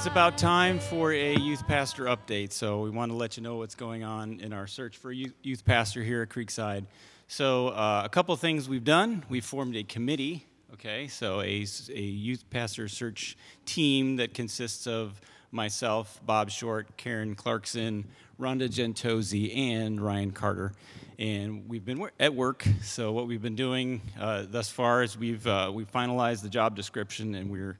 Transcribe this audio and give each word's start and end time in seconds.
it's 0.00 0.06
about 0.06 0.38
time 0.38 0.78
for 0.78 1.12
a 1.12 1.34
youth 1.36 1.66
pastor 1.66 2.04
update. 2.04 2.54
So, 2.54 2.80
we 2.80 2.88
want 2.88 3.12
to 3.12 3.16
let 3.16 3.36
you 3.36 3.42
know 3.42 3.56
what's 3.56 3.74
going 3.74 4.02
on 4.02 4.40
in 4.40 4.54
our 4.54 4.66
search 4.66 4.96
for 4.96 5.10
a 5.10 5.14
youth 5.14 5.62
pastor 5.66 6.02
here 6.02 6.22
at 6.22 6.30
Creekside. 6.30 6.86
So, 7.28 7.68
uh, 7.68 8.00
a 8.02 8.08
couple 8.08 8.34
things 8.36 8.66
we've 8.66 8.82
done. 8.82 9.26
We've 9.28 9.44
formed 9.44 9.76
a 9.76 9.82
committee, 9.82 10.46
okay? 10.72 11.06
So, 11.08 11.42
a, 11.42 11.66
a 11.90 12.00
youth 12.00 12.48
pastor 12.48 12.88
search 12.88 13.36
team 13.66 14.16
that 14.16 14.32
consists 14.32 14.86
of 14.86 15.20
myself, 15.52 16.18
Bob 16.24 16.48
Short, 16.48 16.96
Karen 16.96 17.34
Clarkson, 17.34 18.06
Rhonda 18.40 18.70
Gentozzi, 18.70 19.54
and 19.54 20.00
Ryan 20.00 20.30
Carter. 20.30 20.72
And 21.18 21.68
we've 21.68 21.84
been 21.84 22.08
at 22.18 22.34
work. 22.34 22.66
So, 22.82 23.12
what 23.12 23.26
we've 23.26 23.42
been 23.42 23.54
doing 23.54 24.00
uh, 24.18 24.46
thus 24.48 24.70
far 24.70 25.02
is 25.02 25.18
we've, 25.18 25.46
uh, 25.46 25.70
we've 25.74 25.92
finalized 25.92 26.40
the 26.40 26.48
job 26.48 26.74
description 26.74 27.34
and 27.34 27.50
we're 27.50 27.76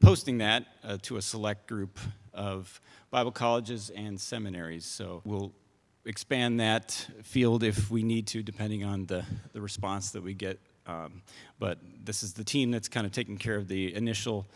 posting 0.00 0.38
that 0.38 0.64
uh, 0.82 0.96
to 1.02 1.18
a 1.18 1.22
select 1.22 1.66
group 1.66 1.98
of 2.32 2.80
Bible 3.10 3.30
colleges 3.30 3.90
and 3.90 4.18
seminaries. 4.20 4.86
So 4.86 5.20
we'll 5.24 5.52
expand 6.06 6.58
that 6.60 7.06
field 7.22 7.62
if 7.62 7.90
we 7.90 8.02
need 8.02 8.26
to, 8.28 8.42
depending 8.42 8.82
on 8.82 9.06
the, 9.06 9.24
the 9.52 9.60
response 9.60 10.10
that 10.12 10.22
we 10.22 10.32
get. 10.32 10.58
Um, 10.86 11.22
but 11.58 11.78
this 12.02 12.22
is 12.22 12.32
the 12.32 12.44
team 12.44 12.70
that's 12.70 12.88
kind 12.88 13.06
of 13.06 13.12
taking 13.12 13.36
care 13.36 13.56
of 13.56 13.68
the 13.68 13.94
initial 13.94 14.46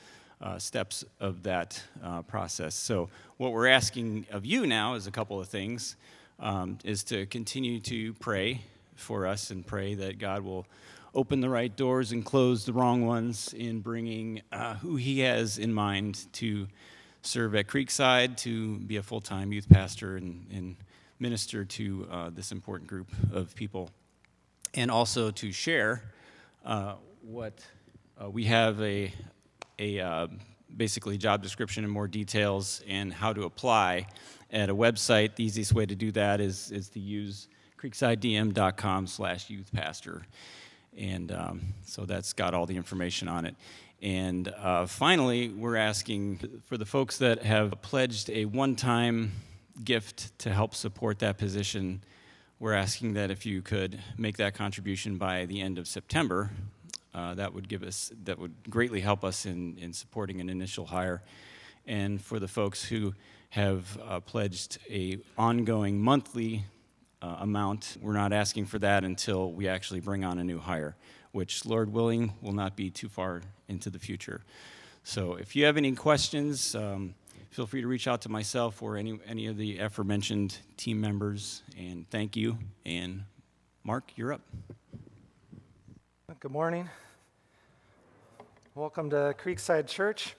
uh, 0.41 0.59
steps 0.59 1.05
of 1.21 1.43
that 1.43 1.81
uh, 2.03 2.23
process. 2.23 2.75
So, 2.75 3.09
what 3.37 3.53
we're 3.53 3.69
asking 3.69 4.27
of 4.31 4.45
you 4.45 4.67
now 4.67 4.95
is 4.95 5.07
a 5.07 5.11
couple 5.11 5.41
of 5.41 5.49
things 5.49 5.97
um, 6.41 6.79
is 6.85 7.05
to 7.05 7.27
continue 7.27 7.81
to 7.81 8.15
pray 8.15 8.63
for 8.97 9.27
us 9.27 9.51
and 9.51 9.67
pray 9.67 9.95
that 9.95 10.19
God 10.19 10.43
will 10.43 10.67
open 11.15 11.41
the 11.41 11.49
right 11.49 11.75
doors 11.75 12.13
and 12.13 12.25
close 12.25 12.65
the 12.65 12.73
wrong 12.73 13.07
ones 13.07 13.53
in 13.55 13.81
bringing 13.81 14.43
uh, 14.51 14.75
who 14.75 14.97
he 14.97 15.21
has 15.21 15.59
in 15.59 15.73
mind 15.73 16.27
to 16.33 16.67
serve 17.23 17.55
at 17.55 17.69
Creekside, 17.69 18.37
to 18.39 18.79
be 18.81 18.97
a 18.97 19.03
full 19.03 19.21
time 19.21 19.53
youth 19.53 19.69
pastor 19.69 20.17
and, 20.17 20.47
and 20.53 20.77
minister 21.21 21.65
to 21.65 22.07
uh, 22.11 22.31
this 22.31 22.53
important 22.53 22.89
group 22.89 23.11
of 23.33 23.55
people, 23.55 23.91
and 24.75 24.91
also 24.91 25.31
to 25.31 25.53
share 25.53 26.03
uh, 26.65 26.95
what 27.23 27.65
uh, 28.23 28.29
we 28.29 28.45
have 28.45 28.81
a, 28.83 29.13
a 29.79 30.01
uh, 30.01 30.27
basically 30.77 31.17
job 31.17 31.43
description 31.43 31.85
and 31.85 31.93
more 31.93 32.09
details 32.09 32.83
and 32.89 33.13
how 33.13 33.33
to 33.33 33.45
apply 33.45 34.07
at 34.51 34.69
a 34.69 34.75
website. 34.75 35.37
The 35.37 35.45
easiest 35.45 35.73
way 35.73 35.87
to 35.87 35.95
do 35.95 36.11
that 36.13 36.41
is, 36.41 36.71
is 36.71 36.89
to 36.91 37.01
use 37.01 37.49
creeksidedm.com 37.81 39.07
slash 39.07 39.51
youth 39.51 39.71
pastor. 39.73 40.23
And 40.97 41.33
um, 41.33 41.61
so 41.85 42.05
that's 42.05 42.33
got 42.33 42.55
all 42.55 42.67
the 42.67 42.77
information 42.77 43.29
on 43.29 43.45
it. 43.45 43.57
And 44.03 44.49
uh, 44.49 44.87
finally, 44.87 45.49
we're 45.49 45.77
asking 45.77 46.61
for 46.67 46.77
the 46.77 46.85
folks 46.85 47.19
that 47.19 47.43
have 47.43 47.81
pledged 47.83 48.29
a 48.31 48.45
one 48.45 48.77
time 48.77 49.33
gift 49.83 50.39
to 50.41 50.53
help 50.53 50.75
support 50.75 51.19
that 51.21 51.39
position. 51.39 52.03
We're 52.59 52.75
asking 52.75 53.15
that 53.15 53.31
if 53.31 53.47
you 53.47 53.63
could 53.63 53.99
make 54.17 54.37
that 54.37 54.55
contribution 54.55 55.17
by 55.17 55.47
the 55.47 55.61
end 55.61 55.79
of 55.79 55.89
September, 55.89 56.51
uh, 57.15 57.35
that 57.35 57.55
would 57.55 57.69
give 57.69 57.83
us 57.83 58.13
that 58.25 58.39
would 58.39 58.55
greatly 58.69 59.01
help 59.01 59.25
us 59.25 59.47
in, 59.47 59.79
in 59.79 59.93
supporting 59.93 60.41
an 60.41 60.51
initial 60.51 60.87
hire. 60.87 61.23
And 61.87 62.21
for 62.21 62.39
the 62.39 62.49
folks 62.49 62.85
who 62.85 63.15
have 63.51 63.99
uh, 64.07 64.21
pledged 64.21 64.79
a 64.91 65.19
ongoing 65.39 66.01
monthly 66.01 66.65
uh, 67.25 67.37
amount. 67.41 67.97
We're 68.03 68.13
not 68.13 68.33
asking 68.33 68.67
for 68.67 68.79
that 68.81 69.03
until 69.03 69.51
we 69.51 69.67
actually 69.67 70.01
bring 70.01 70.25
on 70.25 70.39
a 70.39 70.45
new 70.45 70.59
hire, 70.59 70.95
which, 71.33 71.65
Lord 71.65 71.93
willing, 71.93 72.35
will 72.43 72.53
not 72.53 72.77
be 72.77 72.91
too 72.91 73.09
far 73.09 73.41
into 73.67 73.89
the 73.89 73.99
future. 73.99 74.43
So 75.05 75.35
if 75.35 75.57
you 75.57 75.65
have 75.65 75.77
any 75.79 75.93
questions, 75.93 76.75
um, 76.75 77.15
feel 77.51 77.67
free 77.67 77.81
to 77.81 77.87
reach 77.87 78.07
out 78.07 78.21
to 78.23 78.29
myself 78.29 78.83
or 78.83 78.97
any, 78.97 79.19
any 79.27 79.47
of 79.47 79.57
the 79.57 79.79
aforementioned 79.79 80.59
team 80.77 81.01
members. 81.01 81.63
And 81.79 82.09
thank 82.11 82.37
you. 82.37 82.59
And 82.85 83.25
Mark, 83.85 84.13
you're 84.17 84.35
up. 84.35 84.43
Good 86.41 86.51
morning. 86.53 86.91
Welcome 88.75 89.09
to 89.11 89.35
Creekside 89.43 89.87
Church. 89.87 90.35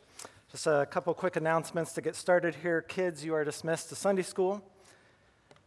Just 0.51 0.67
a 0.67 0.85
couple 0.91 1.13
quick 1.15 1.35
announcements 1.35 1.93
to 1.93 2.01
get 2.01 2.15
started 2.15 2.53
here. 2.53 2.81
Kids, 2.81 3.25
you 3.25 3.33
are 3.33 3.43
dismissed 3.43 3.89
to 3.89 3.95
Sunday 3.95 4.21
school. 4.21 4.61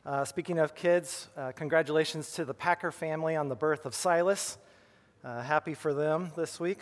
Uh, 0.07 0.25
speaking 0.25 0.59
of 0.59 0.75
kids, 0.75 1.29
uh, 1.37 1.51
congratulations 1.53 2.31
to 2.33 2.45
the 2.45 2.55
Packer 2.55 2.93
family 2.93 3.35
on 3.35 3.49
the 3.49 3.57
birth 3.57 3.85
of 3.85 3.95
Silas. 3.95 4.57
Uh, 5.25 5.43
happy 5.43 5.75
for 5.75 5.93
them 5.93 6.31
this 6.37 6.61
week. 6.61 6.79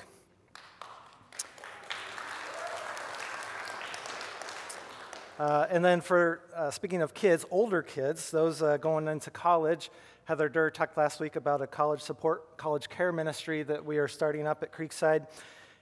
Uh, 5.39 5.67
and 5.71 5.83
then 5.85 6.03
for 6.03 6.43
uh, 6.55 6.71
speaking 6.71 7.01
of 7.01 7.15
kids, 7.15 7.45
older 7.51 7.83
kids, 7.83 8.31
those 8.31 8.61
uh, 8.61 8.77
going 8.77 9.09
into 9.09 9.31
college, 9.31 9.91
Heather 10.25 10.51
Durr 10.51 10.71
talked 10.71 10.97
last 10.97 11.19
week 11.19 11.37
about 11.37 11.63
a 11.63 11.67
college 11.67 12.03
support, 12.03 12.57
college 12.59 12.89
care 12.91 13.13
ministry 13.13 13.63
that 13.63 13.85
we 13.85 13.97
are 13.97 14.09
starting 14.09 14.47
up 14.47 14.63
at 14.63 14.73
Creekside. 14.73 15.27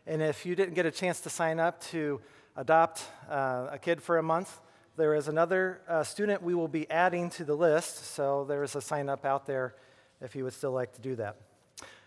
And 0.06 0.22
if 0.22 0.46
you 0.46 0.54
didn't 0.54 0.74
get 0.74 0.86
a 0.86 0.90
chance 0.90 1.20
to 1.22 1.30
sign 1.30 1.58
up 1.58 1.82
to 1.90 2.20
adopt 2.56 3.02
a 3.28 3.78
kid 3.82 4.00
for 4.00 4.18
a 4.18 4.22
month, 4.22 4.60
there 4.96 5.14
is 5.14 5.26
another 5.26 5.80
uh, 5.88 6.04
student 6.04 6.40
we 6.40 6.54
will 6.54 6.68
be 6.68 6.88
adding 6.88 7.28
to 7.30 7.44
the 7.44 7.56
list, 7.56 8.14
so 8.14 8.44
there 8.44 8.62
is 8.62 8.76
a 8.76 8.80
sign 8.80 9.08
up 9.08 9.24
out 9.24 9.44
there 9.44 9.74
if 10.20 10.36
you 10.36 10.44
would 10.44 10.52
still 10.52 10.70
like 10.70 10.92
to 10.92 11.00
do 11.00 11.16
that. 11.16 11.36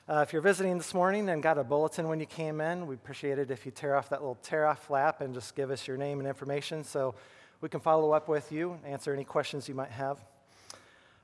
Uh, 0.08 0.24
if 0.26 0.32
you're 0.32 0.42
visiting 0.42 0.78
this 0.78 0.94
morning 0.94 1.28
and 1.28 1.44
got 1.44 1.58
a 1.58 1.66
bulletin 1.66 2.08
when 2.08 2.22
you 2.22 2.26
came 2.26 2.62
in, 2.62 2.88
we 2.88 2.96
appreciate 2.96 3.40
it 3.40 3.52
if 3.52 3.66
you 3.66 3.74
tear 3.74 3.98
off 3.98 4.08
that 4.08 4.22
little 4.22 4.38
tear 4.42 4.66
off 4.66 4.86
flap 4.86 5.20
and 5.20 5.34
just 5.34 5.54
give 5.54 5.70
us 5.70 5.86
your 5.86 5.98
name 5.98 6.20
and 6.20 6.28
information 6.30 6.82
so 6.82 7.14
we 7.60 7.68
can 7.68 7.82
follow 7.82 8.12
up 8.14 8.30
with 8.30 8.54
you, 8.54 8.80
answer 8.86 9.14
any 9.14 9.26
questions 9.26 9.68
you 9.68 9.76
might 9.76 9.92
have. 9.92 10.24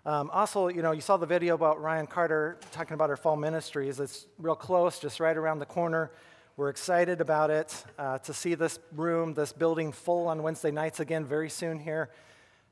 Um, 0.05 0.29
also, 0.33 0.67
you 0.67 0.81
know, 0.81 0.91
you 0.91 0.99
saw 0.99 1.15
the 1.15 1.25
video 1.25 1.55
about 1.55 1.81
Ryan 1.81 2.07
Carter 2.07 2.57
talking 2.73 2.93
about 2.95 3.09
our 3.09 3.15
fall 3.15 3.37
ministries. 3.37 4.01
It's 4.01 4.25
real 4.37 4.55
close, 4.55 4.99
just 4.99 5.21
right 5.21 5.37
around 5.37 5.59
the 5.59 5.65
corner. 5.65 6.11
We're 6.55 6.69
excited 6.69 7.19
about 7.19 7.49
it 7.49 7.83
uh, 7.97 8.19
to 8.19 8.31
see 8.31 8.53
this 8.53 8.77
room, 8.95 9.33
this 9.33 9.51
building 9.51 9.91
full 9.91 10.27
on 10.27 10.43
Wednesday 10.43 10.69
nights 10.69 10.99
again 10.99 11.25
very 11.25 11.49
soon 11.49 11.79
here. 11.79 12.11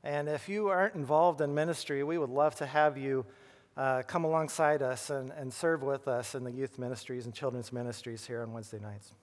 And 0.04 0.28
if 0.28 0.48
you 0.48 0.68
aren't 0.68 0.94
involved 0.94 1.40
in 1.40 1.52
ministry, 1.52 2.04
we 2.04 2.16
would 2.16 2.30
love 2.30 2.54
to 2.56 2.66
have 2.66 2.96
you 2.96 3.26
uh, 3.76 4.02
come 4.06 4.22
alongside 4.22 4.82
us 4.82 5.10
and, 5.10 5.32
and 5.32 5.52
serve 5.52 5.82
with 5.82 6.06
us 6.06 6.36
in 6.36 6.44
the 6.44 6.52
youth 6.52 6.78
ministries 6.78 7.24
and 7.24 7.34
children's 7.34 7.72
ministries 7.72 8.24
here 8.24 8.42
on 8.42 8.52
Wednesday 8.52 8.78
nights. 8.78 9.14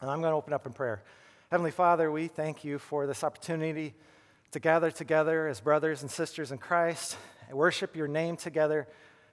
And 0.00 0.10
I'm 0.10 0.20
going 0.20 0.32
to 0.32 0.36
open 0.36 0.52
up 0.52 0.66
in 0.66 0.72
prayer. 0.72 1.04
Heavenly 1.52 1.70
Father, 1.70 2.10
we 2.10 2.26
thank 2.26 2.64
you 2.64 2.80
for 2.80 3.06
this 3.06 3.22
opportunity 3.22 3.94
to 4.50 4.58
gather 4.58 4.90
together 4.90 5.46
as 5.46 5.60
brothers 5.60 6.02
and 6.02 6.10
sisters 6.10 6.50
in 6.50 6.58
Christ 6.58 7.16
and 7.48 7.56
worship 7.56 7.94
your 7.94 8.08
name 8.08 8.36
together, 8.36 8.88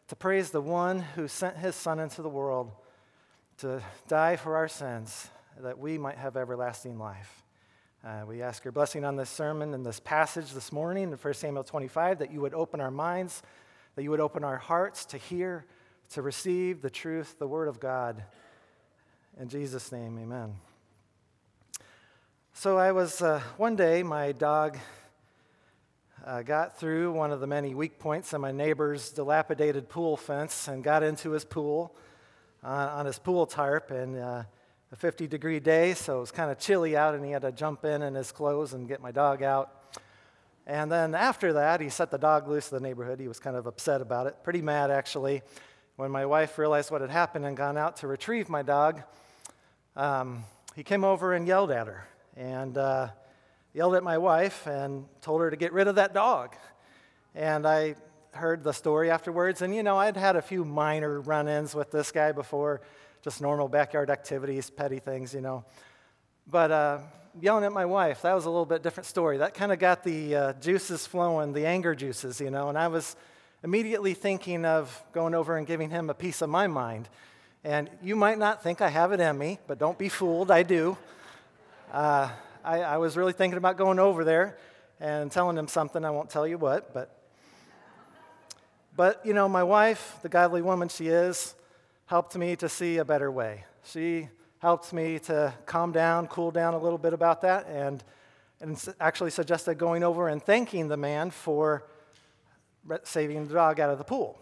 to 0.09 0.15
praise 0.15 0.51
the 0.51 0.61
one 0.61 0.99
who 0.99 1.27
sent 1.27 1.57
his 1.57 1.75
Son 1.75 1.99
into 1.99 2.21
the 2.21 2.29
world 2.29 2.71
to 3.61 3.79
die 4.07 4.35
for 4.37 4.55
our 4.55 4.67
sins 4.67 5.29
that 5.59 5.77
we 5.77 5.95
might 5.95 6.17
have 6.17 6.35
everlasting 6.35 6.97
life. 6.97 7.43
Uh, 8.03 8.23
we 8.27 8.41
ask 8.41 8.65
your 8.65 8.71
blessing 8.71 9.05
on 9.05 9.15
this 9.15 9.29
sermon 9.29 9.75
and 9.75 9.85
this 9.85 9.99
passage 9.99 10.51
this 10.53 10.71
morning 10.71 11.03
in 11.03 11.11
1 11.11 11.33
Samuel 11.35 11.63
25 11.63 12.17
that 12.17 12.31
you 12.31 12.41
would 12.41 12.55
open 12.55 12.81
our 12.81 12.89
minds, 12.89 13.43
that 13.95 14.01
you 14.01 14.09
would 14.09 14.19
open 14.19 14.43
our 14.43 14.57
hearts 14.57 15.05
to 15.05 15.17
hear, 15.19 15.63
to 16.09 16.23
receive 16.23 16.81
the 16.81 16.89
truth, 16.89 17.37
the 17.37 17.45
word 17.45 17.67
of 17.67 17.79
God. 17.79 18.23
In 19.39 19.47
Jesus' 19.47 19.91
name, 19.91 20.17
amen. 20.17 20.55
So 22.53 22.79
I 22.79 22.91
was, 22.91 23.21
uh, 23.21 23.41
one 23.57 23.75
day, 23.75 24.01
my 24.01 24.31
dog 24.31 24.79
uh, 26.25 26.41
got 26.41 26.79
through 26.79 27.11
one 27.11 27.31
of 27.31 27.39
the 27.39 27.47
many 27.47 27.75
weak 27.75 27.99
points 27.99 28.33
in 28.33 28.41
my 28.41 28.51
neighbor's 28.51 29.11
dilapidated 29.11 29.87
pool 29.87 30.17
fence 30.17 30.67
and 30.67 30.83
got 30.83 31.03
into 31.03 31.29
his 31.29 31.45
pool 31.45 31.95
on, 32.63 32.89
on 32.89 33.05
his 33.05 33.19
pool 33.19 33.45
tarp 33.45 33.91
and 33.91 34.17
uh, 34.17 34.43
a 34.91 34.95
50 34.95 35.27
degree 35.27 35.59
day, 35.59 35.93
so 35.93 36.17
it 36.17 36.19
was 36.19 36.31
kind 36.31 36.51
of 36.51 36.59
chilly 36.59 36.97
out, 36.97 37.15
and 37.15 37.23
he 37.23 37.31
had 37.31 37.43
to 37.43 37.51
jump 37.51 37.85
in 37.85 38.01
in 38.01 38.13
his 38.13 38.31
clothes 38.31 38.73
and 38.73 38.87
get 38.87 39.01
my 39.01 39.11
dog 39.11 39.41
out. 39.41 39.95
And 40.67 40.91
then 40.91 41.15
after 41.15 41.53
that, 41.53 41.81
he 41.81 41.89
set 41.89 42.11
the 42.11 42.17
dog 42.17 42.47
loose 42.47 42.71
in 42.71 42.77
the 42.77 42.87
neighborhood. 42.87 43.19
He 43.19 43.27
was 43.27 43.39
kind 43.39 43.55
of 43.55 43.67
upset 43.67 44.01
about 44.01 44.27
it, 44.27 44.35
pretty 44.43 44.61
mad 44.61 44.91
actually. 44.91 45.41
When 45.95 46.11
my 46.11 46.25
wife 46.25 46.57
realized 46.57 46.91
what 46.91 47.01
had 47.01 47.09
happened 47.09 47.45
and 47.45 47.55
gone 47.55 47.77
out 47.77 47.97
to 47.97 48.07
retrieve 48.07 48.49
my 48.49 48.63
dog, 48.63 49.01
um, 49.95 50.43
he 50.75 50.83
came 50.83 51.03
over 51.03 51.33
and 51.33 51.47
yelled 51.47 51.71
at 51.71 51.87
her 51.87 52.07
and 52.35 52.77
uh, 52.77 53.09
yelled 53.73 53.95
at 53.95 54.03
my 54.03 54.17
wife 54.17 54.67
and 54.67 55.05
told 55.21 55.41
her 55.41 55.49
to 55.49 55.57
get 55.57 55.73
rid 55.73 55.87
of 55.87 55.95
that 55.95 56.13
dog. 56.13 56.55
And 57.35 57.65
I 57.67 57.95
heard 58.33 58.63
the 58.63 58.71
story 58.71 59.11
afterwards, 59.11 59.61
and 59.61 59.75
you 59.75 59.83
know, 59.83 59.97
I'd 59.97 60.15
had 60.15 60.35
a 60.35 60.41
few 60.41 60.63
minor 60.63 61.19
run 61.19 61.47
ins 61.47 61.75
with 61.75 61.91
this 61.91 62.11
guy 62.11 62.31
before, 62.31 62.81
just 63.21 63.41
normal 63.41 63.67
backyard 63.67 64.09
activities, 64.09 64.69
petty 64.69 64.99
things, 64.99 65.33
you 65.33 65.41
know. 65.41 65.65
But 66.47 66.71
uh, 66.71 66.99
yelling 67.41 67.65
at 67.65 67.73
my 67.73 67.85
wife, 67.85 68.21
that 68.21 68.33
was 68.33 68.45
a 68.45 68.49
little 68.49 68.65
bit 68.65 68.83
different 68.83 69.07
story. 69.07 69.37
That 69.37 69.53
kind 69.53 69.71
of 69.71 69.79
got 69.79 70.03
the 70.03 70.35
uh, 70.35 70.53
juices 70.53 71.05
flowing, 71.05 71.53
the 71.53 71.65
anger 71.65 71.93
juices, 71.93 72.39
you 72.39 72.49
know, 72.49 72.69
and 72.69 72.77
I 72.77 72.87
was 72.87 73.15
immediately 73.63 74.13
thinking 74.13 74.65
of 74.65 75.03
going 75.13 75.35
over 75.35 75.57
and 75.57 75.67
giving 75.67 75.89
him 75.89 76.09
a 76.09 76.13
piece 76.13 76.41
of 76.41 76.49
my 76.49 76.67
mind. 76.67 77.09
And 77.63 77.89
you 78.01 78.15
might 78.15 78.39
not 78.39 78.63
think 78.63 78.81
I 78.81 78.89
have 78.89 79.11
it 79.11 79.19
in 79.19 79.37
me, 79.37 79.59
but 79.67 79.77
don't 79.77 79.97
be 79.97 80.09
fooled, 80.09 80.49
I 80.49 80.63
do. 80.63 80.97
Uh, 81.91 82.29
I, 82.63 82.81
I 82.81 82.97
was 82.97 83.17
really 83.17 83.33
thinking 83.33 83.57
about 83.57 83.77
going 83.77 83.99
over 83.99 84.23
there 84.23 84.57
and 84.99 85.31
telling 85.31 85.57
him 85.57 85.67
something. 85.67 86.05
I 86.05 86.11
won't 86.11 86.29
tell 86.29 86.47
you 86.47 86.57
what, 86.57 86.93
but. 86.93 87.17
But, 88.95 89.25
you 89.25 89.33
know, 89.33 89.47
my 89.47 89.63
wife, 89.63 90.17
the 90.21 90.29
godly 90.29 90.61
woman 90.61 90.89
she 90.89 91.07
is, 91.07 91.55
helped 92.05 92.35
me 92.35 92.55
to 92.57 92.67
see 92.67 92.97
a 92.97 93.05
better 93.05 93.31
way. 93.31 93.63
She 93.85 94.27
helped 94.59 94.91
me 94.91 95.17
to 95.19 95.53
calm 95.65 95.91
down, 95.91 96.27
cool 96.27 96.51
down 96.51 96.73
a 96.73 96.77
little 96.77 96.97
bit 96.97 97.13
about 97.13 97.41
that, 97.41 97.67
and, 97.67 98.03
and 98.59 98.77
actually 98.99 99.31
suggested 99.31 99.75
going 99.75 100.03
over 100.03 100.27
and 100.27 100.43
thanking 100.43 100.87
the 100.87 100.97
man 100.97 101.31
for 101.31 101.83
saving 103.03 103.47
the 103.47 103.53
dog 103.53 103.79
out 103.79 103.89
of 103.89 103.97
the 103.97 104.03
pool. 104.03 104.37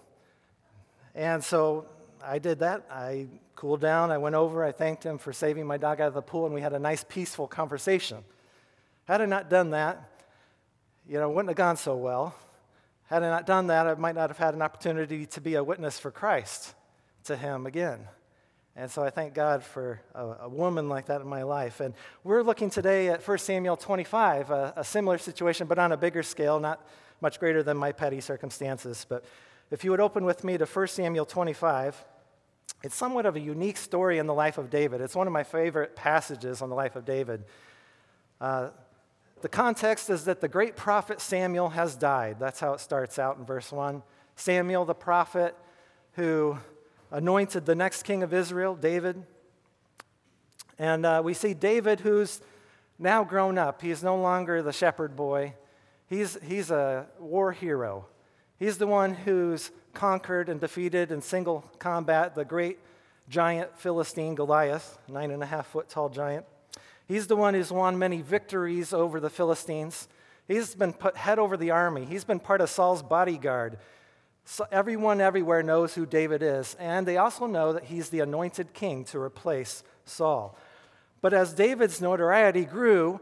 And 1.14 1.44
so 1.44 1.86
I 2.24 2.40
did 2.40 2.60
that. 2.60 2.86
I 2.92 3.28
cooled 3.56 3.82
down. 3.82 4.12
I 4.12 4.18
went 4.18 4.36
over. 4.36 4.64
I 4.64 4.72
thanked 4.72 5.06
him 5.06 5.18
for 5.18 5.32
saving 5.32 5.68
my 5.68 5.78
dog 5.78 6.02
out 6.02 6.08
of 6.08 6.14
the 6.14 6.22
pool, 6.22 6.46
and 6.46 6.54
we 6.54 6.62
had 6.62 6.74
a 6.74 6.80
nice, 6.80 7.04
peaceful 7.08 7.48
conversation. 7.48 8.24
Had 9.06 9.22
I 9.22 9.26
not 9.26 9.50
done 9.50 9.72
that, 9.72 10.10
you 11.08 11.20
know, 11.20 11.30
it 11.30 11.34
wouldn't 11.34 11.50
have 11.50 11.58
gone 11.58 11.78
so 11.78 11.96
well. 11.96 12.36
Had 13.10 13.24
I 13.24 13.30
not 13.30 13.48
done 13.48 13.68
that, 13.68 13.88
I 13.88 13.96
might 13.96 14.14
not 14.14 14.30
have 14.30 14.38
had 14.38 14.54
an 14.54 14.62
opportunity 14.62 15.26
to 15.26 15.42
be 15.42 15.56
a 15.56 15.64
witness 15.64 15.98
for 15.98 16.12
Christ 16.12 16.76
to 17.24 17.36
him 17.36 17.66
again. 17.66 18.08
And 18.76 18.92
so 18.92 19.04
I 19.04 19.10
thank 19.10 19.34
God 19.34 19.64
for 19.64 20.00
a, 20.14 20.26
a, 20.42 20.50
woman 20.50 20.90
like 20.90 21.08
that 21.08 21.20
in 21.20 21.28
my 21.28 21.42
life. 21.42 21.80
And 21.80 21.96
we're 22.24 22.44
looking 22.44 22.70
today 22.70 23.10
at 23.10 23.28
1 23.28 23.38
Samuel 23.40 23.78
25, 23.78 24.52
a, 24.52 24.74
a, 24.78 24.84
similar 24.84 25.18
situation, 25.18 25.66
but 25.66 25.80
on 25.80 25.92
a 25.92 25.98
bigger 25.98 26.22
scale, 26.22 26.60
not 26.60 26.86
much 27.20 27.40
greater 27.40 27.64
than 27.64 27.78
my 27.78 27.92
petty 27.92 28.22
circumstances. 28.22 29.08
But 29.10 29.26
if 29.72 29.84
you 29.84 29.90
would 29.90 30.00
open 30.00 30.24
with 30.24 30.44
me 30.44 30.60
to 30.60 30.68
1 30.68 30.88
Samuel 30.90 31.26
25, 31.26 32.06
it's 32.84 32.96
somewhat 32.96 33.26
of 33.26 33.36
a 33.36 33.40
unique 33.40 33.78
story 33.78 34.20
in 34.20 34.28
the 34.28 34.36
life 34.36 34.60
of 34.60 34.70
David. 34.70 35.02
It's 35.02 35.16
one 35.16 35.26
of 35.26 35.34
my 35.34 35.44
favorite 35.44 35.96
passages 35.96 36.62
on 36.62 36.70
the 36.70 36.76
life 36.76 36.96
of 36.96 37.06
David. 37.06 37.44
Uh, 38.40 38.70
the 39.42 39.50
context 39.50 40.10
is 40.10 40.26
that 40.26 40.42
the 40.42 40.48
great 40.48 40.76
prophet 40.76 41.22
Samuel 41.22 41.70
has 41.70 41.96
died. 41.96 42.38
That's 42.40 42.60
how 42.60 42.74
it 42.74 42.80
starts 42.80 43.18
out 43.18 43.38
in 43.38 43.46
verse 43.46 43.72
1. 43.72 44.04
Samuel, 44.36 44.86
the 44.86 44.96
prophet 44.96 45.56
who 46.14 46.58
anointed 47.12 47.66
the 47.66 47.76
next 47.76 48.04
king 48.04 48.24
of 48.24 48.34
Israel, 48.34 48.76
David. 48.76 49.24
And 50.78 51.06
uh, 51.06 51.22
we 51.24 51.34
see 51.34 51.54
David, 51.54 52.02
who's 52.02 52.42
now 52.98 53.24
grown 53.24 53.58
up. 53.58 53.82
He's 53.82 54.04
no 54.04 54.18
longer 54.18 54.62
the 54.62 54.74
shepherd 54.74 55.16
boy, 55.16 55.54
he's, 56.08 56.38
he's 56.44 56.72
a 56.72 57.08
war 57.20 57.52
hero. 57.52 58.06
He's 58.58 58.78
the 58.78 58.88
one 58.88 59.14
who's 59.14 59.72
conquered 59.94 60.50
and 60.50 60.60
defeated 60.60 61.12
in 61.12 61.22
single 61.22 61.64
combat 61.80 62.36
the 62.36 62.44
great 62.44 62.78
giant 63.30 63.78
Philistine 63.80 64.36
Goliath, 64.36 64.98
nine 65.08 65.32
and 65.32 65.42
a 65.42 65.46
half 65.46 65.68
foot 65.68 65.88
tall 65.88 66.10
giant. 66.10 66.46
He's 67.10 67.26
the 67.26 67.36
one 67.36 67.56
who's 67.56 67.72
won 67.72 67.98
many 67.98 68.22
victories 68.22 68.94
over 68.94 69.20
the 69.20 69.32
Philistines. 69.32 70.08
He's 70.48 70.76
been 70.76 70.94
put 70.94 71.18
head 71.18 71.40
over 71.40 71.58
the 71.58 71.72
army. 71.72 72.06
He's 72.06 72.24
been 72.24 72.40
part 72.40 72.62
of 72.62 72.70
Saul's 72.70 73.02
bodyguard. 73.02 73.80
So 74.46 74.68
everyone 74.72 75.20
everywhere 75.20 75.64
knows 75.64 75.96
who 75.96 76.06
David 76.06 76.44
is, 76.44 76.76
and 76.80 77.08
they 77.08 77.18
also 77.18 77.48
know 77.48 77.74
that 77.74 77.86
he's 77.86 78.10
the 78.10 78.20
anointed 78.20 78.74
king 78.74 79.06
to 79.06 79.20
replace 79.20 79.84
Saul. 80.06 80.56
But 81.20 81.34
as 81.34 81.52
David's 81.52 82.00
notoriety 82.00 82.64
grew, 82.64 83.20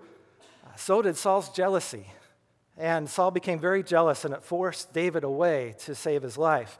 so 0.75 1.01
did 1.01 1.15
Saul's 1.15 1.49
jealousy. 1.49 2.07
And 2.77 3.09
Saul 3.09 3.31
became 3.31 3.59
very 3.59 3.83
jealous, 3.83 4.25
and 4.25 4.33
it 4.33 4.43
forced 4.43 4.93
David 4.93 5.23
away 5.23 5.75
to 5.85 5.95
save 5.95 6.23
his 6.23 6.37
life. 6.37 6.77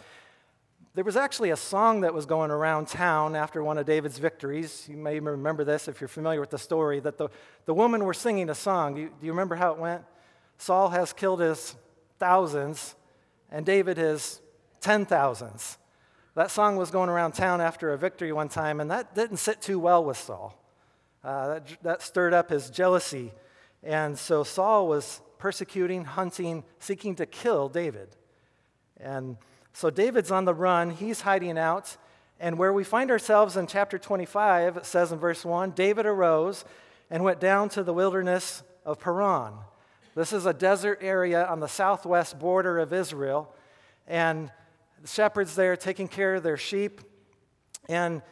There 0.98 1.04
was 1.04 1.16
actually 1.16 1.52
a 1.52 1.56
song 1.56 2.02
that 2.02 2.16
was 2.16 2.26
going 2.26 2.50
around 2.50 2.88
town 2.88 3.36
after 3.36 3.64
one 3.64 3.78
of 3.78 3.86
David's 3.86 4.18
victories. 4.18 4.88
You 4.90 4.98
may 4.98 5.20
remember 5.20 5.64
this 5.64 5.88
if 5.88 6.02
you're 6.02 6.08
familiar 6.08 6.40
with 6.40 6.50
the 6.50 6.58
story 6.58 7.00
that 7.02 7.20
the, 7.20 7.30
the 7.66 7.74
women 7.76 8.04
were 8.04 8.16
singing 8.16 8.50
a 8.50 8.56
song. 8.56 8.96
Do 8.96 9.02
you, 9.02 9.10
do 9.10 9.28
you 9.28 9.32
remember 9.32 9.54
how 9.54 9.74
it 9.74 9.78
went? 9.78 10.02
Saul 10.58 10.90
has 10.90 11.14
killed 11.14 11.40
his 11.40 11.76
thousands, 12.18 12.96
and 13.52 13.64
David 13.64 14.00
has 14.00 14.42
ten 14.82 15.06
thousands. 15.06 15.78
That 16.34 16.50
song 16.50 16.78
was 16.78 16.90
going 16.90 17.10
around 17.10 17.34
town 17.34 17.62
after 17.62 17.94
a 17.94 17.98
victory 18.00 18.32
one 18.32 18.50
time, 18.50 18.80
and 18.80 18.90
that 18.90 19.14
didn't 19.14 19.38
sit 19.38 19.62
too 19.62 19.78
well 19.78 20.04
with 20.04 20.18
Saul. 20.18 20.60
Uh, 21.24 21.48
that, 21.48 21.84
that 21.84 22.02
stirred 22.02 22.34
up 22.34 22.50
his 22.50 22.72
jealousy. 22.72 23.34
And 23.84 24.18
so 24.18 24.44
Saul 24.44 24.88
was 24.88 25.22
persecuting, 25.38 26.06
hunting, 26.06 26.64
seeking 26.80 27.14
to 27.18 27.28
kill 27.28 27.70
David. 27.70 28.16
And 29.00 29.38
so 29.78 29.92
David's 29.92 30.32
on 30.32 30.46
the 30.46 30.56
run, 30.56 30.90
he's 30.90 31.22
hiding 31.22 31.56
out. 31.56 31.98
And 32.40 32.58
where 32.58 32.74
we 32.74 32.84
find 32.84 33.12
ourselves 33.12 33.56
in 33.58 33.68
chapter 33.68 34.00
25, 34.00 34.78
it 34.78 34.88
says 34.88 35.12
in 35.12 35.20
verse 35.20 35.46
1 35.46 35.70
David 35.70 36.08
arose 36.08 36.66
and 37.12 37.24
went 37.24 37.40
down 37.40 37.70
to 37.70 37.84
the 37.84 37.94
wilderness 37.94 38.64
of 38.88 39.00
Paran. 39.00 39.54
This 40.16 40.34
is 40.34 40.48
a 40.48 40.54
desert 40.54 40.98
area 41.04 41.46
on 41.46 41.60
the 41.60 41.68
southwest 41.68 42.40
border 42.40 42.80
of 42.80 42.92
Israel. 42.92 43.54
And 44.08 44.52
the 45.00 45.08
shepherds 45.08 45.54
there 45.54 45.78
taking 45.78 46.08
care 46.08 46.34
of 46.34 46.42
their 46.42 46.58
sheep. 46.58 47.02
And 47.88 48.24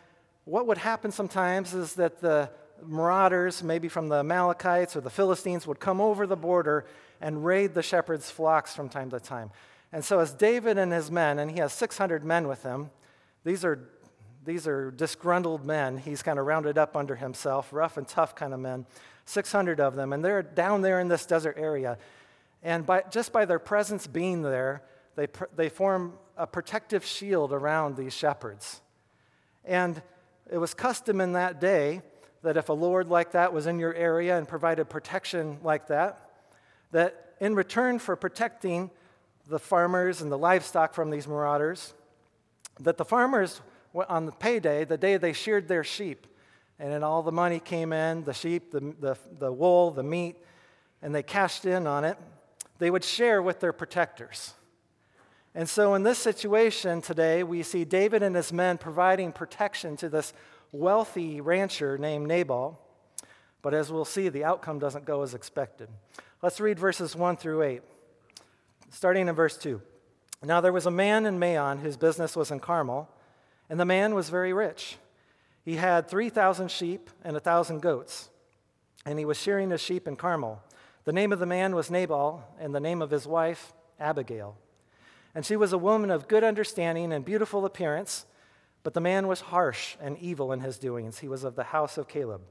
what 0.45 0.65
would 0.65 0.80
happen 0.80 1.12
sometimes 1.12 1.75
is 1.75 1.94
that 1.94 2.21
the 2.21 2.50
marauders, 2.83 3.62
maybe 3.62 3.88
from 3.88 4.09
the 4.09 4.18
Amalekites 4.18 4.95
or 4.95 5.01
the 5.01 5.12
Philistines, 5.12 5.68
would 5.68 5.80
come 5.80 6.01
over 6.01 6.25
the 6.25 6.36
border 6.36 6.88
and 7.21 7.45
raid 7.45 7.75
the 7.75 7.83
shepherds' 7.83 8.31
flocks 8.31 8.75
from 8.75 8.89
time 8.89 9.12
to 9.12 9.19
time. 9.19 9.51
And 9.95 10.03
so, 10.03 10.19
as 10.19 10.33
David 10.33 10.77
and 10.77 10.92
his 10.92 11.09
men, 11.09 11.39
and 11.39 11.50
he 11.50 11.59
has 11.59 11.71
600 11.71 12.25
men 12.25 12.50
with 12.50 12.63
him, 12.63 12.89
these 13.45 13.63
are, 13.63 13.80
these 14.44 14.68
are 14.68 14.92
disgruntled 14.92 15.65
men. 15.65 15.97
He's 16.00 16.21
kind 16.21 16.38
of 16.38 16.45
rounded 16.45 16.77
up 16.77 16.97
under 16.97 17.15
himself, 17.15 17.71
rough 17.71 17.95
and 17.95 18.06
tough 18.06 18.36
kind 18.36 18.53
of 18.53 18.59
men. 18.59 18.86
600 19.24 19.80
of 19.80 19.95
them, 19.95 20.12
and 20.12 20.24
they're 20.24 20.44
down 20.44 20.81
there 20.81 21.00
in 21.00 21.07
this 21.07 21.25
desert 21.25 21.56
area. 21.57 21.97
And 22.62 22.86
by, 22.86 23.03
just 23.09 23.31
by 23.31 23.45
their 23.45 23.57
presence 23.57 24.06
being 24.06 24.42
there, 24.42 24.81
they, 25.15 25.27
they 25.56 25.69
form 25.69 26.15
a 26.36 26.45
protective 26.45 27.06
shield 27.06 27.53
around 27.53 27.95
these 27.95 28.13
shepherds. 28.13 28.81
And 29.64 30.02
it 30.52 30.57
was 30.57 30.73
custom 30.73 31.21
in 31.21 31.31
that 31.33 31.61
day 31.61 32.02
that 32.44 32.57
if 32.57 32.68
a 32.68 32.73
lord 32.73 33.07
like 33.07 33.31
that 33.31 33.54
was 33.54 33.66
in 33.66 33.80
your 33.80 33.94
area 33.94 34.37
and 34.37 34.45
provided 34.45 34.90
protection 34.90 35.57
like 35.64 35.87
that, 35.87 36.31
that 36.92 37.35
in 37.40 37.56
return 37.56 37.97
for 37.97 38.18
protecting 38.18 38.92
the 39.47 39.59
farmers 39.59 40.21
and 40.21 40.31
the 40.31 40.37
livestock 40.37 40.94
from 40.94 41.09
these 41.09 41.28
marauders, 41.28 41.94
that 42.80 42.97
the 42.97 43.06
farmers, 43.06 43.61
on 44.09 44.25
the 44.25 44.31
payday, 44.31 44.83
the 44.83 44.97
day 44.97 45.18
they 45.18 45.33
sheared 45.33 45.68
their 45.68 45.83
sheep, 45.83 46.28
and 46.80 46.92
then 46.92 47.04
all 47.04 47.23
the 47.23 47.31
money 47.31 47.59
came 47.59 47.94
in 47.94 48.23
the 48.23 48.33
sheep, 48.33 48.71
the, 48.71 48.94
the, 48.99 49.18
the 49.40 49.52
wool, 49.52 49.92
the 49.92 50.04
meat, 50.04 50.35
and 51.02 51.14
they 51.14 51.23
cashed 51.23 51.66
in 51.66 51.87
on 51.87 52.04
it. 52.04 52.18
They 52.80 52.92
would 52.92 53.04
share 53.04 53.42
with 53.42 53.59
their 53.59 53.71
protectors. 53.71 54.54
And 55.54 55.69
so, 55.69 55.94
in 55.94 56.04
this 56.04 56.19
situation 56.19 57.02
today, 57.02 57.42
we 57.42 57.64
see 57.64 57.85
David 57.85 58.21
and 58.21 58.35
his 58.35 58.52
men 58.52 58.78
providing 58.78 59.31
protection 59.31 59.95
to 59.97 60.09
this 60.09 60.33
wealthy 60.73 61.40
rancher 61.40 61.97
named 61.97 62.28
Nabal. 62.28 62.78
But 63.61 63.73
as 63.73 63.90
we'll 63.90 64.04
see, 64.04 64.28
the 64.28 64.44
outcome 64.44 64.80
doesn't 64.80 65.06
go 65.06 65.21
as 65.21 65.33
expected. 65.33 65.87
Let's 66.42 66.59
read 66.59 66.78
verses 66.78 67.16
1 67.16 67.37
through 67.37 67.64
8. 67.64 67.81
Starting 68.95 69.28
in 69.28 69.35
verse 69.35 69.57
2. 69.57 69.81
Now 70.42 70.61
there 70.61 70.71
was 70.71 70.85
a 70.85 70.92
man 70.92 71.25
in 71.25 71.37
Maon 71.37 71.80
whose 71.80 71.97
business 71.97 72.33
was 72.33 72.49
in 72.49 72.61
Carmel, 72.61 73.09
and 73.69 73.78
the 73.78 73.83
man 73.83 74.16
was 74.16 74.30
very 74.30 74.54
rich. 74.54 74.95
He 75.66 75.75
had 75.75 76.07
3,000 76.07 76.71
sheep 76.71 77.09
and 77.21 77.33
1,000 77.33 77.81
goats, 77.81 78.30
and 79.06 79.19
he 79.19 79.25
was 79.25 79.37
shearing 79.37 79.71
his 79.71 79.81
sheep 79.81 80.07
in 80.07 80.16
Carmel. 80.16 80.64
The 81.04 81.11
name 81.11 81.33
of 81.33 81.40
the 81.40 81.45
man 81.45 81.75
was 81.75 81.92
Nabal, 81.92 82.42
and 82.57 82.73
the 82.73 82.80
name 82.80 83.02
of 83.02 83.11
his 83.11 83.28
wife, 83.28 83.73
Abigail. 83.99 84.56
And 85.35 85.45
she 85.45 85.57
was 85.57 85.73
a 85.73 85.78
woman 85.78 86.09
of 86.09 86.30
good 86.30 86.45
understanding 86.45 87.11
and 87.11 87.25
beautiful 87.25 87.66
appearance, 87.66 88.25
but 88.81 88.94
the 88.94 89.02
man 89.02 89.28
was 89.28 89.42
harsh 89.42 89.97
and 89.99 90.18
evil 90.19 90.54
in 90.54 90.61
his 90.61 90.80
doings. 90.80 91.19
He 91.19 91.28
was 91.28 91.44
of 91.44 91.57
the 91.57 91.66
house 91.66 91.97
of 91.97 92.07
Caleb. 92.07 92.44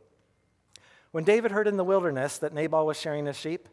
When 1.11 1.25
David 1.25 1.53
heard 1.53 1.69
in 1.69 1.79
the 1.79 1.85
wilderness 1.85 2.37
that 2.37 2.53
Nabal 2.53 2.85
was 2.85 3.01
shearing 3.01 3.25
his 3.25 3.39
sheep, 3.39 3.67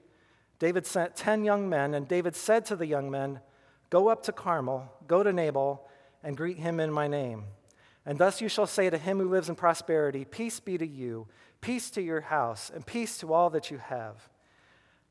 David 0.61 0.85
sent 0.85 1.15
10 1.15 1.43
young 1.43 1.67
men, 1.67 1.95
and 1.95 2.07
David 2.07 2.35
said 2.35 2.65
to 2.65 2.75
the 2.75 2.85
young 2.85 3.09
men, 3.09 3.39
Go 3.89 4.09
up 4.09 4.21
to 4.25 4.31
Carmel, 4.31 4.93
go 5.07 5.23
to 5.23 5.33
Nabal, 5.33 5.89
and 6.23 6.37
greet 6.37 6.59
him 6.59 6.79
in 6.79 6.91
my 6.91 7.07
name. 7.07 7.45
And 8.05 8.19
thus 8.19 8.41
you 8.41 8.47
shall 8.47 8.67
say 8.67 8.87
to 8.87 8.97
him 8.99 9.17
who 9.17 9.27
lives 9.27 9.49
in 9.49 9.55
prosperity, 9.55 10.23
Peace 10.23 10.59
be 10.59 10.77
to 10.77 10.85
you, 10.85 11.27
peace 11.61 11.89
to 11.89 12.01
your 12.03 12.21
house, 12.21 12.69
and 12.71 12.85
peace 12.85 13.17
to 13.17 13.33
all 13.33 13.49
that 13.49 13.71
you 13.71 13.79
have. 13.79 14.29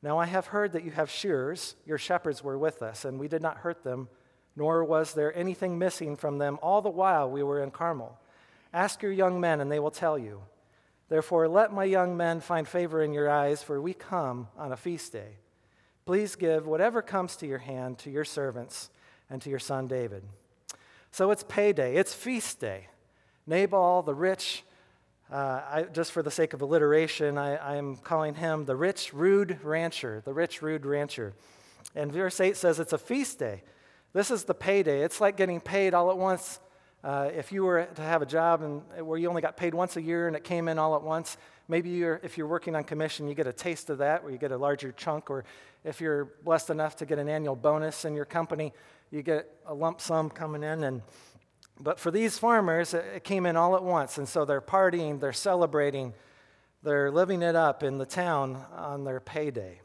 Now 0.01 0.17
I 0.17 0.25
have 0.25 0.47
heard 0.47 0.71
that 0.71 0.85
you 0.85 0.91
have 0.91 1.11
shearers, 1.11 1.75
your 1.85 1.97
shepherds 1.97 2.41
were 2.41 2.57
with 2.57 2.81
us, 2.81 3.03
and 3.03 3.19
we 3.19 3.27
did 3.27 3.41
not 3.41 3.57
hurt 3.57 3.83
them, 3.83 4.07
nor 4.55 4.85
was 4.85 5.13
there 5.13 5.35
anything 5.37 5.77
missing 5.77 6.15
from 6.15 6.37
them 6.37 6.59
all 6.61 6.81
the 6.81 6.89
while 6.89 7.29
we 7.29 7.43
were 7.43 7.61
in 7.61 7.71
Carmel. 7.71 8.17
Ask 8.73 9.01
your 9.01 9.11
young 9.11 9.41
men, 9.41 9.59
and 9.59 9.69
they 9.69 9.79
will 9.79 9.91
tell 9.91 10.17
you. 10.17 10.43
Therefore, 11.09 11.49
let 11.49 11.73
my 11.73 11.83
young 11.83 12.15
men 12.15 12.39
find 12.39 12.65
favor 12.65 13.03
in 13.03 13.11
your 13.11 13.29
eyes, 13.29 13.61
for 13.61 13.81
we 13.81 13.93
come 13.93 14.47
on 14.57 14.71
a 14.71 14.77
feast 14.77 15.11
day. 15.11 15.39
Please 16.11 16.35
give 16.35 16.67
whatever 16.67 17.01
comes 17.01 17.37
to 17.37 17.47
your 17.47 17.59
hand 17.59 17.97
to 17.99 18.11
your 18.11 18.25
servants 18.25 18.89
and 19.29 19.41
to 19.41 19.49
your 19.49 19.59
son 19.59 19.87
David. 19.87 20.23
So 21.09 21.31
it's 21.31 21.45
payday, 21.47 21.95
it's 21.95 22.13
feast 22.13 22.59
day. 22.59 22.87
Nabal, 23.47 24.01
the 24.01 24.13
rich 24.13 24.65
Uh, 25.31 25.61
I, 25.71 25.81
just 25.83 26.11
for 26.11 26.21
the 26.21 26.29
sake 26.29 26.51
of 26.51 26.61
alliteration, 26.61 27.37
I, 27.37 27.77
am 27.77 27.95
calling 27.95 28.35
him 28.35 28.65
the 28.65 28.75
rich, 28.75 29.13
rude 29.13 29.63
rancher, 29.63 30.21
the 30.25 30.33
rich, 30.33 30.61
rude 30.61 30.85
rancher. 30.85 31.33
And 31.95 32.11
verse 32.11 32.41
8 32.41 32.57
says 32.57 32.81
it's 32.81 32.91
a 32.91 32.97
feast 32.97 33.39
day. 33.39 33.63
This 34.11 34.31
is 34.31 34.43
the 34.43 34.53
payday. 34.53 35.03
It's 35.03 35.21
like 35.21 35.37
getting 35.37 35.61
paid 35.61 35.93
all 35.93 36.11
at 36.11 36.17
once. 36.17 36.59
Uh, 37.05 37.29
if 37.33 37.53
you 37.53 37.63
were 37.63 37.85
to 37.85 38.01
have 38.01 38.21
a 38.21 38.25
job 38.25 38.61
and, 38.61 39.07
where 39.07 39.17
you 39.17 39.29
only 39.29 39.41
got 39.41 39.55
paid 39.55 39.73
once 39.73 39.95
a 39.95 40.01
year 40.01 40.27
and 40.27 40.35
it 40.35 40.43
came 40.43 40.67
in 40.67 40.77
all 40.77 40.93
at 40.97 41.03
once, 41.03 41.37
maybe 41.71 41.89
you're, 41.89 42.19
if 42.21 42.37
you're 42.37 42.47
working 42.47 42.75
on 42.75 42.83
commission, 42.83 43.29
you 43.29 43.33
get 43.33 43.47
a 43.47 43.53
taste 43.53 43.89
of 43.89 43.99
that 43.99 44.21
where 44.21 44.31
you 44.31 44.37
get 44.37 44.51
a 44.51 44.57
larger 44.57 44.91
chunk. 44.91 45.29
Or 45.29 45.45
if 45.85 46.01
you're 46.01 46.25
blessed 46.43 46.69
enough 46.69 46.97
to 46.97 47.05
get 47.05 47.17
an 47.17 47.29
annual 47.29 47.55
bonus 47.55 48.03
in 48.03 48.13
your 48.13 48.25
company, 48.25 48.73
you 49.09 49.23
get 49.23 49.49
a 49.65 49.73
lump 49.73 50.01
sum 50.01 50.29
coming 50.29 50.63
in. 50.63 50.83
And 50.83 51.01
but 51.79 51.97
for 51.97 52.11
these 52.11 52.37
farmers, 52.37 52.93
it 52.93 53.23
came 53.23 53.45
in 53.45 53.55
all 53.55 53.75
at 53.75 53.83
once. 53.83 54.17
And 54.17 54.27
so 54.27 54.43
they're 54.43 54.61
partying, 54.61 55.21
they're 55.21 55.33
celebrating, 55.33 56.13
they're 56.83 57.09
living 57.09 57.41
it 57.41 57.55
up 57.55 57.83
in 57.83 57.97
the 57.97 58.05
town 58.05 58.63
on 58.75 59.05
their 59.05 59.21
payday. 59.21 59.79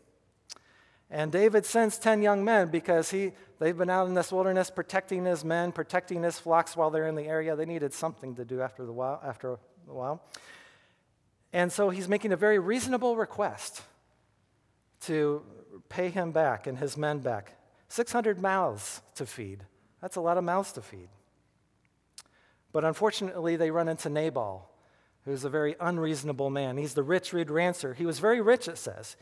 And 1.09 1.31
David 1.31 1.64
sends 1.64 1.99
10 1.99 2.21
young 2.21 2.45
men 2.45 2.69
because 2.69 3.12
he, 3.12 3.31
they've 3.61 3.78
been 3.78 3.90
out 3.90 4.09
in 4.09 4.14
this 4.14 4.33
wilderness 4.33 4.71
protecting 4.71 5.25
his 5.25 5.45
men, 5.45 5.71
protecting 5.71 6.25
his 6.25 6.37
flocks 6.37 6.76
while 6.76 6.90
they're 6.90 7.07
in 7.07 7.14
the 7.14 7.28
area. 7.28 7.55
They 7.55 7.64
needed 7.64 7.95
something 7.95 8.35
to 8.35 8.45
do 8.45 8.61
after, 8.61 8.85
the 8.85 8.93
while, 8.93 9.23
after 9.25 9.52
a 9.52 9.59
while. 9.95 10.21
And 11.57 11.73
so 11.73 11.89
he's 11.89 12.07
making 12.07 12.33
a 12.33 12.37
very 12.37 12.59
reasonable 12.59 13.17
request 13.17 13.81
to 15.07 15.43
pay 15.89 16.11
him 16.11 16.31
back 16.31 16.67
and 16.67 16.77
his 16.77 16.99
men 16.99 17.21
back. 17.21 17.57
600 17.89 18.43
mouths 18.43 19.01
to 19.15 19.25
feed. 19.25 19.65
That's 20.03 20.17
a 20.17 20.21
lot 20.21 20.37
of 20.37 20.45
mouths 20.45 20.73
to 20.73 20.83
feed. 20.83 21.09
But 22.73 22.85
unfortunately, 22.85 23.57
they 23.57 23.71
run 23.71 23.89
into 23.89 24.11
Nabal, 24.11 24.69
who's 25.25 25.45
a 25.45 25.49
very 25.49 25.77
unreasonable 25.81 26.51
man. 26.51 26.77
He's 26.77 26.93
the 26.93 27.03
rich, 27.03 27.33
rude 27.33 27.51
rancher. 27.51 27.95
He 27.95 28.05
was 28.05 28.19
very 28.19 28.43
rich, 28.43 28.69
it 28.69 28.77
says. 28.77 29.17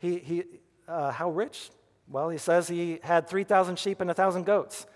He, 0.00 0.18
he, 0.18 0.42
uh, 0.88 1.12
how 1.12 1.30
rich? 1.30 1.70
Well, 2.08 2.30
he 2.30 2.38
says 2.38 2.66
he 2.66 2.98
had 3.04 3.28
3,000 3.28 3.78
sheep 3.78 4.00
and 4.00 4.08
1,000 4.08 4.42
goats. 4.42 4.86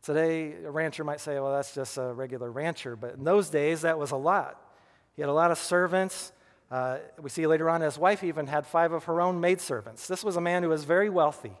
Today, 0.00 0.54
a 0.64 0.70
rancher 0.70 1.04
might 1.04 1.20
say, 1.20 1.34
well, 1.34 1.52
that's 1.52 1.74
just 1.74 1.98
a 1.98 2.14
regular 2.14 2.50
rancher. 2.50 2.96
But 2.96 3.16
in 3.16 3.24
those 3.24 3.50
days, 3.50 3.82
that 3.82 3.98
was 3.98 4.12
a 4.12 4.16
lot. 4.16 4.71
He 5.14 5.22
had 5.22 5.28
a 5.28 5.34
lot 5.34 5.50
of 5.50 5.58
servants. 5.58 6.32
Uh, 6.70 6.98
we 7.20 7.28
see 7.28 7.46
later 7.46 7.68
on 7.68 7.80
his 7.80 7.98
wife 7.98 8.24
even 8.24 8.46
had 8.46 8.66
five 8.66 8.92
of 8.92 9.04
her 9.04 9.20
own 9.20 9.40
maidservants. 9.40 10.08
This 10.08 10.24
was 10.24 10.36
a 10.36 10.40
man 10.40 10.62
who 10.62 10.70
was 10.70 10.84
very 10.84 11.10
wealthy 11.10 11.52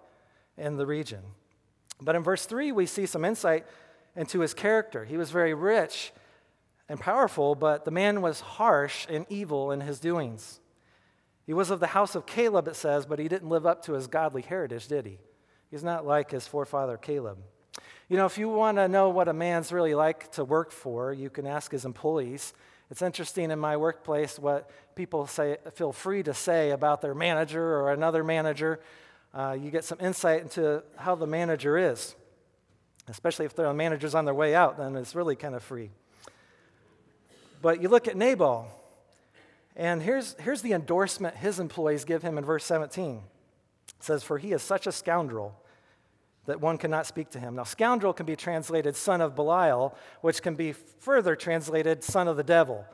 in 0.56 0.76
the 0.76 0.86
region. 0.86 1.20
But 2.00 2.16
in 2.16 2.22
verse 2.22 2.46
3, 2.46 2.72
we 2.72 2.86
see 2.86 3.06
some 3.06 3.24
insight 3.24 3.66
into 4.16 4.40
his 4.40 4.54
character. 4.54 5.04
He 5.04 5.16
was 5.16 5.30
very 5.30 5.54
rich 5.54 6.12
and 6.88 6.98
powerful, 6.98 7.54
but 7.54 7.84
the 7.84 7.90
man 7.90 8.22
was 8.22 8.40
harsh 8.40 9.06
and 9.08 9.26
evil 9.28 9.70
in 9.70 9.80
his 9.80 10.00
doings. 10.00 10.60
He 11.46 11.52
was 11.52 11.70
of 11.70 11.80
the 11.80 11.88
house 11.88 12.14
of 12.14 12.26
Caleb, 12.26 12.68
it 12.68 12.76
says, 12.76 13.06
but 13.06 13.18
he 13.18 13.28
didn't 13.28 13.48
live 13.48 13.66
up 13.66 13.84
to 13.84 13.92
his 13.92 14.06
godly 14.06 14.42
heritage, 14.42 14.88
did 14.88 15.06
he? 15.06 15.18
He's 15.70 15.82
not 15.82 16.06
like 16.06 16.30
his 16.30 16.46
forefather 16.46 16.96
Caleb. 16.96 17.38
You 18.12 18.18
know, 18.18 18.26
if 18.26 18.36
you 18.36 18.50
want 18.50 18.76
to 18.76 18.88
know 18.88 19.08
what 19.08 19.28
a 19.28 19.32
man's 19.32 19.72
really 19.72 19.94
like 19.94 20.30
to 20.32 20.44
work 20.44 20.70
for, 20.70 21.14
you 21.14 21.30
can 21.30 21.46
ask 21.46 21.72
his 21.72 21.86
employees. 21.86 22.52
It's 22.90 23.00
interesting 23.00 23.50
in 23.50 23.58
my 23.58 23.78
workplace 23.78 24.38
what 24.38 24.68
people 24.94 25.26
say, 25.26 25.56
feel 25.72 25.92
free 25.92 26.22
to 26.24 26.34
say 26.34 26.72
about 26.72 27.00
their 27.00 27.14
manager 27.14 27.64
or 27.64 27.90
another 27.90 28.22
manager. 28.22 28.80
Uh, 29.32 29.56
you 29.58 29.70
get 29.70 29.84
some 29.84 29.96
insight 29.98 30.42
into 30.42 30.82
how 30.96 31.14
the 31.14 31.26
manager 31.26 31.78
is 31.78 32.14
especially 33.08 33.46
if 33.46 33.54
the 33.54 33.72
manager's 33.72 34.14
on 34.14 34.26
their 34.26 34.34
way 34.34 34.54
out, 34.54 34.76
then 34.76 34.94
it's 34.96 35.14
really 35.14 35.34
kind 35.34 35.54
of 35.54 35.62
free. 35.62 35.90
But 37.60 37.80
you 37.80 37.88
look 37.88 38.08
at 38.08 38.16
Nabal, 38.16 38.68
and 39.74 40.02
here's, 40.02 40.34
here's 40.40 40.62
the 40.62 40.72
endorsement 40.72 41.36
his 41.36 41.58
employees 41.58 42.04
give 42.04 42.22
him 42.22 42.36
in 42.36 42.44
verse 42.44 42.64
17. 42.64 43.16
It 43.16 43.22
says, 44.00 44.22
For 44.22 44.38
he 44.38 44.52
is 44.52 44.62
such 44.62 44.86
a 44.86 44.92
scoundrel 44.92 45.56
that 46.46 46.60
one 46.60 46.76
cannot 46.76 47.06
speak 47.06 47.30
to 47.30 47.40
him. 47.40 47.54
Now, 47.54 47.64
scoundrel 47.64 48.12
can 48.12 48.26
be 48.26 48.36
translated 48.36 48.96
son 48.96 49.20
of 49.20 49.34
Belial, 49.34 49.96
which 50.22 50.42
can 50.42 50.54
be 50.54 50.72
further 50.72 51.36
translated 51.36 52.02
son 52.02 52.26
of 52.26 52.36
the 52.36 52.42
devil. 52.42 52.84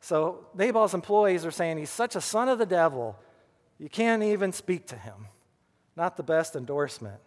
So 0.00 0.46
Nabal's 0.54 0.94
employees 0.94 1.46
are 1.46 1.50
saying 1.50 1.78
he's 1.78 1.90
such 1.90 2.16
a 2.16 2.20
son 2.20 2.48
of 2.48 2.58
the 2.58 2.66
devil, 2.66 3.16
you 3.78 3.88
can't 3.88 4.22
even 4.22 4.52
speak 4.52 4.86
to 4.88 4.96
him. 4.96 5.26
Not 5.96 6.16
the 6.16 6.22
best 6.22 6.56
endorsement. 6.56 7.20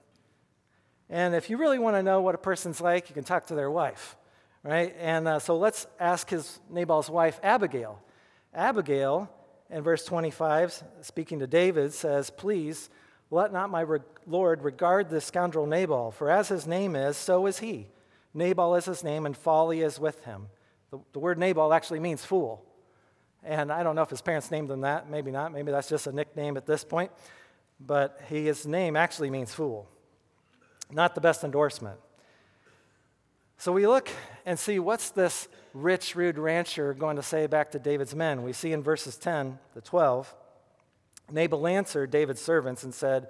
And 1.09 1.33
if 1.33 1.49
you 1.49 1.57
really 1.57 1.79
want 1.79 1.95
to 1.95 2.03
know 2.03 2.21
what 2.21 2.35
a 2.35 2.39
person's 2.39 2.81
like, 2.81 3.09
you 3.09 3.15
can 3.15 3.23
talk 3.23 3.47
to 3.47 3.55
their 3.55 3.71
wife, 3.71 4.15
right? 4.63 4.95
And 4.99 5.27
uh, 5.27 5.39
so 5.39 5.57
let's 5.57 5.87
ask 5.99 6.29
his 6.29 6.59
Nabal's 6.69 7.09
wife, 7.09 7.39
Abigail. 7.41 7.99
Abigail, 8.53 9.29
in 9.69 9.81
verse 9.81 10.05
25, 10.05 10.83
speaking 11.01 11.39
to 11.39 11.47
David, 11.47 11.93
says, 11.93 12.29
Please 12.29 12.89
let 13.31 13.53
not 13.53 13.69
my 13.69 13.81
re- 13.81 13.99
Lord 14.25 14.63
regard 14.63 15.09
this 15.09 15.25
scoundrel 15.25 15.65
Nabal, 15.65 16.11
for 16.11 16.29
as 16.29 16.49
his 16.49 16.65
name 16.65 16.95
is, 16.95 17.15
so 17.15 17.45
is 17.45 17.59
he. 17.59 17.87
Nabal 18.33 18.75
is 18.75 18.85
his 18.85 19.03
name, 19.03 19.25
and 19.25 19.35
folly 19.37 19.81
is 19.81 19.99
with 19.99 20.23
him. 20.23 20.47
The, 20.91 20.99
the 21.13 21.19
word 21.19 21.37
Nabal 21.37 21.73
actually 21.73 21.99
means 21.99 22.25
fool. 22.25 22.65
And 23.43 23.71
I 23.71 23.83
don't 23.83 23.95
know 23.95 24.01
if 24.01 24.09
his 24.09 24.21
parents 24.21 24.51
named 24.51 24.69
him 24.69 24.81
that, 24.81 25.09
maybe 25.09 25.31
not. 25.31 25.53
Maybe 25.53 25.71
that's 25.71 25.89
just 25.89 26.07
a 26.07 26.11
nickname 26.11 26.57
at 26.57 26.65
this 26.65 26.83
point. 26.83 27.11
But 27.79 28.19
he, 28.27 28.45
his 28.45 28.65
name 28.65 28.95
actually 28.95 29.29
means 29.29 29.53
fool. 29.53 29.87
Not 30.91 31.15
the 31.15 31.21
best 31.21 31.43
endorsement. 31.43 31.99
So 33.57 33.71
we 33.71 33.87
look 33.87 34.09
and 34.45 34.57
see 34.57 34.79
what's 34.79 35.11
this 35.11 35.47
rich, 35.73 36.15
rude 36.15 36.37
rancher 36.37 36.93
going 36.93 37.15
to 37.17 37.23
say 37.23 37.45
back 37.45 37.71
to 37.71 37.79
David's 37.79 38.15
men. 38.15 38.41
We 38.41 38.53
see 38.53 38.73
in 38.73 38.81
verses 38.81 39.17
10 39.17 39.59
to 39.73 39.81
12 39.81 40.33
Nabal 41.31 41.67
answered 41.67 42.11
David's 42.11 42.41
servants 42.41 42.83
and 42.83 42.93
said, 42.93 43.27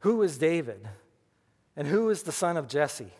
Who 0.00 0.22
is 0.22 0.38
David? 0.38 0.88
And 1.76 1.88
who 1.88 2.08
is 2.08 2.22
the 2.22 2.32
son 2.32 2.56
of 2.56 2.68
Jesse? 2.68 3.12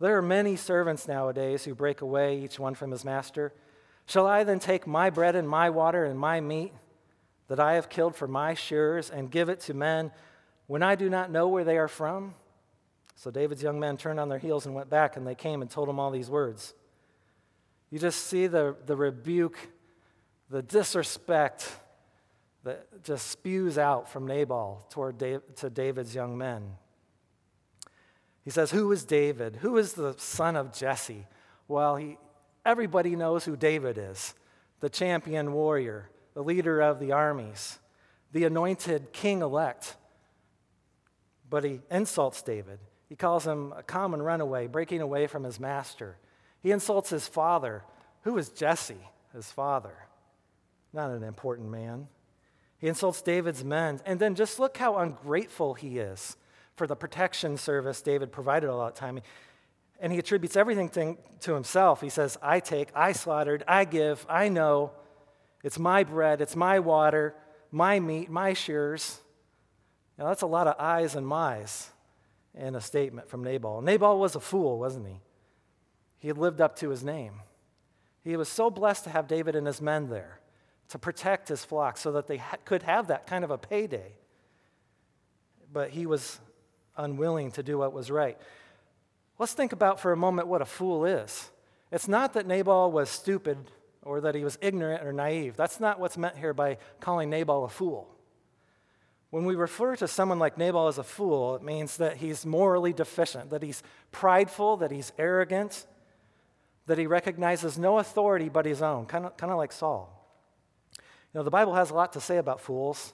There 0.00 0.16
are 0.16 0.22
many 0.22 0.56
servants 0.56 1.06
nowadays 1.06 1.64
who 1.64 1.74
break 1.74 2.00
away, 2.00 2.40
each 2.40 2.58
one 2.58 2.74
from 2.74 2.90
his 2.90 3.04
master. 3.04 3.52
Shall 4.06 4.26
I 4.26 4.44
then 4.44 4.58
take 4.58 4.86
my 4.86 5.10
bread 5.10 5.36
and 5.36 5.48
my 5.48 5.70
water 5.70 6.04
and 6.04 6.18
my 6.18 6.40
meat 6.40 6.72
that 7.48 7.60
I 7.60 7.74
have 7.74 7.88
killed 7.88 8.16
for 8.16 8.26
my 8.26 8.54
shearers 8.54 9.10
and 9.10 9.30
give 9.30 9.48
it 9.48 9.60
to 9.60 9.74
men 9.74 10.10
when 10.66 10.82
I 10.82 10.94
do 10.94 11.10
not 11.10 11.30
know 11.30 11.48
where 11.48 11.64
they 11.64 11.78
are 11.78 11.88
from? 11.88 12.34
So 13.14 13.30
David's 13.30 13.62
young 13.62 13.78
men 13.78 13.98
turned 13.98 14.18
on 14.18 14.30
their 14.30 14.38
heels 14.38 14.64
and 14.64 14.74
went 14.74 14.88
back, 14.88 15.16
and 15.16 15.26
they 15.26 15.34
came 15.34 15.60
and 15.60 15.70
told 15.70 15.88
him 15.88 16.00
all 16.00 16.10
these 16.10 16.30
words. 16.30 16.72
You 17.90 17.98
just 17.98 18.26
see 18.26 18.46
the, 18.46 18.74
the 18.86 18.96
rebuke, 18.96 19.58
the 20.48 20.62
disrespect 20.62 21.70
that 22.64 23.02
just 23.04 23.28
spews 23.28 23.78
out 23.78 24.08
from 24.08 24.26
Nabal 24.26 24.86
toward 24.90 25.18
Dave, 25.18 25.40
to 25.56 25.70
David's 25.70 26.14
young 26.14 26.36
men. 26.36 26.76
He 28.44 28.50
says, 28.50 28.70
Who 28.70 28.90
is 28.92 29.04
David? 29.04 29.56
Who 29.56 29.76
is 29.76 29.94
the 29.94 30.14
son 30.18 30.56
of 30.56 30.72
Jesse? 30.72 31.26
Well, 31.68 31.96
he, 31.96 32.18
everybody 32.64 33.16
knows 33.16 33.44
who 33.44 33.56
David 33.56 33.98
is 33.98 34.34
the 34.80 34.88
champion 34.88 35.52
warrior, 35.52 36.08
the 36.34 36.42
leader 36.42 36.80
of 36.80 36.98
the 36.98 37.12
armies, 37.12 37.78
the 38.32 38.44
anointed 38.44 39.12
king 39.12 39.42
elect. 39.42 39.96
But 41.48 41.64
he 41.64 41.80
insults 41.90 42.42
David. 42.42 42.78
He 43.08 43.16
calls 43.16 43.46
him 43.46 43.74
a 43.76 43.82
common 43.82 44.22
runaway, 44.22 44.68
breaking 44.68 45.02
away 45.02 45.26
from 45.26 45.44
his 45.44 45.60
master. 45.60 46.16
He 46.62 46.70
insults 46.70 47.10
his 47.10 47.26
father. 47.26 47.82
Who 48.22 48.38
is 48.38 48.48
Jesse, 48.48 49.10
his 49.34 49.50
father? 49.50 49.94
Not 50.92 51.10
an 51.10 51.24
important 51.24 51.70
man. 51.70 52.08
He 52.80 52.88
insults 52.88 53.20
David's 53.20 53.62
men. 53.62 54.00
And 54.06 54.18
then 54.18 54.34
just 54.34 54.58
look 54.58 54.76
how 54.78 54.98
ungrateful 54.98 55.74
he 55.74 55.98
is 55.98 56.36
for 56.74 56.86
the 56.86 56.96
protection 56.96 57.58
service 57.58 58.00
David 58.00 58.32
provided 58.32 58.70
all 58.70 58.82
that 58.84 58.96
time. 58.96 59.20
And 60.00 60.12
he 60.12 60.18
attributes 60.18 60.56
everything 60.56 61.18
to 61.40 61.54
himself. 61.54 62.00
He 62.00 62.08
says, 62.08 62.38
I 62.42 62.58
take, 62.58 62.88
I 62.94 63.12
slaughtered, 63.12 63.64
I 63.68 63.84
give, 63.84 64.24
I 64.28 64.48
know. 64.48 64.92
It's 65.62 65.78
my 65.78 66.04
bread, 66.04 66.40
it's 66.40 66.56
my 66.56 66.78
water, 66.78 67.34
my 67.70 68.00
meat, 68.00 68.30
my 68.30 68.54
shears. 68.54 69.20
Now, 70.18 70.28
that's 70.28 70.42
a 70.42 70.46
lot 70.46 70.66
of 70.66 70.76
I's 70.78 71.14
and 71.16 71.26
my's 71.26 71.90
in 72.54 72.74
a 72.74 72.80
statement 72.80 73.28
from 73.28 73.44
Nabal. 73.44 73.82
Nabal 73.82 74.18
was 74.18 74.34
a 74.34 74.40
fool, 74.40 74.78
wasn't 74.78 75.06
he? 75.06 75.20
He 76.18 76.28
had 76.28 76.38
lived 76.38 76.62
up 76.62 76.76
to 76.76 76.88
his 76.88 77.04
name. 77.04 77.42
He 78.24 78.36
was 78.36 78.48
so 78.48 78.70
blessed 78.70 79.04
to 79.04 79.10
have 79.10 79.28
David 79.28 79.54
and 79.54 79.66
his 79.66 79.82
men 79.82 80.08
there 80.08 80.39
to 80.90 80.98
protect 80.98 81.48
his 81.48 81.64
flock 81.64 81.96
so 81.96 82.12
that 82.12 82.26
they 82.26 82.36
ha- 82.36 82.56
could 82.64 82.82
have 82.82 83.08
that 83.08 83.26
kind 83.26 83.44
of 83.44 83.50
a 83.50 83.58
payday. 83.58 84.12
But 85.72 85.90
he 85.90 86.06
was 86.06 86.40
unwilling 86.96 87.52
to 87.52 87.62
do 87.62 87.78
what 87.78 87.92
was 87.92 88.10
right. 88.10 88.38
Let's 89.38 89.52
think 89.52 89.72
about 89.72 90.00
for 90.00 90.12
a 90.12 90.16
moment 90.16 90.48
what 90.48 90.60
a 90.60 90.66
fool 90.66 91.04
is. 91.04 91.50
It's 91.90 92.08
not 92.08 92.34
that 92.34 92.46
Nabal 92.46 92.92
was 92.92 93.08
stupid 93.08 93.56
or 94.02 94.20
that 94.20 94.34
he 94.34 94.44
was 94.44 94.58
ignorant 94.60 95.04
or 95.04 95.12
naive. 95.12 95.56
That's 95.56 95.80
not 95.80 96.00
what's 96.00 96.18
meant 96.18 96.36
here 96.36 96.52
by 96.52 96.78
calling 97.00 97.30
Nabal 97.30 97.64
a 97.64 97.68
fool. 97.68 98.08
When 99.30 99.44
we 99.44 99.54
refer 99.54 99.94
to 99.96 100.08
someone 100.08 100.40
like 100.40 100.58
Nabal 100.58 100.88
as 100.88 100.98
a 100.98 101.04
fool, 101.04 101.54
it 101.54 101.62
means 101.62 101.98
that 101.98 102.16
he's 102.16 102.44
morally 102.44 102.92
deficient, 102.92 103.50
that 103.50 103.62
he's 103.62 103.82
prideful, 104.10 104.78
that 104.78 104.90
he's 104.90 105.12
arrogant, 105.18 105.86
that 106.86 106.98
he 106.98 107.06
recognizes 107.06 107.78
no 107.78 107.98
authority 107.98 108.48
but 108.48 108.66
his 108.66 108.82
own, 108.82 109.06
kind 109.06 109.24
of, 109.24 109.36
kind 109.36 109.52
of 109.52 109.58
like 109.58 109.70
Saul. 109.70 110.19
You 111.32 111.38
know, 111.38 111.44
the 111.44 111.50
Bible 111.50 111.74
has 111.74 111.90
a 111.90 111.94
lot 111.94 112.12
to 112.14 112.20
say 112.20 112.38
about 112.38 112.60
fools. 112.60 113.12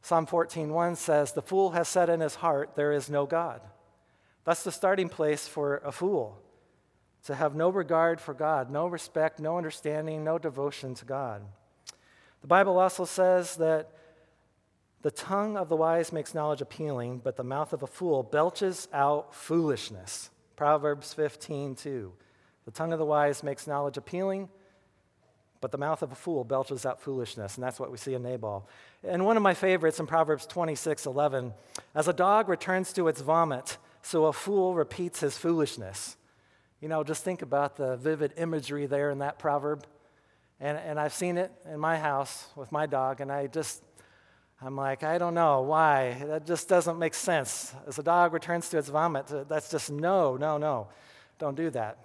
Psalm 0.00 0.26
14:1 0.26 0.96
says, 0.96 1.32
"The 1.32 1.42
fool 1.42 1.70
has 1.70 1.88
said 1.88 2.08
in 2.08 2.20
his 2.20 2.36
heart, 2.36 2.74
there 2.76 2.92
is 2.92 3.10
no 3.10 3.26
God." 3.26 3.60
That's 4.44 4.62
the 4.62 4.72
starting 4.72 5.08
place 5.08 5.48
for 5.48 5.78
a 5.78 5.92
fool. 5.92 6.38
To 7.24 7.34
have 7.34 7.56
no 7.56 7.68
regard 7.68 8.20
for 8.20 8.32
God, 8.32 8.70
no 8.70 8.86
respect, 8.86 9.40
no 9.40 9.56
understanding, 9.58 10.22
no 10.22 10.38
devotion 10.38 10.94
to 10.94 11.04
God. 11.04 11.44
The 12.40 12.46
Bible 12.46 12.78
also 12.78 13.04
says 13.04 13.56
that 13.56 13.90
the 15.02 15.10
tongue 15.10 15.56
of 15.56 15.68
the 15.68 15.76
wise 15.76 16.12
makes 16.12 16.34
knowledge 16.34 16.62
appealing, 16.62 17.18
but 17.18 17.36
the 17.36 17.44
mouth 17.44 17.72
of 17.72 17.82
a 17.82 17.86
fool 17.86 18.22
belches 18.22 18.88
out 18.92 19.34
foolishness. 19.34 20.30
Proverbs 20.54 21.12
15:2. 21.12 22.12
The 22.64 22.70
tongue 22.70 22.92
of 22.92 22.98
the 22.98 23.04
wise 23.04 23.42
makes 23.42 23.66
knowledge 23.66 23.96
appealing, 23.96 24.48
but 25.60 25.72
the 25.72 25.78
mouth 25.78 26.02
of 26.02 26.12
a 26.12 26.14
fool 26.14 26.44
belches 26.44 26.84
out 26.84 27.00
foolishness, 27.00 27.56
and 27.56 27.64
that's 27.64 27.80
what 27.80 27.90
we 27.90 27.96
see 27.96 28.14
in 28.14 28.22
Nabal. 28.22 28.68
And 29.02 29.24
one 29.24 29.36
of 29.36 29.42
my 29.42 29.54
favorites 29.54 30.00
in 30.00 30.06
Proverbs 30.06 30.46
26 30.46 31.06
11 31.06 31.54
As 31.94 32.08
a 32.08 32.12
dog 32.12 32.48
returns 32.48 32.92
to 32.94 33.08
its 33.08 33.20
vomit, 33.20 33.78
so 34.02 34.26
a 34.26 34.32
fool 34.32 34.74
repeats 34.74 35.20
his 35.20 35.36
foolishness. 35.36 36.16
You 36.80 36.88
know, 36.88 37.02
just 37.02 37.24
think 37.24 37.42
about 37.42 37.76
the 37.76 37.96
vivid 37.96 38.34
imagery 38.36 38.86
there 38.86 39.10
in 39.10 39.18
that 39.18 39.38
proverb. 39.38 39.86
And, 40.60 40.78
and 40.78 41.00
I've 41.00 41.12
seen 41.12 41.38
it 41.38 41.52
in 41.70 41.78
my 41.80 41.98
house 41.98 42.46
with 42.54 42.72
my 42.72 42.86
dog, 42.86 43.20
and 43.20 43.30
I 43.30 43.46
just, 43.46 43.82
I'm 44.60 44.76
like, 44.76 45.02
I 45.02 45.18
don't 45.18 45.34
know 45.34 45.62
why. 45.62 46.16
That 46.26 46.46
just 46.46 46.68
doesn't 46.68 46.98
make 46.98 47.14
sense. 47.14 47.74
As 47.86 47.98
a 47.98 48.02
dog 48.02 48.32
returns 48.32 48.68
to 48.70 48.78
its 48.78 48.88
vomit, 48.88 49.30
that's 49.48 49.70
just 49.70 49.90
no, 49.90 50.36
no, 50.36 50.56
no. 50.56 50.88
Don't 51.38 51.56
do 51.56 51.70
that. 51.70 51.98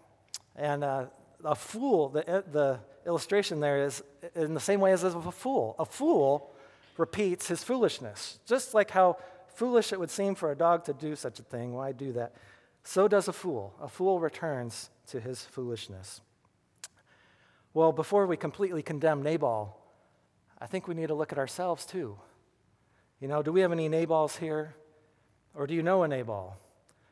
And 0.55 0.83
uh, 0.83 1.05
a 1.45 1.55
fool, 1.55 2.09
the, 2.09 2.43
the 2.51 2.79
illustration 3.05 3.59
there 3.59 3.83
is 3.83 4.03
in 4.35 4.53
the 4.53 4.59
same 4.59 4.79
way 4.79 4.91
as 4.91 5.03
a 5.03 5.31
fool. 5.31 5.75
A 5.79 5.85
fool 5.85 6.51
repeats 6.97 7.47
his 7.47 7.63
foolishness. 7.63 8.39
Just 8.45 8.73
like 8.73 8.91
how 8.91 9.17
foolish 9.55 9.91
it 9.91 9.99
would 9.99 10.11
seem 10.11 10.35
for 10.35 10.51
a 10.51 10.55
dog 10.55 10.85
to 10.85 10.93
do 10.93 11.15
such 11.15 11.39
a 11.39 11.43
thing, 11.43 11.73
why 11.73 11.91
do 11.91 12.13
that? 12.13 12.33
So 12.83 13.07
does 13.07 13.27
a 13.27 13.33
fool. 13.33 13.73
A 13.81 13.87
fool 13.87 14.19
returns 14.19 14.89
to 15.07 15.19
his 15.19 15.43
foolishness. 15.43 16.21
Well, 17.73 17.91
before 17.91 18.27
we 18.27 18.37
completely 18.37 18.81
condemn 18.81 19.23
Nabal, 19.23 19.77
I 20.59 20.67
think 20.67 20.87
we 20.87 20.95
need 20.95 21.07
to 21.07 21.15
look 21.15 21.31
at 21.31 21.37
ourselves 21.37 21.85
too. 21.85 22.17
You 23.19 23.27
know, 23.27 23.41
do 23.41 23.51
we 23.51 23.61
have 23.61 23.71
any 23.71 23.87
Nabals 23.87 24.37
here? 24.37 24.75
Or 25.53 25.67
do 25.67 25.73
you 25.73 25.83
know 25.83 26.03
a 26.03 26.07
Nabal? 26.07 26.57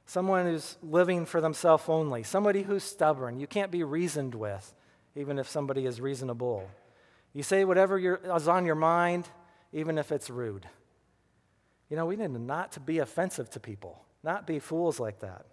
someone 0.09 0.45
who's 0.45 0.75
living 0.81 1.23
for 1.23 1.39
themselves 1.39 1.83
only, 1.87 2.23
somebody 2.23 2.63
who's 2.63 2.83
stubborn, 2.83 3.39
you 3.39 3.45
can't 3.45 3.69
be 3.69 3.83
reasoned 3.83 4.33
with, 4.33 4.73
even 5.19 5.37
if 5.37 5.49
somebody 5.49 5.85
is 5.85 5.99
reasonable. 5.99 6.69
You 7.33 7.43
say 7.43 7.65
whatever 7.65 7.99
is 7.99 8.47
on 8.47 8.65
your 8.65 8.75
mind, 8.75 9.27
even 9.73 9.97
if 9.97 10.11
it's 10.11 10.29
rude. 10.29 10.65
You 11.89 11.97
know, 11.97 12.05
we 12.05 12.15
need 12.15 12.31
not 12.31 12.71
to 12.73 12.79
be 12.79 12.99
offensive 12.99 13.49
to 13.51 13.59
people, 13.59 14.03
not 14.23 14.47
be 14.47 14.59
fools 14.59 14.99
like 14.99 15.19
that. 15.19 15.45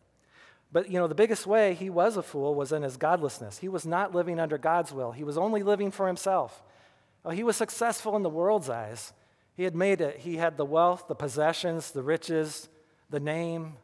But, 0.72 0.90
you 0.90 0.98
know, 0.98 1.06
the 1.06 1.14
biggest 1.14 1.46
way 1.46 1.74
he 1.74 1.90
was 1.90 2.16
a 2.16 2.22
fool 2.22 2.54
was 2.54 2.72
in 2.72 2.82
his 2.82 2.96
godlessness. 2.96 3.58
He 3.58 3.68
was 3.68 3.86
not 3.86 4.14
living 4.14 4.38
under 4.38 4.58
God's 4.58 4.92
will, 4.92 5.12
he 5.12 5.24
was 5.24 5.38
only 5.38 5.62
living 5.62 5.90
for 5.90 6.06
himself. 6.06 6.62
Oh, 7.24 7.30
he 7.30 7.42
was 7.42 7.56
successful 7.56 8.14
in 8.14 8.22
the 8.22 8.30
world's 8.30 8.70
eyes. 8.70 9.12
He 9.56 9.64
had 9.64 9.74
made 9.74 10.00
it. 10.00 10.18
He 10.18 10.36
had 10.36 10.56
the 10.56 10.64
wealth, 10.64 11.08
the 11.08 11.14
possessions, 11.14 11.90
the 11.90 12.02
riches, 12.02 12.68
the 13.10 13.18
name, 13.18 13.74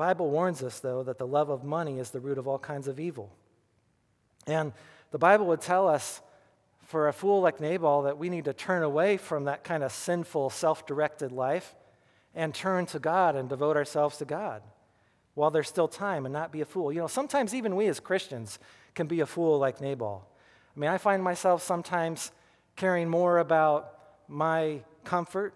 Bible 0.00 0.30
warns 0.30 0.62
us, 0.62 0.80
though, 0.80 1.02
that 1.02 1.18
the 1.18 1.26
love 1.26 1.50
of 1.50 1.62
money 1.62 1.98
is 1.98 2.08
the 2.08 2.20
root 2.20 2.38
of 2.38 2.48
all 2.48 2.58
kinds 2.58 2.88
of 2.88 2.98
evil. 2.98 3.30
And 4.50 4.72
the 5.10 5.18
Bible 5.18 5.46
would 5.46 5.60
tell 5.60 5.88
us, 5.88 6.20
for 6.82 7.06
a 7.06 7.12
fool 7.12 7.40
like 7.40 7.60
Nabal, 7.60 8.02
that 8.02 8.18
we 8.18 8.28
need 8.28 8.46
to 8.46 8.52
turn 8.52 8.82
away 8.82 9.16
from 9.16 9.44
that 9.44 9.62
kind 9.62 9.84
of 9.84 9.92
sinful, 9.92 10.50
self 10.50 10.86
directed 10.86 11.30
life 11.30 11.76
and 12.34 12.54
turn 12.54 12.86
to 12.86 12.98
God 12.98 13.36
and 13.36 13.48
devote 13.48 13.76
ourselves 13.76 14.16
to 14.18 14.24
God 14.24 14.62
while 15.34 15.50
there's 15.50 15.68
still 15.68 15.88
time 15.88 16.26
and 16.26 16.32
not 16.32 16.50
be 16.52 16.60
a 16.60 16.64
fool. 16.64 16.92
You 16.92 17.00
know, 17.00 17.06
sometimes 17.06 17.54
even 17.54 17.76
we 17.76 17.86
as 17.86 18.00
Christians 18.00 18.58
can 18.94 19.06
be 19.06 19.20
a 19.20 19.26
fool 19.26 19.58
like 19.58 19.80
Nabal. 19.80 20.26
I 20.76 20.80
mean, 20.80 20.90
I 20.90 20.98
find 20.98 21.22
myself 21.22 21.62
sometimes 21.62 22.32
caring 22.76 23.08
more 23.08 23.38
about 23.38 23.94
my 24.28 24.80
comfort, 25.04 25.54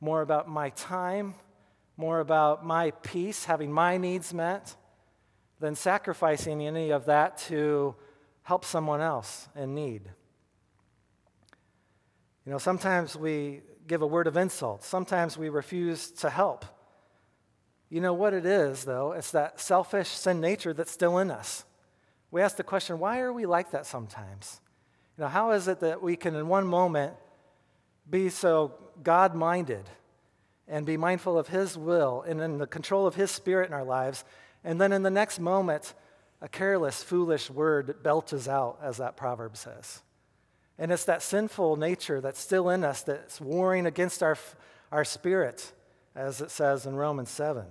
more 0.00 0.20
about 0.22 0.48
my 0.48 0.70
time, 0.70 1.34
more 1.96 2.20
about 2.20 2.64
my 2.64 2.90
peace, 3.02 3.44
having 3.44 3.72
my 3.72 3.96
needs 3.96 4.32
met, 4.32 4.76
than 5.60 5.74
sacrificing 5.74 6.62
any 6.62 6.90
of 6.90 7.06
that 7.06 7.38
to 7.38 7.94
help 8.48 8.64
someone 8.64 9.02
else 9.02 9.46
in 9.54 9.74
need. 9.74 10.00
You 12.46 12.52
know, 12.52 12.56
sometimes 12.56 13.14
we 13.14 13.60
give 13.86 14.00
a 14.00 14.06
word 14.06 14.26
of 14.26 14.38
insult, 14.38 14.82
sometimes 14.82 15.36
we 15.36 15.50
refuse 15.50 16.10
to 16.12 16.30
help. 16.30 16.64
You 17.90 18.00
know 18.00 18.14
what 18.14 18.32
it 18.32 18.46
is, 18.46 18.84
though? 18.84 19.12
It's 19.12 19.32
that 19.32 19.60
selfish 19.60 20.08
sin 20.08 20.40
nature 20.40 20.72
that's 20.72 20.90
still 20.90 21.18
in 21.18 21.30
us. 21.30 21.66
We 22.30 22.40
ask 22.40 22.56
the 22.56 22.62
question, 22.62 22.98
why 22.98 23.20
are 23.20 23.34
we 23.34 23.44
like 23.44 23.72
that 23.72 23.84
sometimes? 23.84 24.62
You 25.18 25.24
know, 25.24 25.28
how 25.28 25.50
is 25.50 25.68
it 25.68 25.80
that 25.80 26.02
we 26.02 26.16
can, 26.16 26.34
in 26.34 26.48
one 26.48 26.66
moment, 26.66 27.12
be 28.08 28.30
so 28.30 28.72
God 29.02 29.34
minded 29.34 29.84
and 30.66 30.86
be 30.86 30.96
mindful 30.96 31.38
of 31.38 31.48
His 31.48 31.76
will 31.76 32.24
and 32.26 32.40
in 32.40 32.56
the 32.56 32.66
control 32.66 33.06
of 33.06 33.14
His 33.14 33.30
Spirit 33.30 33.68
in 33.68 33.74
our 33.74 33.84
lives. 33.84 34.24
And 34.64 34.80
then 34.80 34.94
in 34.94 35.02
the 35.02 35.10
next 35.10 35.38
moment, 35.38 35.92
a 36.40 36.48
careless, 36.48 37.02
foolish 37.02 37.50
word 37.50 38.02
belches 38.02 38.48
out, 38.48 38.78
as 38.82 38.98
that 38.98 39.16
proverb 39.16 39.56
says. 39.56 40.02
And 40.78 40.92
it's 40.92 41.04
that 41.06 41.22
sinful 41.22 41.76
nature 41.76 42.20
that's 42.20 42.38
still 42.38 42.70
in 42.70 42.84
us 42.84 43.02
that's 43.02 43.40
warring 43.40 43.86
against 43.86 44.22
our, 44.22 44.38
our 44.92 45.04
spirit, 45.04 45.72
as 46.14 46.40
it 46.40 46.50
says 46.50 46.86
in 46.86 46.94
Romans 46.94 47.30
7. 47.30 47.64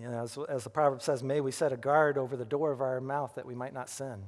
You 0.00 0.08
know, 0.08 0.22
as, 0.22 0.38
as 0.48 0.64
the 0.64 0.70
proverb 0.70 1.02
says, 1.02 1.22
may 1.22 1.40
we 1.40 1.50
set 1.50 1.72
a 1.72 1.76
guard 1.76 2.18
over 2.18 2.36
the 2.36 2.44
door 2.44 2.70
of 2.70 2.80
our 2.80 3.00
mouth 3.00 3.34
that 3.34 3.46
we 3.46 3.54
might 3.54 3.74
not 3.74 3.88
sin. 3.88 4.22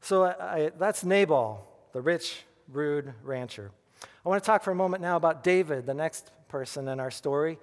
So 0.00 0.24
I, 0.24 0.56
I, 0.56 0.70
that's 0.78 1.04
Nabal, 1.04 1.66
the 1.92 2.00
rich, 2.00 2.44
rude 2.68 3.12
rancher. 3.22 3.70
I 4.24 4.28
want 4.28 4.42
to 4.42 4.46
talk 4.46 4.62
for 4.62 4.70
a 4.70 4.74
moment 4.74 5.02
now 5.02 5.16
about 5.16 5.42
David, 5.42 5.84
the 5.84 5.94
next 5.94 6.30
person 6.48 6.88
in 6.88 7.00
our 7.00 7.10
story. 7.10 7.58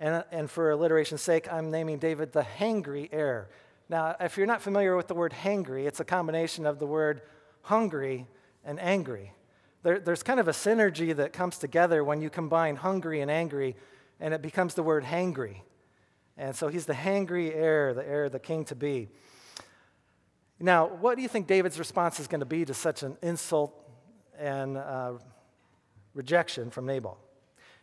And, 0.00 0.24
and 0.32 0.50
for 0.50 0.72
alliteration's 0.72 1.20
sake, 1.20 1.46
I'm 1.52 1.70
naming 1.70 1.98
David 1.98 2.32
the 2.32 2.42
hangry 2.42 3.08
heir. 3.12 3.50
Now, 3.88 4.16
if 4.18 4.36
you're 4.36 4.46
not 4.46 4.62
familiar 4.62 4.96
with 4.96 5.06
the 5.06 5.14
word 5.14 5.32
hangry, 5.32 5.86
it's 5.86 6.00
a 6.00 6.04
combination 6.04 6.66
of 6.66 6.78
the 6.78 6.86
word 6.86 7.22
hungry 7.62 8.26
and 8.64 8.80
angry. 8.80 9.32
There, 9.82 10.00
there's 10.00 10.22
kind 10.22 10.40
of 10.40 10.48
a 10.48 10.52
synergy 10.52 11.14
that 11.14 11.32
comes 11.32 11.58
together 11.58 12.02
when 12.02 12.20
you 12.20 12.30
combine 12.30 12.76
hungry 12.76 13.20
and 13.20 13.30
angry, 13.30 13.76
and 14.18 14.34
it 14.34 14.42
becomes 14.42 14.74
the 14.74 14.82
word 14.82 15.04
hangry. 15.04 15.60
And 16.36 16.56
so 16.56 16.68
he's 16.68 16.86
the 16.86 16.94
hangry 16.94 17.54
heir, 17.54 17.94
the 17.94 18.06
heir, 18.08 18.28
the 18.28 18.38
king 18.38 18.64
to 18.66 18.74
be. 18.74 19.08
Now, 20.58 20.86
what 20.88 21.16
do 21.16 21.22
you 21.22 21.28
think 21.28 21.46
David's 21.46 21.78
response 21.78 22.18
is 22.18 22.26
going 22.26 22.40
to 22.40 22.46
be 22.46 22.64
to 22.64 22.74
such 22.74 23.02
an 23.02 23.16
insult 23.22 23.74
and 24.40 24.78
uh, 24.78 25.12
rejection 26.14 26.70
from 26.70 26.86
Nabal. 26.86 27.18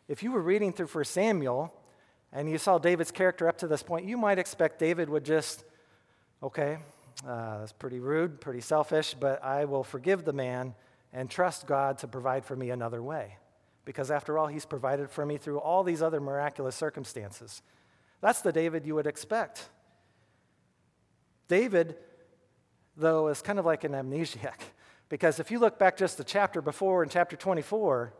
If 0.08 0.24
you 0.24 0.32
were 0.32 0.42
reading 0.42 0.74
through 0.74 0.88
1 0.88 1.06
Samuel 1.06 1.74
and 2.38 2.48
you 2.48 2.60
saw 2.60 2.78
David's 2.78 3.10
character 3.10 3.48
up 3.48 3.58
to 3.58 3.68
this 3.68 3.82
point, 3.82 4.06
you 4.06 4.16
might 4.16 4.38
expect 4.38 4.78
David 4.78 5.10
would 5.10 5.26
just, 5.26 5.66
okay, 6.44 6.78
uh, 7.28 7.58
that's 7.58 7.72
pretty 7.72 8.00
rude, 8.00 8.40
pretty 8.40 8.62
selfish, 8.62 9.16
but 9.16 9.44
I 9.44 9.66
will 9.66 9.84
forgive 9.84 10.24
the 10.24 10.34
man 10.34 10.76
and 11.12 11.32
trust 11.32 11.66
God 11.66 11.98
to 11.98 12.08
provide 12.08 12.46
for 12.46 12.56
me 12.56 12.70
another 12.70 13.02
way. 13.02 13.38
Because 13.86 14.12
after 14.12 14.38
all, 14.38 14.46
he's 14.46 14.68
provided 14.68 15.10
for 15.10 15.26
me 15.26 15.38
through 15.38 15.58
all 15.58 15.84
these 15.84 16.04
other 16.04 16.22
miraculous 16.22 16.76
circumstances. 16.76 17.64
That's 18.22 18.42
the 18.42 18.52
David 18.52 18.86
you 18.86 18.94
would 18.94 19.08
expect. 19.08 19.68
David, 21.48 21.96
though, 22.96 23.30
is 23.30 23.42
kind 23.42 23.58
of 23.58 23.66
like 23.66 23.84
an 23.84 23.94
amnesiac. 23.94 24.60
Because 25.10 25.40
if 25.40 25.52
you 25.52 25.60
look 25.60 25.80
back 25.80 25.96
just 25.96 26.18
the 26.18 26.26
chapter 26.26 26.62
before 26.62 27.02
in 27.02 27.08
chapter 27.08 27.38
24, 27.38 28.14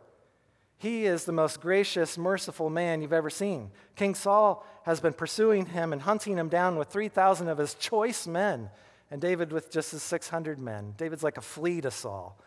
he 0.78 1.06
is 1.06 1.24
the 1.24 1.32
most 1.32 1.60
gracious, 1.60 2.16
merciful 2.16 2.70
man 2.70 3.02
you've 3.02 3.12
ever 3.12 3.30
seen. 3.30 3.72
King 3.96 4.14
Saul 4.14 4.64
has 4.84 5.00
been 5.00 5.12
pursuing 5.12 5.66
him 5.66 5.92
and 5.92 6.00
hunting 6.02 6.38
him 6.38 6.48
down 6.48 6.76
with 6.76 6.88
3,000 6.88 7.48
of 7.48 7.58
his 7.58 7.74
choice 7.74 8.28
men, 8.28 8.70
and 9.10 9.20
David 9.20 9.52
with 9.52 9.72
just 9.72 9.90
his 9.90 10.04
600 10.04 10.58
men. 10.58 10.94
David's 10.96 11.24
like 11.24 11.36
a 11.36 11.42
flea 11.42 11.80
to 11.80 11.90
Saul. 11.90 12.38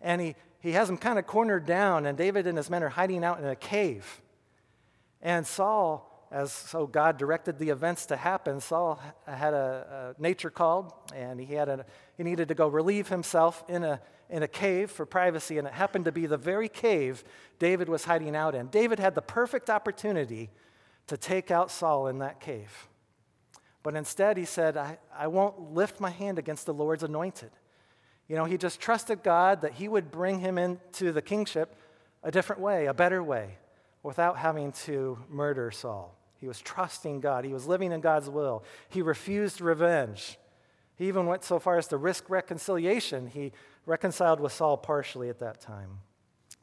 And 0.00 0.20
he, 0.20 0.34
he 0.58 0.72
has 0.72 0.90
him 0.90 0.98
kind 0.98 1.16
of 1.16 1.26
cornered 1.26 1.64
down, 1.64 2.06
and 2.06 2.18
David 2.18 2.48
and 2.48 2.56
his 2.56 2.68
men 2.68 2.82
are 2.82 2.88
hiding 2.88 3.22
out 3.22 3.38
in 3.38 3.46
a 3.46 3.54
cave. 3.54 4.20
And 5.22 5.46
Saul 5.46 6.05
as 6.30 6.52
so 6.52 6.86
God 6.86 7.18
directed 7.18 7.58
the 7.58 7.70
events 7.70 8.06
to 8.06 8.16
happen, 8.16 8.60
Saul 8.60 9.00
had 9.26 9.54
a, 9.54 10.14
a, 10.18 10.22
nature 10.22 10.50
called, 10.50 10.92
and 11.14 11.40
he 11.40 11.54
had 11.54 11.68
a, 11.68 11.86
he 12.16 12.24
needed 12.24 12.48
to 12.48 12.54
go 12.54 12.66
relieve 12.68 13.08
himself 13.08 13.64
in 13.68 13.84
a 13.84 14.00
in 14.28 14.42
a 14.42 14.48
cave 14.48 14.90
for 14.90 15.06
privacy, 15.06 15.58
and 15.58 15.66
it 15.66 15.72
happened 15.72 16.04
to 16.04 16.12
be 16.12 16.26
the 16.26 16.36
very 16.36 16.68
cave 16.68 17.22
David 17.58 17.88
was 17.88 18.04
hiding 18.04 18.34
out 18.34 18.54
in. 18.54 18.66
David 18.66 18.98
had 18.98 19.14
the 19.14 19.22
perfect 19.22 19.70
opportunity 19.70 20.50
to 21.06 21.16
take 21.16 21.50
out 21.50 21.70
Saul 21.70 22.08
in 22.08 22.18
that 22.18 22.40
cave. 22.40 22.88
But 23.82 23.94
instead, 23.94 24.36
he 24.36 24.44
said, 24.44 24.76
I, 24.76 24.98
I 25.16 25.28
won't 25.28 25.72
lift 25.72 26.00
my 26.00 26.10
hand 26.10 26.40
against 26.40 26.66
the 26.66 26.74
Lord's 26.74 27.04
anointed. 27.04 27.50
You 28.28 28.34
know, 28.34 28.44
he 28.44 28.58
just 28.58 28.80
trusted 28.80 29.22
God 29.22 29.62
that 29.62 29.74
he 29.74 29.86
would 29.86 30.10
bring 30.10 30.40
him 30.40 30.58
into 30.58 31.12
the 31.12 31.22
kingship 31.22 31.76
a 32.24 32.32
different 32.32 32.60
way, 32.60 32.86
a 32.86 32.94
better 32.94 33.22
way, 33.22 33.58
without 34.06 34.38
having 34.38 34.70
to 34.70 35.18
murder 35.28 35.70
Saul. 35.70 36.16
He 36.38 36.46
was 36.46 36.60
trusting 36.60 37.20
God. 37.20 37.44
He 37.44 37.52
was 37.52 37.66
living 37.66 37.92
in 37.92 38.00
God's 38.00 38.30
will. 38.30 38.62
He 38.88 39.02
refused 39.02 39.60
revenge. 39.60 40.38
He 40.96 41.08
even 41.08 41.26
went 41.26 41.44
so 41.44 41.58
far 41.58 41.76
as 41.76 41.88
to 41.88 41.96
risk 41.96 42.30
reconciliation. 42.30 43.26
He 43.26 43.52
reconciled 43.84 44.38
with 44.38 44.52
Saul 44.52 44.76
partially 44.76 45.28
at 45.28 45.40
that 45.40 45.60
time. 45.60 45.98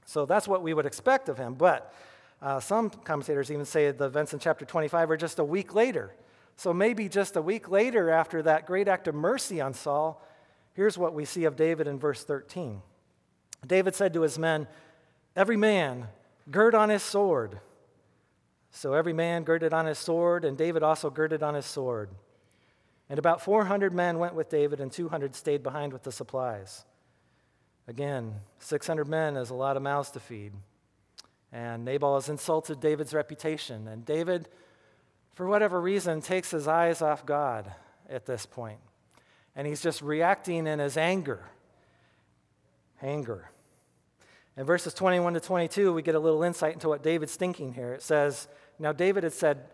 So 0.06 0.26
that's 0.26 0.48
what 0.48 0.64
we 0.64 0.74
would 0.74 0.86
expect 0.86 1.28
of 1.28 1.38
him. 1.38 1.54
But 1.54 1.94
uh, 2.42 2.60
some 2.60 2.90
commentators 2.90 3.52
even 3.52 3.66
say 3.66 3.92
the 3.92 4.06
events 4.06 4.34
in 4.34 4.40
chapter 4.40 4.66
25 4.66 5.12
are 5.12 5.18
just 5.18 5.40
a 5.40 5.44
week 5.44 5.76
later. 5.76 6.16
So 6.56 6.74
maybe 6.74 7.10
just 7.10 7.36
a 7.36 7.42
week 7.42 7.70
later, 7.70 8.10
after 8.10 8.42
that 8.44 8.66
great 8.66 8.88
act 8.88 9.08
of 9.08 9.16
mercy 9.16 9.60
on 9.60 9.74
Saul, 9.74 10.24
here's 10.74 10.98
what 10.98 11.14
we 11.14 11.26
see 11.26 11.44
of 11.44 11.56
David 11.56 11.88
in 11.88 12.00
verse 12.00 12.24
13. 12.24 12.82
David 13.66 13.96
said 13.96 14.14
to 14.14 14.22
his 14.22 14.40
men, 14.40 14.68
Every 15.36 15.58
man 15.58 16.08
gird 16.50 16.76
on 16.76 16.90
his 16.90 17.04
sword. 17.04 17.60
So 18.72 18.94
every 18.94 19.14
man 19.14 19.44
girded 19.44 19.74
on 19.74 19.86
his 19.86 20.00
sword, 20.00 20.44
and 20.46 20.58
David 20.58 20.82
also 20.82 21.10
girded 21.10 21.44
on 21.44 21.54
his 21.54 21.66
sword. 21.66 22.10
And 23.10 23.20
about 23.20 23.42
400 23.42 23.94
men 23.94 24.18
went 24.18 24.34
with 24.34 24.50
David, 24.50 24.80
and 24.80 24.92
200 24.92 25.36
stayed 25.36 25.62
behind 25.62 25.94
with 25.94 26.04
the 26.04 26.12
supplies. 26.12 26.86
Again, 27.88 28.36
600 28.60 29.08
men 29.08 29.36
is 29.36 29.50
a 29.50 29.56
lot 29.56 29.78
of 29.78 29.84
mouths 29.84 30.10
to 30.12 30.20
feed. 30.20 30.54
And 31.52 31.86
Nabal 31.86 32.16
has 32.16 32.30
insulted 32.30 32.80
David's 32.80 33.14
reputation. 33.14 33.88
And 33.88 34.06
David, 34.06 34.50
for 35.36 35.48
whatever 35.48 35.80
reason, 35.80 36.22
takes 36.22 36.50
his 36.50 36.68
eyes 36.68 37.02
off 37.02 37.26
God 37.26 37.72
at 38.10 38.26
this 38.26 38.46
point. 38.46 38.80
And 39.56 39.68
he's 39.68 39.82
just 39.82 40.02
reacting 40.02 40.66
in 40.66 40.80
his 40.80 40.98
anger. 40.98 41.46
Anger. 43.02 43.52
In 44.56 44.66
verses 44.66 44.94
21 44.94 45.34
to 45.34 45.40
22, 45.40 45.94
we 45.94 46.02
get 46.02 46.16
a 46.16 46.20
little 46.20 46.44
insight 46.44 46.74
into 46.74 46.88
what 46.88 47.02
David's 47.02 47.36
thinking 47.36 47.74
here. 47.74 47.94
It 47.94 48.04
says, 48.04 48.48
Now 48.78 48.92
David 48.92 49.24
had 49.24 49.34
said, 49.34 49.66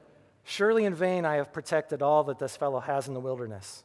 Surely 0.44 0.86
in 0.86 0.96
vain 0.96 1.26
I 1.26 1.36
have 1.36 1.52
protected 1.52 2.02
all 2.02 2.24
that 2.26 2.40
this 2.40 2.56
fellow 2.56 2.80
has 2.80 3.08
in 3.08 3.14
the 3.14 3.20
wilderness, 3.20 3.84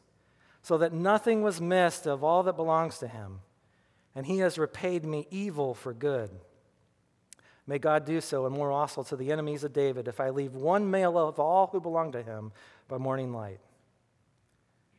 so 0.61 0.77
that 0.77 0.93
nothing 0.93 1.41
was 1.41 1.59
missed 1.59 2.07
of 2.07 2.23
all 2.23 2.43
that 2.43 2.55
belongs 2.55 2.97
to 2.99 3.07
him, 3.07 3.41
and 4.15 4.25
he 4.25 4.39
has 4.39 4.57
repaid 4.57 5.05
me 5.05 5.27
evil 5.29 5.73
for 5.73 5.93
good. 5.93 6.29
May 7.67 7.77
God 7.77 8.05
do 8.05 8.21
so, 8.21 8.45
and 8.45 8.55
more 8.55 8.71
also 8.71 9.03
to 9.03 9.15
the 9.15 9.31
enemies 9.31 9.63
of 9.63 9.73
David, 9.73 10.07
if 10.07 10.19
I 10.19 10.29
leave 10.29 10.55
one 10.55 10.89
male 10.89 11.17
of 11.17 11.39
all 11.39 11.67
who 11.67 11.81
belong 11.81 12.11
to 12.13 12.23
him 12.23 12.51
by 12.87 12.97
morning 12.97 13.33
light. 13.33 13.59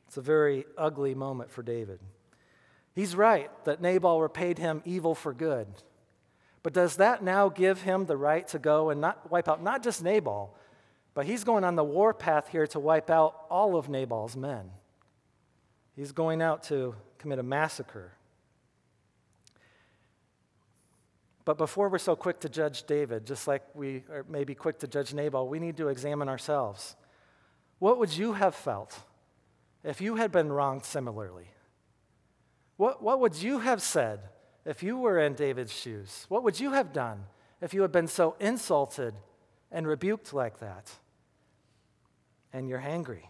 It's 0.08 0.16
a 0.16 0.22
very 0.22 0.66
ugly 0.76 1.14
moment 1.14 1.50
for 1.50 1.62
David. 1.62 2.00
He's 2.96 3.14
right 3.14 3.50
that 3.64 3.82
Nabal 3.82 4.22
repaid 4.22 4.58
him 4.58 4.80
evil 4.86 5.14
for 5.14 5.34
good. 5.34 5.68
But 6.62 6.72
does 6.72 6.96
that 6.96 7.22
now 7.22 7.50
give 7.50 7.82
him 7.82 8.06
the 8.06 8.16
right 8.16 8.48
to 8.48 8.58
go 8.58 8.88
and 8.88 9.02
not 9.02 9.30
wipe 9.30 9.48
out 9.48 9.62
not 9.62 9.84
just 9.84 10.02
Nabal, 10.02 10.56
but 11.12 11.26
he's 11.26 11.44
going 11.44 11.62
on 11.62 11.76
the 11.76 11.84
war 11.84 12.14
path 12.14 12.48
here 12.48 12.66
to 12.68 12.80
wipe 12.80 13.10
out 13.10 13.36
all 13.50 13.76
of 13.76 13.90
Nabal's 13.90 14.34
men? 14.34 14.70
He's 15.94 16.10
going 16.10 16.40
out 16.40 16.62
to 16.64 16.94
commit 17.18 17.38
a 17.38 17.42
massacre. 17.42 18.12
But 21.44 21.58
before 21.58 21.90
we're 21.90 21.98
so 21.98 22.16
quick 22.16 22.40
to 22.40 22.48
judge 22.48 22.84
David, 22.84 23.26
just 23.26 23.46
like 23.46 23.62
we 23.74 24.04
are 24.10 24.24
maybe 24.26 24.54
quick 24.54 24.78
to 24.78 24.86
judge 24.86 25.12
Nabal, 25.12 25.46
we 25.48 25.58
need 25.58 25.76
to 25.76 25.88
examine 25.88 26.30
ourselves. 26.30 26.96
What 27.78 27.98
would 27.98 28.16
you 28.16 28.32
have 28.32 28.54
felt 28.54 28.98
if 29.84 30.00
you 30.00 30.16
had 30.16 30.32
been 30.32 30.50
wronged 30.50 30.84
similarly? 30.84 31.48
What, 32.76 33.02
what 33.02 33.20
would 33.20 33.36
you 33.36 33.60
have 33.60 33.80
said 33.80 34.20
if 34.64 34.82
you 34.82 34.98
were 34.98 35.18
in 35.18 35.34
David's 35.34 35.72
shoes? 35.72 36.26
What 36.28 36.42
would 36.42 36.60
you 36.60 36.72
have 36.72 36.92
done 36.92 37.24
if 37.60 37.72
you 37.72 37.82
had 37.82 37.92
been 37.92 38.08
so 38.08 38.36
insulted 38.38 39.14
and 39.70 39.86
rebuked 39.86 40.32
like 40.32 40.60
that? 40.60 40.90
And 42.52 42.68
you're 42.68 42.80
angry. 42.80 43.28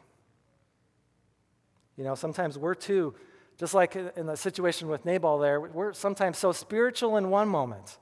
You 1.97 2.05
know, 2.05 2.15
sometimes 2.15 2.59
we're 2.59 2.75
too, 2.75 3.15
just 3.59 3.75
like 3.75 3.97
in 3.97 4.27
the 4.27 4.37
situation 4.37 4.89
with 4.89 5.05
Nabal 5.05 5.39
there, 5.39 5.61
we're 5.61 5.93
sometimes 5.93 6.39
so 6.39 6.53
spiritual 6.53 7.17
in 7.17 7.31
one 7.31 7.49
moment 7.49 7.99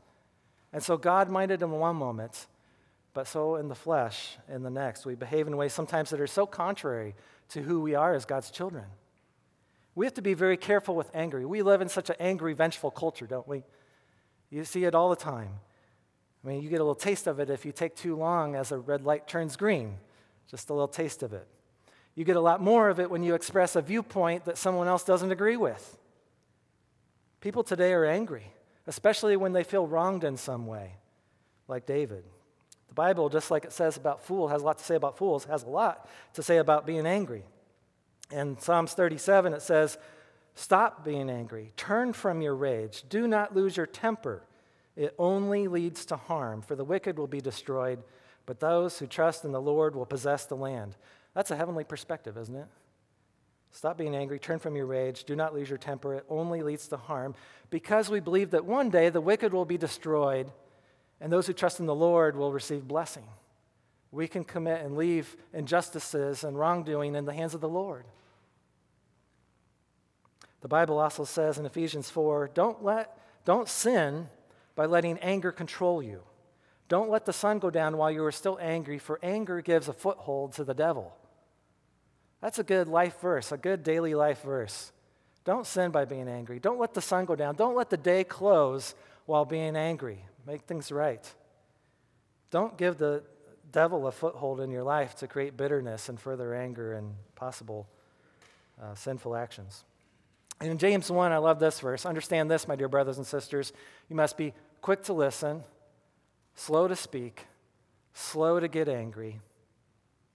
and 0.75 0.83
so 0.83 0.97
God 0.97 1.31
minded 1.31 1.63
in 1.63 1.71
one 1.71 1.95
moment, 1.95 2.49
but 3.15 3.29
so 3.29 3.55
in 3.55 3.69
the 3.69 3.77
flesh 3.77 4.37
in 4.49 4.65
the 4.65 4.71
next. 4.71 5.07
We 5.07 5.15
behave 5.15 5.47
in 5.47 5.57
ways 5.57 5.73
sometimes 5.73 6.11
that 6.11 6.21
are 6.21 6.27
so 6.27 6.47
contrary 6.47 7.15
to 7.51 7.63
who 7.63 7.81
we 7.81 7.95
are 7.95 8.13
as 8.13 8.25
God's 8.25 8.51
children. 8.51 8.85
We 9.95 10.07
have 10.07 10.15
to 10.15 10.23
be 10.23 10.35
very 10.35 10.57
careful 10.57 10.97
with 10.97 11.11
anger. 11.15 11.47
We 11.47 11.63
live 11.63 11.81
in 11.81 11.89
such 11.89 12.11
an 12.11 12.17
angry, 12.19 12.53
vengeful 12.53 12.91
culture, 12.91 13.27
don't 13.27 13.47
we? 13.47 13.63
You 14.51 14.65
see 14.65 14.85
it 14.85 14.95
all 14.95 15.11
the 15.11 15.17
time. 15.17 15.51
I 16.45 16.49
mean, 16.49 16.63
you 16.63 16.69
get 16.69 16.81
a 16.81 16.85
little 16.85 16.95
taste 16.95 17.27
of 17.27 17.41
it 17.41 17.49
if 17.49 17.65
you 17.65 17.73
take 17.73 17.97
too 17.97 18.17
long 18.17 18.55
as 18.55 18.73
a 18.73 18.79
red 18.79 19.03
light 19.03 19.27
turns 19.27 19.57
green, 19.57 19.97
just 20.51 20.69
a 20.71 20.73
little 20.75 20.89
taste 20.89 21.23
of 21.23 21.33
it. 21.33 21.47
You 22.15 22.25
get 22.25 22.37
a 22.37 22.41
lot 22.41 22.61
more 22.61 22.89
of 22.91 23.01
it 23.01 23.11
when 23.11 23.23
you 23.23 23.35
express 23.35 23.77
a 23.77 23.83
viewpoint 23.83 24.45
that 24.45 24.59
someone 24.59 24.87
else 24.87 25.05
doesn't 25.05 25.33
agree 25.33 25.57
with. 25.57 25.97
People 27.41 27.65
today 27.65 27.93
are 27.93 28.05
angry 28.05 28.55
especially 28.87 29.37
when 29.37 29.53
they 29.53 29.65
feel 29.65 29.87
wronged 29.87 30.25
in 30.25 30.37
some 30.37 30.67
way, 30.67 30.93
like 31.69 31.87
David. 31.87 32.25
The 32.89 32.95
Bible, 32.95 33.29
just 33.29 33.51
like 33.51 33.65
it 33.65 33.73
says 33.73 33.97
about 33.97 34.23
fools, 34.25 34.51
has 34.51 34.63
a 34.63 34.65
lot 34.65 34.79
to 34.79 34.85
say 34.85 34.95
about 34.95 35.17
fools, 35.17 35.45
has 35.45 35.63
a 35.63 35.69
lot 35.69 36.09
to 36.35 36.43
say 36.43 36.59
about 36.59 36.87
being 36.87 37.07
angry. 37.07 37.45
In 38.31 38.59
Psalms 38.59 38.95
37, 38.95 39.53
it 39.53 39.63
says, 39.63 39.99
Stop 40.55 41.05
being 41.05 41.29
angry, 41.29 41.73
turn 41.77 42.13
from 42.13 42.41
your 42.41 42.55
rage, 42.55 43.05
do 43.09 43.27
not 43.27 43.55
lose 43.55 43.77
your 43.77 43.87
temper. 43.87 44.43
It 44.97 45.15
only 45.19 45.67
leads 45.67 46.05
to 46.07 46.17
harm, 46.17 46.63
for 46.63 46.77
the 46.77 46.85
wicked 46.85 47.19
will 47.19 47.27
be 47.27 47.41
destroyed, 47.41 48.03
but 48.47 48.61
those 48.61 48.99
who 48.99 49.07
trust 49.07 49.45
in 49.45 49.53
the 49.53 49.61
Lord 49.61 49.97
will 49.97 50.07
possess 50.07 50.47
the 50.47 50.57
land. 50.57 50.97
That's 51.35 51.51
a 51.51 51.57
heavenly 51.57 51.83
perspective, 51.83 52.37
isn't 52.37 52.55
it? 52.55 52.69
Stop 53.73 53.99
being 53.99 54.15
angry, 54.15 54.39
turn 54.39 54.61
from 54.61 54.77
your 54.77 54.87
rage, 54.87 55.25
do 55.25 55.35
not 55.35 55.53
lose 55.53 55.69
your 55.69 55.79
temper. 55.79 56.15
It 56.15 56.25
only 56.29 56.63
leads 56.63 56.87
to 56.89 56.97
harm 56.97 57.35
because 57.71 58.09
we 58.09 58.21
believe 58.21 58.53
that 58.53 58.65
one 58.65 58.89
day 58.89 59.09
the 59.09 59.21
wicked 59.21 59.53
will 59.53 59.65
be 59.65 59.77
destroyed 59.77 60.53
and 61.21 61.33
those 61.33 61.49
who 61.49 61.53
trust 61.53 61.81
in 61.81 61.87
the 61.87 61.95
Lord 61.95 62.37
will 62.37 62.53
receive 62.53 62.87
blessing. 62.87 63.25
We 64.14 64.29
can 64.29 64.44
commit 64.44 64.83
and 64.83 64.96
leave 64.96 65.37
injustices 65.53 66.44
and 66.44 66.57
wrongdoing 66.57 67.16
in 67.16 67.24
the 67.24 67.33
hands 67.33 67.53
of 67.53 67.61
the 67.61 67.68
Lord. 67.68 68.05
The 70.61 70.68
Bible 70.68 70.98
also 70.98 71.24
says 71.24 71.59
in 71.59 71.66
Ephesians 71.66 72.09
4 72.11 72.50
don't, 72.55 72.83
let, 72.83 73.18
don't 73.44 73.68
sin 73.68 74.29
by 74.77 74.87
letting 74.87 75.18
anger 75.18 75.50
control 75.50 76.00
you. 76.00 76.22
Don't 76.88 77.11
let 77.11 77.27
the 77.27 77.33
sun 77.33 77.59
go 77.59 77.70
down 77.70 77.96
while 77.96 78.11
you 78.11 78.24
are 78.24 78.33
still 78.33 78.59
angry, 78.62 78.98
for 78.98 79.18
anger 79.22 79.61
gives 79.61 79.88
a 79.88 79.92
foothold 79.92 80.53
to 80.53 80.64
the 80.64 80.74
devil. 80.74 81.16
That's 82.40 82.61
a 82.61 82.64
good 82.64 82.87
life 82.87 83.20
verse, 83.20 83.50
a 83.50 83.57
good 83.57 83.83
daily 83.83 84.14
life 84.14 84.42
verse. 84.42 84.92
Don't 85.44 85.66
sin 85.66 85.90
by 85.90 86.05
being 86.05 86.29
angry. 86.29 86.61
Don't 86.61 86.79
let 86.79 86.94
the 86.94 87.03
sun 87.03 87.24
go 87.24 87.35
down. 87.35 87.57
Don't 87.57 87.74
let 87.74 87.90
the 87.90 87.96
day 87.96 88.22
close 88.22 88.94
while 89.27 89.44
being 89.44 89.77
angry. 89.77 90.24
Make 90.46 90.62
things 90.62 90.92
right. 90.92 91.29
Don't 92.50 92.79
give 92.79 92.96
the 92.96 93.24
devil 93.75 94.07
a 94.07 94.13
foothold 94.13 94.61
in 94.61 94.71
your 94.71 94.83
life 94.83 95.15
to 95.17 95.27
create 95.27 95.57
bitterness 95.57 96.09
and 96.09 96.19
further 96.19 96.55
anger 96.55 96.95
and 96.95 97.15
possible 97.35 97.87
uh, 98.83 98.95
sinful 98.95 99.37
actions. 99.37 99.85
And 100.61 100.71
in 100.71 100.79
James 100.79 101.11
1, 101.11 101.33
I 101.33 101.39
love 101.39 101.59
this 101.59 101.81
verse. 101.81 102.07
Understand 102.07 102.51
this, 102.51 102.67
my 102.67 102.77
dear 102.77 102.89
brothers 102.89 103.19
and 103.19 103.27
sisters. 103.27 103.73
You 104.09 104.17
must 104.17 104.39
be 104.39 104.55
quick 104.81 105.03
to 105.05 105.13
listen, 105.13 105.65
slow 106.55 106.89
to 106.89 106.97
speak, 106.97 107.47
slow 108.15 108.59
to 108.59 108.69
get 108.69 108.89
angry 108.89 109.41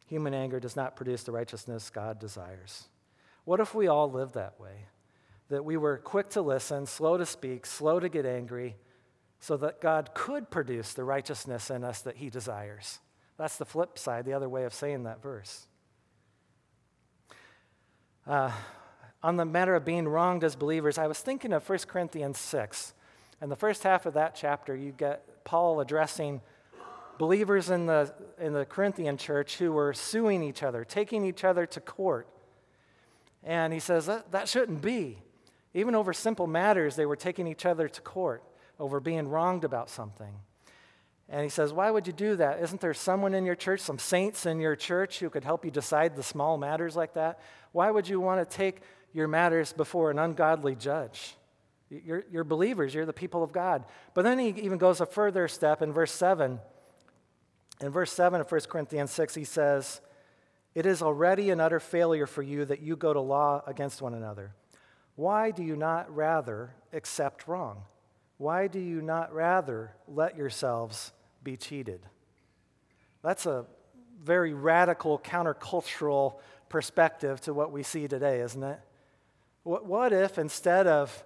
Human 0.10 0.34
anger 0.34 0.60
does 0.60 0.76
not 0.76 0.96
produce 0.96 1.22
the 1.22 1.32
righteousness 1.32 1.92
God 1.92 2.20
desires. 2.20 2.88
What 3.46 3.60
if 3.60 3.76
we 3.76 3.88
all 3.88 4.10
lived 4.10 4.34
that 4.34 4.60
way? 4.60 4.88
That 5.50 5.64
we 5.64 5.78
were 5.78 6.00
quick 6.00 6.30
to 6.32 6.42
listen, 6.42 6.88
slow 6.88 7.18
to 7.18 7.28
speak, 7.28 7.68
slow 7.68 8.00
to 8.00 8.10
get 8.10 8.26
angry, 8.26 8.76
so 9.40 9.56
that 9.58 9.80
God 9.80 10.10
could 10.16 10.50
produce 10.50 10.94
the 10.94 11.04
righteousness 11.04 11.70
in 11.70 11.84
us 11.84 12.02
that 12.02 12.18
He 12.18 12.32
desires. 12.32 13.00
That's 13.40 13.56
the 13.56 13.66
flip 13.66 13.98
side, 13.98 14.26
the 14.26 14.34
other 14.34 14.50
way 14.50 14.66
of 14.66 14.74
saying 14.74 15.04
that 15.04 15.24
verse. 15.24 15.66
Uh, 18.28 18.52
on 19.24 19.38
the 19.38 19.46
matter 19.46 19.76
of 19.76 19.86
being 19.86 20.10
wronged 20.10 20.44
as 20.44 20.58
believers, 20.58 20.98
I 20.98 21.08
was 21.08 21.20
thinking 21.20 21.54
of 21.54 21.68
1 21.68 21.80
Corinthians 21.88 22.38
6. 22.38 22.94
And 23.40 23.50
the 23.50 23.56
first 23.56 23.84
half 23.84 24.06
of 24.06 24.16
that 24.16 24.36
chapter, 24.36 24.76
you 24.76 24.92
get 24.92 25.46
Paul 25.46 25.80
addressing 25.80 26.42
believers 27.18 27.70
in 27.70 27.86
the, 27.86 28.14
in 28.40 28.52
the 28.52 28.66
Corinthian 28.66 29.16
church 29.16 29.58
who 29.58 29.72
were 29.72 29.94
suing 29.94 30.44
each 30.44 30.62
other, 30.62 30.84
taking 30.84 31.24
each 31.24 31.46
other 31.46 31.66
to 31.68 31.80
court. 31.80 32.28
And 33.42 33.72
he 33.72 33.80
says 33.80 34.06
that, 34.08 34.34
that 34.34 34.50
shouldn't 34.50 34.82
be. 34.82 35.18
Even 35.74 35.96
over 35.96 36.12
simple 36.12 36.46
matters, 36.46 36.98
they 36.98 37.06
were 37.06 37.16
taking 37.16 37.48
each 37.48 37.66
other 37.66 37.88
to 37.88 38.02
court 38.02 38.44
over 38.78 39.00
being 39.00 39.30
wronged 39.30 39.64
about 39.64 39.90
something. 39.90 40.34
And 41.32 41.44
he 41.44 41.50
says, 41.50 41.72
Why 41.72 41.92
would 41.92 42.08
you 42.08 42.14
do 42.14 42.36
that? 42.38 42.62
Isn't 42.62 42.82
there 42.82 42.94
someone 42.94 43.36
in 43.36 43.46
your 43.46 43.56
church, 43.56 43.82
some 43.82 44.00
saints 44.00 44.46
in 44.46 44.60
your 44.60 44.76
church 44.76 45.20
who 45.20 45.30
could 45.30 45.44
help 45.44 45.64
you 45.64 45.72
decide 45.72 46.16
the 46.16 46.24
small 46.24 46.58
matters 46.58 46.96
like 46.96 47.14
that? 47.14 47.40
Why 47.72 47.92
would 47.92 48.08
you 48.08 48.20
want 48.20 48.48
to 48.48 48.58
take 48.58 48.82
your 49.14 49.28
matters 49.28 49.72
before 49.72 50.10
an 50.10 50.18
ungodly 50.18 50.76
judge? 50.76 51.36
You're, 51.90 52.24
you're 52.32 52.44
believers, 52.44 52.94
you're 52.94 53.06
the 53.06 53.14
people 53.14 53.44
of 53.44 53.52
God. 53.52 53.86
But 54.14 54.24
then 54.24 54.40
he 54.40 54.50
even 54.50 54.78
goes 54.78 55.02
a 55.02 55.06
further 55.06 55.48
step 55.48 55.82
in 55.82 55.92
verse 55.92 56.12
7. 56.12 56.60
In 57.82 57.90
verse 57.90 58.12
7 58.12 58.42
of 58.42 58.52
1 58.52 58.62
Corinthians 58.62 59.12
6, 59.12 59.36
he 59.36 59.44
says, 59.44 60.02
It 60.76 60.86
is 60.86 61.02
already 61.02 61.52
an 61.52 61.60
utter 61.60 61.80
failure 61.80 62.28
for 62.28 62.42
you 62.42 62.66
that 62.66 62.82
you 62.82 62.96
go 62.96 63.14
to 63.14 63.22
law 63.22 63.64
against 63.66 64.02
one 64.02 64.14
another. 64.14 64.54
Why 65.16 65.52
do 65.52 65.64
you 65.64 65.76
not 65.76 66.14
rather 66.14 66.76
accept 66.92 67.48
wrong? 67.48 67.84
Why 68.38 68.68
do 68.68 68.80
you 68.80 69.02
not 69.02 69.34
rather 69.34 69.94
let 70.08 70.38
yourselves 70.38 71.12
be 71.44 71.58
cheated? 71.58 72.02
That's 73.22 73.46
a 73.46 73.66
very 74.24 74.54
radical 74.54 75.20
countercultural 75.20 76.40
perspective 76.70 77.42
to 77.42 77.54
what 77.54 77.72
we 77.72 77.84
see 77.84 78.08
today, 78.08 78.42
isn't 78.42 78.64
it? 78.64 78.80
What, 79.64 79.86
what 79.86 80.14
if 80.14 80.38
instead 80.38 80.88
of 80.88 81.24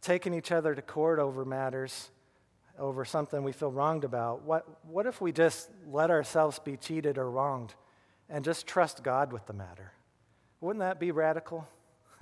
taking 0.00 0.34
each 0.34 0.52
other 0.52 0.74
to 0.74 0.82
court 0.82 1.18
over 1.18 1.44
matters, 1.44 2.10
over 2.78 3.04
something 3.04 3.42
we 3.42 3.52
feel 3.52 3.70
wronged 3.70 4.04
about, 4.04 4.42
what, 4.42 4.66
what 4.86 5.06
if 5.06 5.20
we 5.20 5.32
just 5.32 5.70
let 5.90 6.10
ourselves 6.10 6.58
be 6.58 6.76
cheated 6.76 7.18
or 7.18 7.30
wronged 7.30 7.74
and 8.28 8.44
just 8.44 8.66
trust 8.66 9.02
God 9.02 9.32
with 9.32 9.46
the 9.46 9.52
matter? 9.52 9.92
Wouldn't 10.60 10.80
that 10.80 10.98
be 10.98 11.10
radical? 11.10 11.68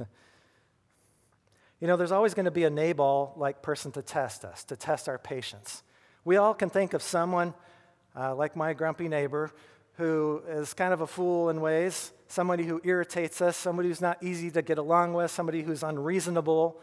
you 1.80 1.88
know, 1.88 1.96
there's 1.96 2.12
always 2.12 2.34
going 2.34 2.44
to 2.44 2.50
be 2.50 2.64
a 2.64 2.70
Nabal 2.70 3.32
like 3.36 3.62
person 3.62 3.92
to 3.92 4.02
test 4.02 4.44
us, 4.44 4.64
to 4.64 4.76
test 4.76 5.08
our 5.08 5.18
patience. 5.18 5.82
We 6.24 6.36
all 6.36 6.54
can 6.54 6.70
think 6.70 6.94
of 6.94 7.02
someone 7.02 7.52
uh, 8.14 8.34
like 8.34 8.54
my 8.54 8.74
grumpy 8.74 9.08
neighbor 9.08 9.50
who 9.94 10.42
is 10.48 10.72
kind 10.72 10.92
of 10.92 11.00
a 11.00 11.06
fool 11.06 11.50
in 11.50 11.60
ways, 11.60 12.12
somebody 12.28 12.64
who 12.64 12.80
irritates 12.84 13.40
us, 13.40 13.56
somebody 13.56 13.88
who's 13.88 14.00
not 14.00 14.22
easy 14.22 14.50
to 14.50 14.62
get 14.62 14.78
along 14.78 15.14
with, 15.14 15.30
somebody 15.30 15.62
who's 15.62 15.82
unreasonable. 15.82 16.80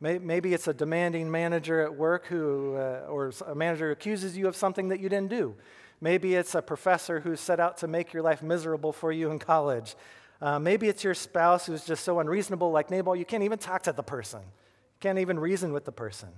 Maybe 0.00 0.54
it's 0.54 0.66
a 0.66 0.72
demanding 0.72 1.30
manager 1.30 1.82
at 1.82 1.94
work 1.94 2.26
who, 2.26 2.74
uh, 2.76 3.06
or 3.08 3.32
a 3.46 3.54
manager 3.54 3.88
who 3.88 3.92
accuses 3.92 4.36
you 4.36 4.48
of 4.48 4.56
something 4.56 4.88
that 4.88 4.98
you 4.98 5.10
didn't 5.10 5.28
do. 5.28 5.54
Maybe 6.00 6.34
it's 6.34 6.54
a 6.54 6.62
professor 6.62 7.20
who 7.20 7.36
set 7.36 7.60
out 7.60 7.76
to 7.78 7.86
make 7.86 8.14
your 8.14 8.22
life 8.22 8.42
miserable 8.42 8.92
for 8.92 9.12
you 9.12 9.30
in 9.30 9.38
college. 9.38 9.94
Uh, 10.40 10.58
maybe 10.58 10.88
it's 10.88 11.04
your 11.04 11.12
spouse 11.12 11.66
who's 11.66 11.84
just 11.84 12.02
so 12.02 12.18
unreasonable, 12.18 12.70
like 12.70 12.90
Nabal, 12.90 13.14
you 13.14 13.26
can't 13.26 13.42
even 13.42 13.58
talk 13.58 13.82
to 13.82 13.92
the 13.92 14.02
person. 14.02 14.40
You 14.40 15.00
can't 15.00 15.18
even 15.18 15.38
reason 15.38 15.74
with 15.74 15.84
the 15.84 15.92
person. 15.92 16.30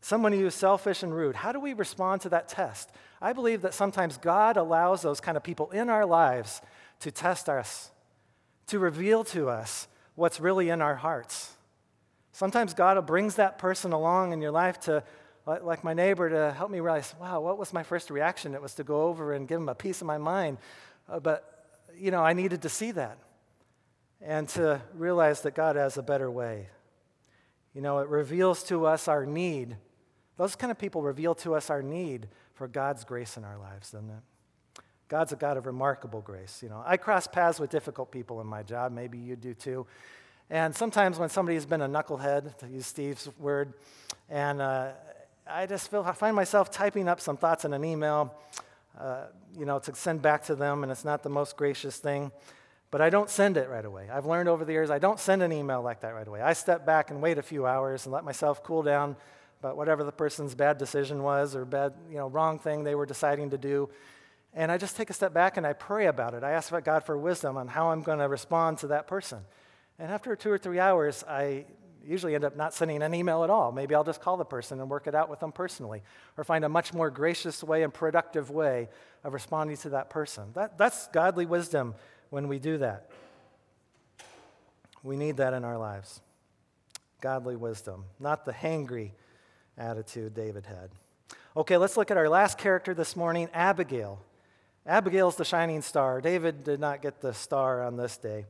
Someone 0.00 0.32
who 0.32 0.46
is 0.46 0.54
selfish 0.54 1.02
and 1.02 1.14
rude. 1.14 1.36
How 1.36 1.52
do 1.52 1.60
we 1.60 1.72
respond 1.72 2.20
to 2.22 2.28
that 2.28 2.48
test? 2.48 2.90
I 3.20 3.32
believe 3.32 3.62
that 3.62 3.74
sometimes 3.74 4.18
God 4.18 4.56
allows 4.56 5.02
those 5.02 5.20
kind 5.20 5.36
of 5.36 5.42
people 5.42 5.70
in 5.70 5.88
our 5.90 6.06
lives 6.06 6.60
to 7.00 7.10
test 7.10 7.48
us, 7.48 7.90
to 8.68 8.78
reveal 8.78 9.24
to 9.24 9.48
us 9.48 9.88
what's 10.14 10.40
really 10.40 10.68
in 10.68 10.80
our 10.80 10.96
hearts. 10.96 11.56
Sometimes 12.32 12.74
God 12.74 13.04
brings 13.06 13.36
that 13.36 13.58
person 13.58 13.92
along 13.92 14.32
in 14.32 14.42
your 14.42 14.50
life 14.50 14.78
to, 14.80 15.02
like 15.46 15.82
my 15.82 15.94
neighbor, 15.94 16.28
to 16.28 16.52
help 16.52 16.70
me 16.70 16.80
realize, 16.80 17.14
wow, 17.20 17.40
what 17.40 17.58
was 17.58 17.72
my 17.72 17.82
first 17.82 18.10
reaction? 18.10 18.54
It 18.54 18.60
was 18.60 18.74
to 18.74 18.84
go 18.84 19.04
over 19.04 19.32
and 19.32 19.48
give 19.48 19.58
him 19.58 19.68
a 19.68 19.74
piece 19.74 20.00
of 20.02 20.06
my 20.06 20.18
mind. 20.18 20.58
Uh, 21.08 21.20
but, 21.20 21.66
you 21.96 22.10
know, 22.10 22.22
I 22.22 22.34
needed 22.34 22.62
to 22.62 22.68
see 22.68 22.90
that 22.92 23.18
and 24.20 24.48
to 24.50 24.82
realize 24.94 25.42
that 25.42 25.54
God 25.54 25.76
has 25.76 25.96
a 25.96 26.02
better 26.02 26.30
way. 26.30 26.68
You 27.76 27.82
know, 27.82 27.98
it 27.98 28.08
reveals 28.08 28.62
to 28.64 28.86
us 28.86 29.06
our 29.06 29.26
need. 29.26 29.76
Those 30.38 30.56
kind 30.56 30.70
of 30.70 30.78
people 30.78 31.02
reveal 31.02 31.34
to 31.34 31.54
us 31.54 31.68
our 31.68 31.82
need 31.82 32.26
for 32.54 32.68
God's 32.68 33.04
grace 33.04 33.36
in 33.36 33.44
our 33.44 33.58
lives, 33.58 33.90
doesn't 33.90 34.08
it? 34.08 34.80
God's 35.08 35.32
a 35.32 35.36
God 35.36 35.58
of 35.58 35.66
remarkable 35.66 36.22
grace. 36.22 36.62
You 36.62 36.70
know, 36.70 36.82
I 36.86 36.96
cross 36.96 37.26
paths 37.26 37.60
with 37.60 37.68
difficult 37.68 38.10
people 38.10 38.40
in 38.40 38.46
my 38.46 38.62
job. 38.62 38.92
Maybe 38.92 39.18
you 39.18 39.36
do 39.36 39.52
too. 39.52 39.86
And 40.48 40.74
sometimes 40.74 41.18
when 41.18 41.28
somebody's 41.28 41.66
been 41.66 41.82
a 41.82 41.88
knucklehead, 41.88 42.56
to 42.60 42.66
use 42.66 42.86
Steve's 42.86 43.28
word, 43.38 43.74
and 44.30 44.62
uh, 44.62 44.92
I 45.46 45.66
just 45.66 45.90
feel 45.90 46.02
I 46.02 46.12
find 46.12 46.34
myself 46.34 46.70
typing 46.70 47.08
up 47.08 47.20
some 47.20 47.36
thoughts 47.36 47.66
in 47.66 47.74
an 47.74 47.84
email, 47.84 48.34
uh, 48.98 49.24
you 49.54 49.66
know, 49.66 49.80
to 49.80 49.94
send 49.94 50.22
back 50.22 50.44
to 50.44 50.54
them, 50.54 50.82
and 50.82 50.90
it's 50.90 51.04
not 51.04 51.22
the 51.22 51.28
most 51.28 51.58
gracious 51.58 51.98
thing. 51.98 52.32
But 52.90 53.00
I 53.00 53.10
don't 53.10 53.28
send 53.28 53.56
it 53.56 53.68
right 53.68 53.84
away. 53.84 54.08
I've 54.12 54.26
learned 54.26 54.48
over 54.48 54.64
the 54.64 54.72
years 54.72 54.90
I 54.90 54.98
don't 54.98 55.18
send 55.18 55.42
an 55.42 55.52
email 55.52 55.82
like 55.82 56.00
that 56.00 56.14
right 56.14 56.26
away. 56.26 56.40
I 56.40 56.52
step 56.52 56.86
back 56.86 57.10
and 57.10 57.20
wait 57.20 57.36
a 57.38 57.42
few 57.42 57.66
hours 57.66 58.06
and 58.06 58.12
let 58.12 58.24
myself 58.24 58.62
cool 58.62 58.82
down 58.82 59.16
about 59.60 59.76
whatever 59.76 60.04
the 60.04 60.12
person's 60.12 60.54
bad 60.54 60.78
decision 60.78 61.22
was 61.22 61.56
or 61.56 61.64
bad, 61.64 61.94
you 62.08 62.16
know, 62.16 62.28
wrong 62.28 62.58
thing 62.58 62.84
they 62.84 62.94
were 62.94 63.06
deciding 63.06 63.50
to 63.50 63.58
do. 63.58 63.88
And 64.54 64.70
I 64.70 64.78
just 64.78 64.96
take 64.96 65.10
a 65.10 65.12
step 65.12 65.34
back 65.34 65.56
and 65.56 65.66
I 65.66 65.72
pray 65.72 66.06
about 66.06 66.34
it. 66.34 66.44
I 66.44 66.52
ask 66.52 66.72
God 66.84 67.04
for 67.04 67.18
wisdom 67.18 67.56
on 67.56 67.68
how 67.68 67.90
I'm 67.90 68.02
going 68.02 68.20
to 68.20 68.28
respond 68.28 68.78
to 68.78 68.88
that 68.88 69.06
person. 69.06 69.40
And 69.98 70.10
after 70.10 70.36
two 70.36 70.50
or 70.50 70.58
three 70.58 70.78
hours, 70.78 71.24
I 71.28 71.66
usually 72.06 72.34
end 72.34 72.44
up 72.44 72.56
not 72.56 72.72
sending 72.72 73.02
an 73.02 73.14
email 73.14 73.44
at 73.44 73.50
all. 73.50 73.72
Maybe 73.72 73.94
I'll 73.94 74.04
just 74.04 74.20
call 74.20 74.36
the 74.36 74.44
person 74.44 74.80
and 74.80 74.88
work 74.88 75.06
it 75.06 75.14
out 75.14 75.28
with 75.28 75.40
them 75.40 75.52
personally, 75.52 76.02
or 76.36 76.44
find 76.44 76.64
a 76.64 76.68
much 76.68 76.94
more 76.94 77.10
gracious 77.10 77.64
way 77.64 77.82
and 77.82 77.92
productive 77.92 78.50
way 78.50 78.88
of 79.24 79.34
responding 79.34 79.76
to 79.78 79.90
that 79.90 80.08
person. 80.08 80.44
That, 80.54 80.78
that's 80.78 81.08
godly 81.08 81.46
wisdom 81.46 81.94
when 82.30 82.48
we 82.48 82.58
do 82.58 82.78
that. 82.78 83.10
We 85.02 85.16
need 85.16 85.36
that 85.36 85.54
in 85.54 85.64
our 85.64 85.78
lives. 85.78 86.20
Godly 87.20 87.56
wisdom, 87.56 88.04
not 88.18 88.44
the 88.44 88.52
hangry 88.52 89.12
attitude 89.78 90.34
David 90.34 90.66
had. 90.66 90.90
Okay, 91.56 91.76
let's 91.76 91.96
look 91.96 92.10
at 92.10 92.16
our 92.16 92.28
last 92.28 92.58
character 92.58 92.92
this 92.92 93.16
morning 93.16 93.48
Abigail. 93.54 94.20
Abigail's 94.86 95.36
the 95.36 95.44
shining 95.44 95.82
star. 95.82 96.20
David 96.20 96.62
did 96.62 96.78
not 96.78 97.02
get 97.02 97.20
the 97.20 97.34
star 97.34 97.82
on 97.82 97.96
this 97.96 98.16
day. 98.16 98.46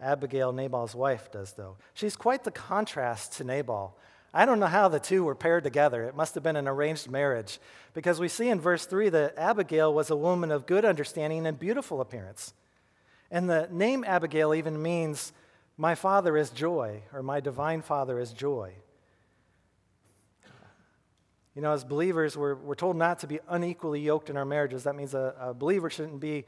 Abigail, 0.00 0.52
Nabal's 0.52 0.94
wife, 0.94 1.30
does, 1.30 1.52
though. 1.52 1.76
She's 1.94 2.16
quite 2.16 2.44
the 2.44 2.50
contrast 2.50 3.34
to 3.34 3.44
Nabal. 3.44 3.96
I 4.32 4.46
don't 4.46 4.60
know 4.60 4.66
how 4.66 4.88
the 4.88 5.00
two 5.00 5.24
were 5.24 5.34
paired 5.34 5.64
together. 5.64 6.04
It 6.04 6.14
must 6.14 6.34
have 6.34 6.44
been 6.44 6.56
an 6.56 6.68
arranged 6.68 7.10
marriage 7.10 7.58
because 7.94 8.20
we 8.20 8.28
see 8.28 8.48
in 8.48 8.60
verse 8.60 8.86
3 8.86 9.08
that 9.08 9.36
Abigail 9.36 9.92
was 9.92 10.10
a 10.10 10.16
woman 10.16 10.52
of 10.52 10.66
good 10.66 10.84
understanding 10.84 11.46
and 11.46 11.58
beautiful 11.58 12.00
appearance. 12.00 12.54
And 13.30 13.48
the 13.48 13.68
name 13.70 14.04
Abigail 14.06 14.54
even 14.54 14.80
means, 14.80 15.32
My 15.76 15.94
father 15.94 16.36
is 16.36 16.50
joy, 16.50 17.02
or 17.12 17.22
my 17.22 17.40
divine 17.40 17.82
father 17.82 18.18
is 18.18 18.32
joy. 18.32 18.74
You 21.54 21.62
know, 21.62 21.72
as 21.72 21.84
believers, 21.84 22.36
we're, 22.36 22.54
we're 22.54 22.74
told 22.74 22.96
not 22.96 23.18
to 23.20 23.26
be 23.26 23.40
unequally 23.48 24.00
yoked 24.00 24.30
in 24.30 24.36
our 24.36 24.44
marriages. 24.44 24.84
That 24.84 24.94
means 24.94 25.14
a, 25.14 25.34
a 25.38 25.54
believer 25.54 25.90
shouldn't 25.90 26.20
be 26.20 26.46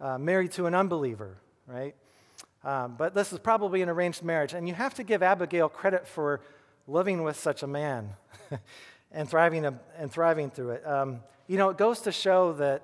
uh, 0.00 0.18
married 0.18 0.52
to 0.52 0.66
an 0.66 0.74
unbeliever, 0.74 1.38
right? 1.66 1.94
Um, 2.64 2.96
but 2.96 3.14
this 3.14 3.32
is 3.32 3.38
probably 3.38 3.82
an 3.82 3.88
arranged 3.88 4.22
marriage. 4.22 4.52
And 4.52 4.66
you 4.66 4.74
have 4.74 4.94
to 4.94 5.04
give 5.04 5.22
Abigail 5.22 5.68
credit 5.68 6.06
for 6.06 6.40
living 6.86 7.22
with 7.22 7.38
such 7.38 7.62
a 7.62 7.66
man 7.66 8.14
and, 9.12 9.28
thriving, 9.28 9.64
and 9.64 10.10
thriving 10.10 10.50
through 10.50 10.70
it. 10.70 10.86
Um, 10.86 11.20
you 11.46 11.56
know, 11.56 11.70
it 11.70 11.78
goes 11.78 12.00
to 12.00 12.12
show 12.12 12.54
that 12.54 12.82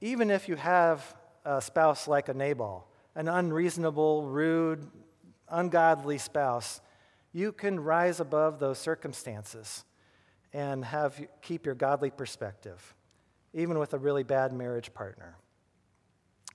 even 0.00 0.30
if 0.30 0.48
you 0.48 0.56
have 0.56 1.16
a 1.46 1.62
spouse 1.62 2.08
like 2.08 2.28
a 2.28 2.34
Nabal, 2.34 2.86
an 3.14 3.28
unreasonable, 3.28 4.24
rude, 4.24 4.86
ungodly 5.48 6.18
spouse, 6.18 6.80
you 7.32 7.52
can 7.52 7.78
rise 7.78 8.20
above 8.20 8.58
those 8.58 8.78
circumstances 8.78 9.84
and 10.52 10.84
have, 10.84 11.20
keep 11.42 11.64
your 11.64 11.74
godly 11.74 12.10
perspective, 12.10 12.94
even 13.54 13.78
with 13.78 13.94
a 13.94 13.98
really 13.98 14.24
bad 14.24 14.52
marriage 14.52 14.92
partner. 14.92 15.36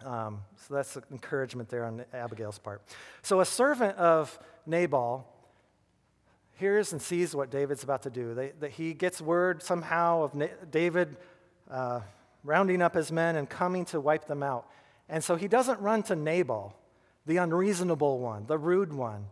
Um, 0.06 0.41
so 0.56 0.73
that's 0.73 0.97
encouragement 1.12 1.69
there 1.69 1.86
on 1.86 2.04
Abigail's 2.13 2.60
part. 2.60 2.82
So 3.21 3.39
a 3.39 3.45
servant 3.45 3.97
of 3.97 4.38
Nabal 4.65 5.27
hears 6.56 6.91
and 6.91 7.01
sees 7.01 7.36
what 7.36 7.49
David's 7.49 7.84
about 7.84 8.01
to 8.04 8.10
do. 8.10 8.34
They, 8.34 8.51
that 8.60 8.71
he 8.71 8.93
gets 8.93 9.21
word 9.21 9.63
somehow 9.63 10.23
of 10.23 10.36
Na- 10.36 10.47
David 10.69 11.17
uh, 11.69 12.01
rounding 12.43 12.82
up 12.82 12.95
his 12.95 13.12
men 13.12 13.36
and 13.36 13.49
coming 13.49 13.86
to 13.86 14.01
wipe 14.01 14.25
them 14.25 14.43
out. 14.43 14.67
And 15.12 15.21
so 15.21 15.36
he 15.36 15.50
doesn't 15.50 15.82
run 15.82 16.04
to 16.04 16.15
Nabal, 16.15 16.74
the 17.26 17.36
unreasonable 17.38 18.19
one, 18.19 18.45
the 18.47 18.58
rude 18.58 18.93
one, 18.93 19.26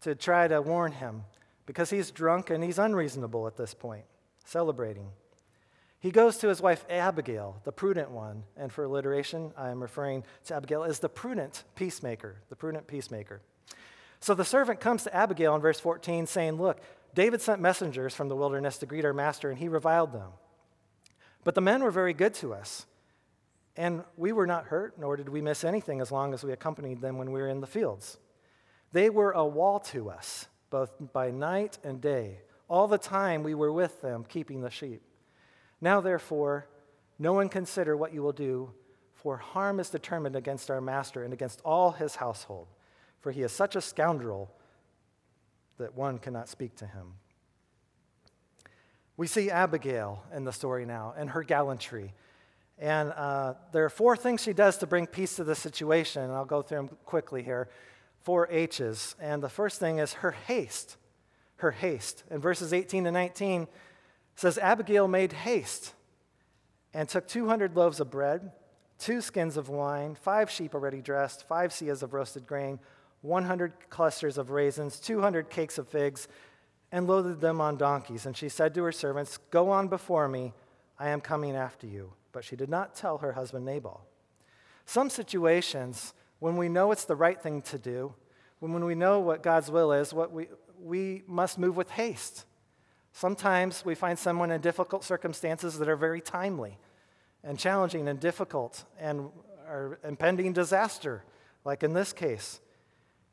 to 0.00 0.14
try 0.14 0.48
to 0.48 0.62
warn 0.62 0.92
him 0.92 1.24
because 1.66 1.90
he's 1.90 2.10
drunk 2.10 2.48
and 2.48 2.64
he's 2.64 2.78
unreasonable 2.78 3.46
at 3.46 3.56
this 3.56 3.74
point, 3.74 4.06
celebrating. 4.46 5.10
He 5.98 6.10
goes 6.10 6.38
to 6.38 6.48
his 6.48 6.62
wife 6.62 6.86
Abigail, 6.88 7.60
the 7.64 7.72
prudent 7.72 8.10
one, 8.10 8.44
and 8.56 8.72
for 8.72 8.84
alliteration, 8.84 9.52
I 9.58 9.68
am 9.68 9.82
referring 9.82 10.24
to 10.46 10.54
Abigail 10.54 10.84
as 10.84 11.00
the 11.00 11.08
prudent 11.10 11.64
peacemaker, 11.74 12.36
the 12.48 12.56
prudent 12.56 12.86
peacemaker. 12.86 13.42
So 14.20 14.34
the 14.34 14.44
servant 14.44 14.80
comes 14.80 15.02
to 15.02 15.14
Abigail 15.14 15.54
in 15.54 15.60
verse 15.60 15.80
14 15.80 16.26
saying, 16.26 16.54
Look, 16.54 16.80
David 17.14 17.42
sent 17.42 17.60
messengers 17.60 18.14
from 18.14 18.28
the 18.28 18.36
wilderness 18.36 18.78
to 18.78 18.86
greet 18.86 19.04
our 19.04 19.12
master, 19.12 19.50
and 19.50 19.58
he 19.58 19.68
reviled 19.68 20.12
them. 20.12 20.30
But 21.44 21.54
the 21.54 21.60
men 21.60 21.82
were 21.82 21.90
very 21.90 22.14
good 22.14 22.32
to 22.34 22.54
us. 22.54 22.86
And 23.76 24.04
we 24.16 24.32
were 24.32 24.46
not 24.46 24.66
hurt, 24.66 24.98
nor 24.98 25.16
did 25.16 25.28
we 25.28 25.42
miss 25.42 25.62
anything 25.62 26.00
as 26.00 26.10
long 26.10 26.32
as 26.32 26.42
we 26.42 26.52
accompanied 26.52 27.00
them 27.00 27.18
when 27.18 27.30
we 27.30 27.40
were 27.40 27.48
in 27.48 27.60
the 27.60 27.66
fields. 27.66 28.18
They 28.92 29.10
were 29.10 29.32
a 29.32 29.44
wall 29.44 29.80
to 29.80 30.10
us, 30.10 30.46
both 30.70 30.92
by 31.12 31.30
night 31.30 31.78
and 31.84 32.00
day. 32.00 32.40
All 32.68 32.88
the 32.88 32.98
time 32.98 33.42
we 33.42 33.54
were 33.54 33.72
with 33.72 34.00
them, 34.00 34.24
keeping 34.26 34.62
the 34.62 34.70
sheep. 34.70 35.02
Now, 35.80 36.00
therefore, 36.00 36.68
no 37.18 37.32
one 37.32 37.48
consider 37.48 37.96
what 37.96 38.14
you 38.14 38.22
will 38.22 38.32
do, 38.32 38.72
for 39.12 39.36
harm 39.36 39.80
is 39.80 39.90
determined 39.90 40.36
against 40.36 40.70
our 40.70 40.80
master 40.80 41.22
and 41.22 41.32
against 41.32 41.60
all 41.62 41.92
his 41.92 42.16
household, 42.16 42.68
for 43.20 43.32
he 43.32 43.42
is 43.42 43.52
such 43.52 43.76
a 43.76 43.80
scoundrel 43.80 44.50
that 45.78 45.94
one 45.94 46.18
cannot 46.18 46.48
speak 46.48 46.74
to 46.76 46.86
him. 46.86 47.14
We 49.16 49.26
see 49.26 49.50
Abigail 49.50 50.22
in 50.34 50.44
the 50.44 50.52
story 50.52 50.84
now 50.84 51.14
and 51.16 51.30
her 51.30 51.42
gallantry. 51.42 52.14
And 52.78 53.12
uh, 53.12 53.54
there 53.72 53.84
are 53.84 53.90
four 53.90 54.16
things 54.16 54.42
she 54.42 54.52
does 54.52 54.76
to 54.78 54.86
bring 54.86 55.06
peace 55.06 55.36
to 55.36 55.44
the 55.44 55.54
situation. 55.54 56.22
And 56.22 56.32
I'll 56.32 56.44
go 56.44 56.62
through 56.62 56.76
them 56.76 56.90
quickly 57.04 57.42
here. 57.42 57.68
Four 58.22 58.48
H's. 58.50 59.14
And 59.20 59.42
the 59.42 59.48
first 59.48 59.80
thing 59.80 59.98
is 59.98 60.14
her 60.14 60.32
haste. 60.32 60.96
Her 61.56 61.70
haste. 61.70 62.24
In 62.30 62.40
verses 62.40 62.72
18 62.72 63.04
to 63.04 63.10
19, 63.10 63.66
says 64.34 64.58
Abigail 64.58 65.08
made 65.08 65.32
haste 65.32 65.94
and 66.92 67.08
took 67.08 67.26
200 67.26 67.74
loaves 67.74 68.00
of 68.00 68.10
bread, 68.10 68.52
two 68.98 69.20
skins 69.20 69.56
of 69.56 69.68
wine, 69.68 70.14
five 70.14 70.50
sheep 70.50 70.74
already 70.74 71.00
dressed, 71.00 71.46
five 71.46 71.70
seahs 71.70 72.02
of 72.02 72.12
roasted 72.12 72.46
grain, 72.46 72.78
100 73.22 73.72
clusters 73.90 74.38
of 74.38 74.50
raisins, 74.50 75.00
200 75.00 75.50
cakes 75.50 75.78
of 75.78 75.88
figs, 75.88 76.28
and 76.92 77.06
loaded 77.06 77.40
them 77.40 77.60
on 77.60 77.76
donkeys. 77.76 78.26
And 78.26 78.36
she 78.36 78.48
said 78.48 78.74
to 78.74 78.82
her 78.84 78.92
servants, 78.92 79.38
Go 79.50 79.70
on 79.70 79.88
before 79.88 80.28
me, 80.28 80.52
I 80.98 81.08
am 81.08 81.20
coming 81.20 81.54
after 81.54 81.86
you. 81.86 82.12
But 82.32 82.44
she 82.44 82.56
did 82.56 82.68
not 82.68 82.94
tell 82.94 83.18
her 83.18 83.32
husband 83.32 83.64
Nabal. 83.64 84.04
Some 84.84 85.10
situations, 85.10 86.14
when 86.38 86.56
we 86.56 86.68
know 86.68 86.92
it's 86.92 87.04
the 87.04 87.16
right 87.16 87.40
thing 87.40 87.62
to 87.62 87.78
do, 87.78 88.14
when 88.60 88.84
we 88.84 88.94
know 88.94 89.20
what 89.20 89.42
God's 89.42 89.70
will 89.70 89.92
is, 89.92 90.12
what 90.12 90.32
we, 90.32 90.48
we 90.80 91.22
must 91.26 91.58
move 91.58 91.76
with 91.76 91.90
haste. 91.90 92.44
Sometimes 93.12 93.84
we 93.84 93.94
find 93.94 94.18
someone 94.18 94.50
in 94.50 94.60
difficult 94.60 95.04
circumstances 95.04 95.78
that 95.78 95.88
are 95.88 95.96
very 95.96 96.20
timely 96.20 96.78
and 97.42 97.58
challenging 97.58 98.08
and 98.08 98.20
difficult 98.20 98.84
and 98.98 99.30
are 99.66 99.98
impending 100.04 100.52
disaster, 100.52 101.24
like 101.64 101.82
in 101.82 101.92
this 101.92 102.12
case. 102.12 102.60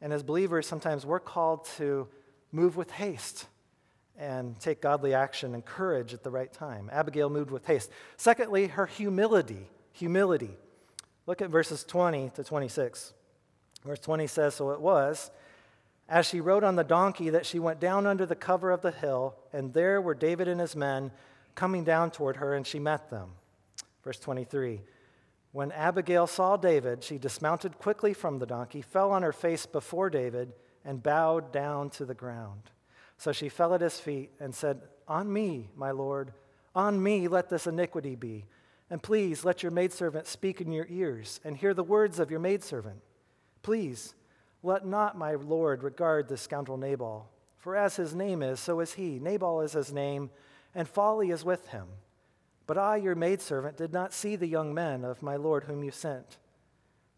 And 0.02 0.12
as 0.13 0.23
believers, 0.23 0.67
sometimes 0.67 1.06
we're 1.06 1.19
called 1.19 1.65
to 1.78 2.08
move 2.52 2.76
with 2.76 2.91
haste 2.91 3.47
and 4.17 4.60
take 4.60 4.82
godly 4.82 5.13
action 5.13 5.54
and 5.54 5.65
courage 5.65 6.13
at 6.13 6.23
the 6.23 6.30
right 6.30 6.52
time. 6.52 6.89
Abigail 6.91 7.30
moved 7.30 7.52
with 7.52 7.65
haste. 7.65 7.89
Secondly, 8.17 8.67
her 8.67 8.86
humility. 8.86 9.67
Humility. 9.93 10.58
Look 11.26 11.41
at 11.41 11.49
verses 11.49 11.84
20 11.84 12.32
to 12.36 12.43
26. 12.43 13.13
Verse 13.86 13.99
20 13.99 14.28
says, 14.28 14.56
So 14.56 14.71
it 14.71 14.82
was 14.82 15.32
as 16.10 16.28
she 16.28 16.41
rode 16.41 16.63
on 16.63 16.76
the 16.76 16.84
donkey 16.84 17.30
that 17.30 17.45
she 17.45 17.60
went 17.60 17.80
down 17.80 18.06
under 18.06 18.26
the 18.26 18.36
cover 18.36 18.71
of 18.71 18.82
the 18.82 18.91
hill, 18.91 19.36
and 19.52 19.73
there 19.73 20.02
were 20.02 20.13
David 20.13 20.47
and 20.47 20.60
his 20.60 20.76
men 20.76 21.12
coming 21.56 21.84
down 21.84 22.12
toward 22.12 22.38
her, 22.38 22.54
and 22.54 22.67
she 22.67 22.80
met 22.80 23.10
them. 23.10 23.32
Verse 24.04 24.19
23 24.19 24.82
When 25.52 25.71
Abigail 25.71 26.28
saw 26.28 26.58
David, 26.58 27.04
she 27.04 27.17
dismounted 27.17 27.80
quickly 27.80 28.13
from 28.13 28.39
the 28.39 28.45
donkey, 28.45 28.82
fell 28.82 29.12
on 29.12 29.23
her 29.23 29.34
face 29.34 29.65
before 29.65 30.10
David, 30.10 30.54
and 30.84 31.02
bowed 31.02 31.52
down 31.54 31.89
to 31.91 32.06
the 32.06 32.13
ground. 32.13 32.69
So 33.24 33.32
she 33.32 33.48
fell 33.48 33.74
at 33.74 33.80
his 33.80 34.02
feet 34.02 34.32
and 34.42 34.54
said, 34.54 34.82
On 35.08 35.32
me, 35.32 35.70
my 35.78 35.92
Lord, 35.92 36.34
on 36.76 37.02
me 37.02 37.30
let 37.30 37.48
this 37.48 37.68
iniquity 37.68 38.16
be. 38.16 38.44
And 38.90 39.02
please 39.02 39.46
let 39.46 39.64
your 39.64 39.72
maidservant 39.72 40.28
speak 40.28 40.60
in 40.60 40.74
your 40.74 40.88
ears 40.90 41.40
and 41.46 41.56
hear 41.56 41.74
the 41.74 41.86
words 41.86 42.20
of 42.20 42.30
your 42.30 42.42
maidservant. 42.42 43.00
Please 43.62 44.14
let 44.62 44.86
not 44.86 45.18
my 45.18 45.36
Lord 45.36 45.84
regard 45.84 46.28
the 46.28 46.36
scoundrel 46.36 46.78
Nabal, 46.78 47.30
for 47.56 47.78
as 47.78 47.96
his 47.96 48.14
name 48.14 48.44
is, 48.44 48.60
so 48.60 48.82
is 48.82 48.96
he. 48.96 49.20
Nabal 49.20 49.62
is 49.62 49.72
his 49.72 49.94
name, 49.94 50.30
and 50.76 50.86
folly 50.86 51.32
is 51.32 51.46
with 51.46 51.70
him. 51.70 51.88
But 52.68 52.78
I, 52.78 52.98
your 52.98 53.16
maidservant, 53.16 53.78
did 53.78 53.94
not 53.94 54.12
see 54.12 54.36
the 54.36 54.48
young 54.48 54.74
men 54.74 55.06
of 55.06 55.24
my 55.24 55.38
Lord 55.38 55.64
whom 55.64 55.82
you 55.82 55.92
sent. 55.92 56.40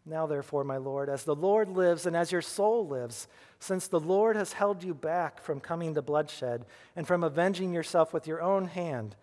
Now, 0.08 0.26
therefore, 0.26 0.62
my 0.62 0.76
Lord, 0.76 1.08
as 1.08 1.24
the 1.24 1.34
Lord 1.34 1.68
lives 1.68 2.06
and 2.06 2.16
as 2.16 2.30
your 2.30 2.42
soul 2.42 2.86
lives, 2.86 3.26
since 3.58 3.88
the 3.88 3.98
Lord 3.98 4.36
has 4.36 4.52
held 4.52 4.84
you 4.84 4.94
back 4.94 5.40
from 5.40 5.58
coming 5.58 5.94
to 5.94 6.02
bloodshed 6.02 6.64
and 6.94 7.08
from 7.08 7.24
avenging 7.24 7.74
yourself 7.74 8.12
with 8.14 8.28
your 8.28 8.40
own 8.40 8.68
hand, 8.68 9.16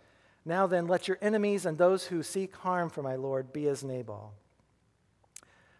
now 0.46 0.68
then, 0.68 0.88
let 0.88 1.08
your 1.08 1.18
enemies 1.22 1.66
and 1.66 1.78
those 1.78 2.08
who 2.08 2.22
seek 2.22 2.54
harm 2.58 2.90
for 2.90 3.02
my 3.02 3.16
Lord 3.16 3.54
be 3.54 3.68
as 3.70 3.84
Nabal. 3.84 4.34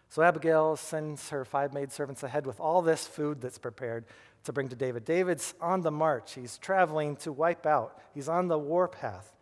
So 0.08 0.22
Abigail 0.22 0.76
sends 0.76 1.28
her 1.30 1.44
five 1.44 1.74
maidservants 1.74 2.22
ahead 2.22 2.46
with 2.46 2.60
all 2.60 2.80
this 2.80 3.06
food 3.06 3.40
that's 3.40 3.58
prepared 3.58 4.06
to 4.44 4.52
bring 4.52 4.68
to 4.68 4.76
David. 4.76 5.04
David's 5.04 5.54
on 5.60 5.82
the 5.82 5.90
march. 5.90 6.34
He's 6.34 6.56
traveling 6.56 7.16
to 7.16 7.32
wipe 7.32 7.66
out, 7.66 8.00
he's 8.14 8.28
on 8.28 8.48
the 8.48 8.58
warpath. 8.58 9.32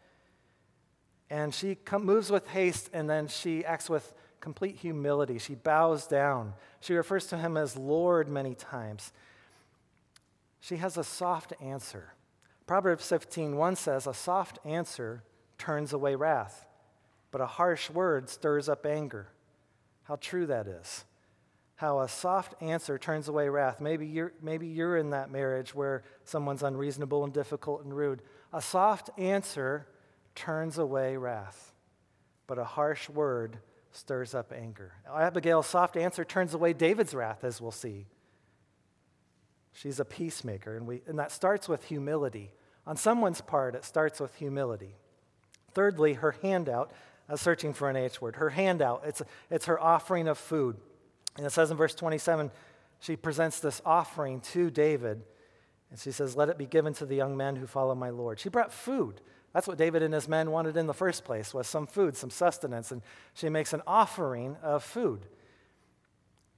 And 1.30 1.54
she 1.54 1.78
moves 2.00 2.30
with 2.30 2.48
haste 2.48 2.90
and 2.92 3.08
then 3.08 3.28
she 3.28 3.64
acts 3.64 3.88
with 3.88 4.12
complete 4.42 4.76
humility. 4.76 5.38
She 5.38 5.54
bows 5.54 6.06
down. 6.06 6.52
She 6.80 6.92
refers 6.92 7.26
to 7.28 7.38
him 7.38 7.56
as 7.56 7.78
Lord 7.78 8.28
many 8.28 8.54
times. 8.54 9.12
She 10.60 10.76
has 10.76 10.98
a 10.98 11.04
soft 11.04 11.54
answer. 11.62 12.12
Proverbs 12.66 13.08
15:1 13.08 13.76
says, 13.76 14.06
"A 14.06 14.12
soft 14.12 14.58
answer 14.64 15.22
turns 15.56 15.94
away 15.94 16.14
wrath, 16.14 16.66
but 17.30 17.40
a 17.40 17.46
harsh 17.46 17.88
word 17.88 18.28
stirs 18.28 18.68
up 18.68 18.84
anger." 18.84 19.28
how 20.04 20.16
true 20.16 20.46
that 20.46 20.66
is. 20.66 21.04
How 21.76 22.00
a 22.00 22.08
soft 22.08 22.54
answer 22.60 22.98
turns 22.98 23.28
away 23.28 23.48
wrath. 23.48 23.80
Maybe 23.80 24.06
you're, 24.06 24.32
maybe 24.40 24.66
you're 24.66 24.96
in 24.96 25.10
that 25.10 25.30
marriage 25.30 25.74
where 25.74 26.02
someone's 26.24 26.62
unreasonable 26.62 27.24
and 27.24 27.32
difficult 27.32 27.82
and 27.82 27.96
rude. 27.96 28.22
A 28.52 28.60
soft 28.60 29.10
answer 29.18 29.86
turns 30.34 30.78
away 30.78 31.16
wrath, 31.16 31.72
but 32.46 32.58
a 32.58 32.64
harsh 32.64 33.08
word 33.08 33.58
stirs 33.92 34.34
up 34.34 34.52
anger. 34.52 34.92
Abigail's 35.12 35.66
soft 35.66 35.96
answer 35.96 36.24
turns 36.24 36.54
away 36.54 36.72
David's 36.72 37.14
wrath, 37.14 37.44
as 37.44 37.60
we'll 37.60 37.70
see. 37.70 38.06
She's 39.72 40.00
a 40.00 40.04
peacemaker, 40.04 40.76
and, 40.76 40.86
we, 40.86 41.02
and 41.06 41.18
that 41.18 41.32
starts 41.32 41.68
with 41.68 41.84
humility. 41.84 42.52
On 42.86 42.96
someone's 42.96 43.40
part, 43.40 43.74
it 43.74 43.84
starts 43.84 44.20
with 44.20 44.34
humility. 44.34 44.96
Thirdly, 45.72 46.14
her 46.14 46.32
handout 46.42 46.92
was 47.28 47.40
searching 47.40 47.72
for 47.72 47.88
an 47.88 47.96
H 47.96 48.20
word. 48.20 48.36
Her 48.36 48.50
handout, 48.50 49.02
it's, 49.06 49.22
it's 49.50 49.66
her 49.66 49.80
offering 49.80 50.28
of 50.28 50.36
food. 50.36 50.76
And 51.36 51.46
it 51.46 51.50
says 51.50 51.70
in 51.70 51.76
verse 51.76 51.94
27, 51.94 52.50
she 53.00 53.16
presents 53.16 53.60
this 53.60 53.80
offering 53.86 54.40
to 54.52 54.70
David. 54.70 55.22
And 55.90 55.98
she 55.98 56.12
says, 56.12 56.36
Let 56.36 56.48
it 56.48 56.58
be 56.58 56.66
given 56.66 56.92
to 56.94 57.06
the 57.06 57.16
young 57.16 57.36
men 57.36 57.56
who 57.56 57.66
follow 57.66 57.94
my 57.94 58.10
Lord. 58.10 58.38
She 58.38 58.48
brought 58.48 58.72
food. 58.72 59.20
That's 59.52 59.68
what 59.68 59.76
David 59.76 60.02
and 60.02 60.14
his 60.14 60.28
men 60.28 60.50
wanted 60.50 60.76
in 60.76 60.86
the 60.86 60.94
first 60.94 61.24
place, 61.24 61.52
was 61.52 61.66
some 61.66 61.86
food, 61.86 62.16
some 62.16 62.30
sustenance. 62.30 62.90
And 62.90 63.02
she 63.34 63.48
makes 63.48 63.72
an 63.72 63.82
offering 63.86 64.56
of 64.62 64.82
food. 64.82 65.26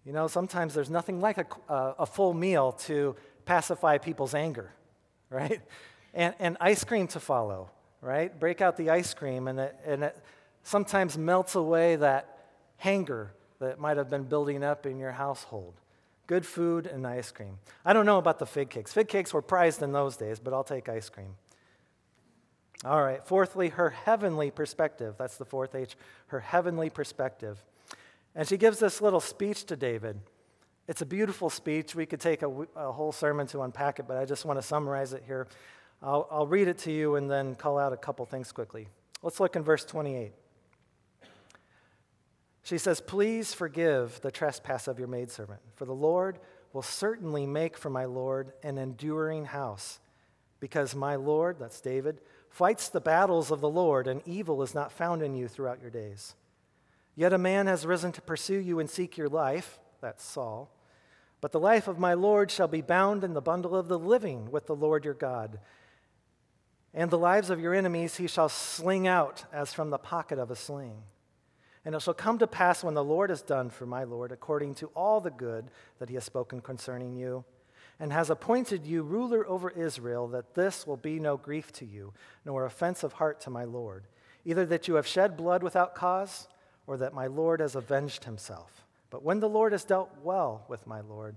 You 0.04 0.12
know, 0.12 0.28
sometimes 0.28 0.74
there's 0.74 0.90
nothing 0.90 1.20
like 1.20 1.38
a, 1.38 1.46
a, 1.98 2.06
full 2.06 2.34
meal 2.34 2.72
to 2.72 3.16
pacify 3.46 3.98
people's 3.98 4.34
anger, 4.34 4.72
right? 5.30 5.60
And, 6.12 6.34
and 6.38 6.56
ice 6.60 6.84
cream 6.84 7.06
to 7.08 7.20
follow, 7.20 7.70
right? 8.00 8.38
Break 8.38 8.60
out 8.60 8.76
the 8.76 8.90
ice 8.90 9.14
cream, 9.14 9.48
and 9.48 9.58
it, 9.58 9.76
and 9.84 10.04
it 10.04 10.16
sometimes 10.62 11.16
melts 11.16 11.54
away 11.54 11.96
that 11.96 12.38
hanger 12.76 13.32
that 13.60 13.80
might 13.80 13.96
have 13.96 14.10
been 14.10 14.24
building 14.24 14.62
up 14.62 14.84
in 14.84 14.98
your 14.98 15.12
household. 15.12 15.74
Good 16.26 16.46
food 16.46 16.86
and 16.86 17.06
ice 17.06 17.32
cream. 17.32 17.58
I 17.84 17.92
don't 17.92 18.06
know 18.06 18.18
about 18.18 18.38
the 18.38 18.46
fig 18.46 18.70
cakes. 18.70 18.92
Fig 18.92 19.08
cakes 19.08 19.32
were 19.32 19.42
prized 19.42 19.82
in 19.82 19.92
those 19.92 20.16
days, 20.16 20.38
but 20.38 20.52
I'll 20.52 20.64
take 20.64 20.88
ice 20.88 21.08
cream. 21.08 21.36
All 22.84 23.02
right, 23.02 23.26
fourthly, 23.26 23.70
her 23.70 23.90
heavenly 23.90 24.50
perspective. 24.50 25.14
That's 25.18 25.38
the 25.38 25.44
fourth 25.44 25.74
H, 25.74 25.96
her 26.26 26.40
heavenly 26.40 26.90
perspective. 26.90 27.64
And 28.34 28.46
she 28.46 28.56
gives 28.56 28.78
this 28.78 29.00
little 29.00 29.20
speech 29.20 29.64
to 29.66 29.76
David. 29.76 30.20
It's 30.86 31.00
a 31.00 31.06
beautiful 31.06 31.48
speech. 31.48 31.94
We 31.94 32.04
could 32.04 32.20
take 32.20 32.42
a, 32.42 32.48
a 32.76 32.92
whole 32.92 33.12
sermon 33.12 33.46
to 33.48 33.62
unpack 33.62 34.00
it, 34.00 34.06
but 34.06 34.18
I 34.18 34.26
just 34.26 34.44
want 34.44 34.58
to 34.58 34.62
summarize 34.62 35.14
it 35.14 35.22
here. 35.26 35.46
I'll, 36.02 36.28
I'll 36.30 36.46
read 36.46 36.68
it 36.68 36.76
to 36.78 36.92
you 36.92 37.14
and 37.16 37.30
then 37.30 37.54
call 37.54 37.78
out 37.78 37.94
a 37.94 37.96
couple 37.96 38.26
things 38.26 38.52
quickly. 38.52 38.88
Let's 39.22 39.40
look 39.40 39.56
in 39.56 39.62
verse 39.62 39.86
28. 39.86 40.32
She 42.64 42.76
says, 42.76 43.00
Please 43.00 43.54
forgive 43.54 44.20
the 44.20 44.30
trespass 44.30 44.88
of 44.88 44.98
your 44.98 45.08
maidservant, 45.08 45.60
for 45.74 45.86
the 45.86 45.94
Lord 45.94 46.38
will 46.74 46.82
certainly 46.82 47.46
make 47.46 47.78
for 47.78 47.88
my 47.88 48.04
Lord 48.04 48.52
an 48.62 48.76
enduring 48.76 49.46
house. 49.46 50.00
Because 50.64 50.94
my 50.94 51.14
Lord, 51.14 51.58
that's 51.58 51.82
David, 51.82 52.22
fights 52.48 52.88
the 52.88 52.98
battles 52.98 53.50
of 53.50 53.60
the 53.60 53.68
Lord, 53.68 54.06
and 54.06 54.22
evil 54.24 54.62
is 54.62 54.74
not 54.74 54.90
found 54.90 55.22
in 55.22 55.34
you 55.34 55.46
throughout 55.46 55.82
your 55.82 55.90
days. 55.90 56.36
Yet 57.14 57.34
a 57.34 57.38
man 57.38 57.66
has 57.66 57.84
risen 57.84 58.12
to 58.12 58.22
pursue 58.22 58.56
you 58.56 58.78
and 58.78 58.88
seek 58.88 59.18
your 59.18 59.28
life, 59.28 59.78
that's 60.00 60.24
Saul. 60.24 60.70
But 61.42 61.52
the 61.52 61.60
life 61.60 61.86
of 61.86 61.98
my 61.98 62.14
Lord 62.14 62.50
shall 62.50 62.66
be 62.66 62.80
bound 62.80 63.24
in 63.24 63.34
the 63.34 63.42
bundle 63.42 63.76
of 63.76 63.88
the 63.88 63.98
living 63.98 64.50
with 64.50 64.64
the 64.64 64.74
Lord 64.74 65.04
your 65.04 65.12
God. 65.12 65.60
And 66.94 67.10
the 67.10 67.18
lives 67.18 67.50
of 67.50 67.60
your 67.60 67.74
enemies 67.74 68.16
he 68.16 68.26
shall 68.26 68.48
sling 68.48 69.06
out 69.06 69.44
as 69.52 69.74
from 69.74 69.90
the 69.90 69.98
pocket 69.98 70.38
of 70.38 70.50
a 70.50 70.56
sling. 70.56 71.02
And 71.84 71.94
it 71.94 72.00
shall 72.00 72.14
come 72.14 72.38
to 72.38 72.46
pass 72.46 72.82
when 72.82 72.94
the 72.94 73.04
Lord 73.04 73.28
has 73.28 73.42
done 73.42 73.68
for 73.68 73.84
my 73.84 74.04
Lord 74.04 74.32
according 74.32 74.76
to 74.76 74.86
all 74.96 75.20
the 75.20 75.30
good 75.30 75.66
that 75.98 76.08
he 76.08 76.14
has 76.14 76.24
spoken 76.24 76.62
concerning 76.62 77.14
you, 77.14 77.44
and 78.00 78.12
has 78.12 78.30
appointed 78.30 78.86
you 78.86 79.02
ruler 79.02 79.46
over 79.48 79.70
Israel, 79.70 80.28
that 80.28 80.54
this 80.54 80.86
will 80.86 80.96
be 80.96 81.18
no 81.18 81.36
grief 81.36 81.72
to 81.72 81.84
you, 81.84 82.12
nor 82.44 82.66
offense 82.66 83.02
of 83.02 83.14
heart 83.14 83.40
to 83.42 83.50
my 83.50 83.64
Lord. 83.64 84.06
either 84.44 84.66
that 84.66 84.88
you 84.88 84.94
have 84.94 85.06
shed 85.06 85.36
blood 85.36 85.62
without 85.62 85.94
cause, 85.94 86.48
or 86.86 86.96
that 86.98 87.14
my 87.14 87.26
Lord 87.26 87.60
has 87.60 87.74
avenged 87.74 88.24
himself. 88.24 88.84
But 89.10 89.22
when 89.22 89.40
the 89.40 89.48
Lord 89.48 89.72
has 89.72 89.84
dealt 89.84 90.10
well 90.22 90.64
with 90.68 90.86
my 90.86 91.00
Lord, 91.00 91.36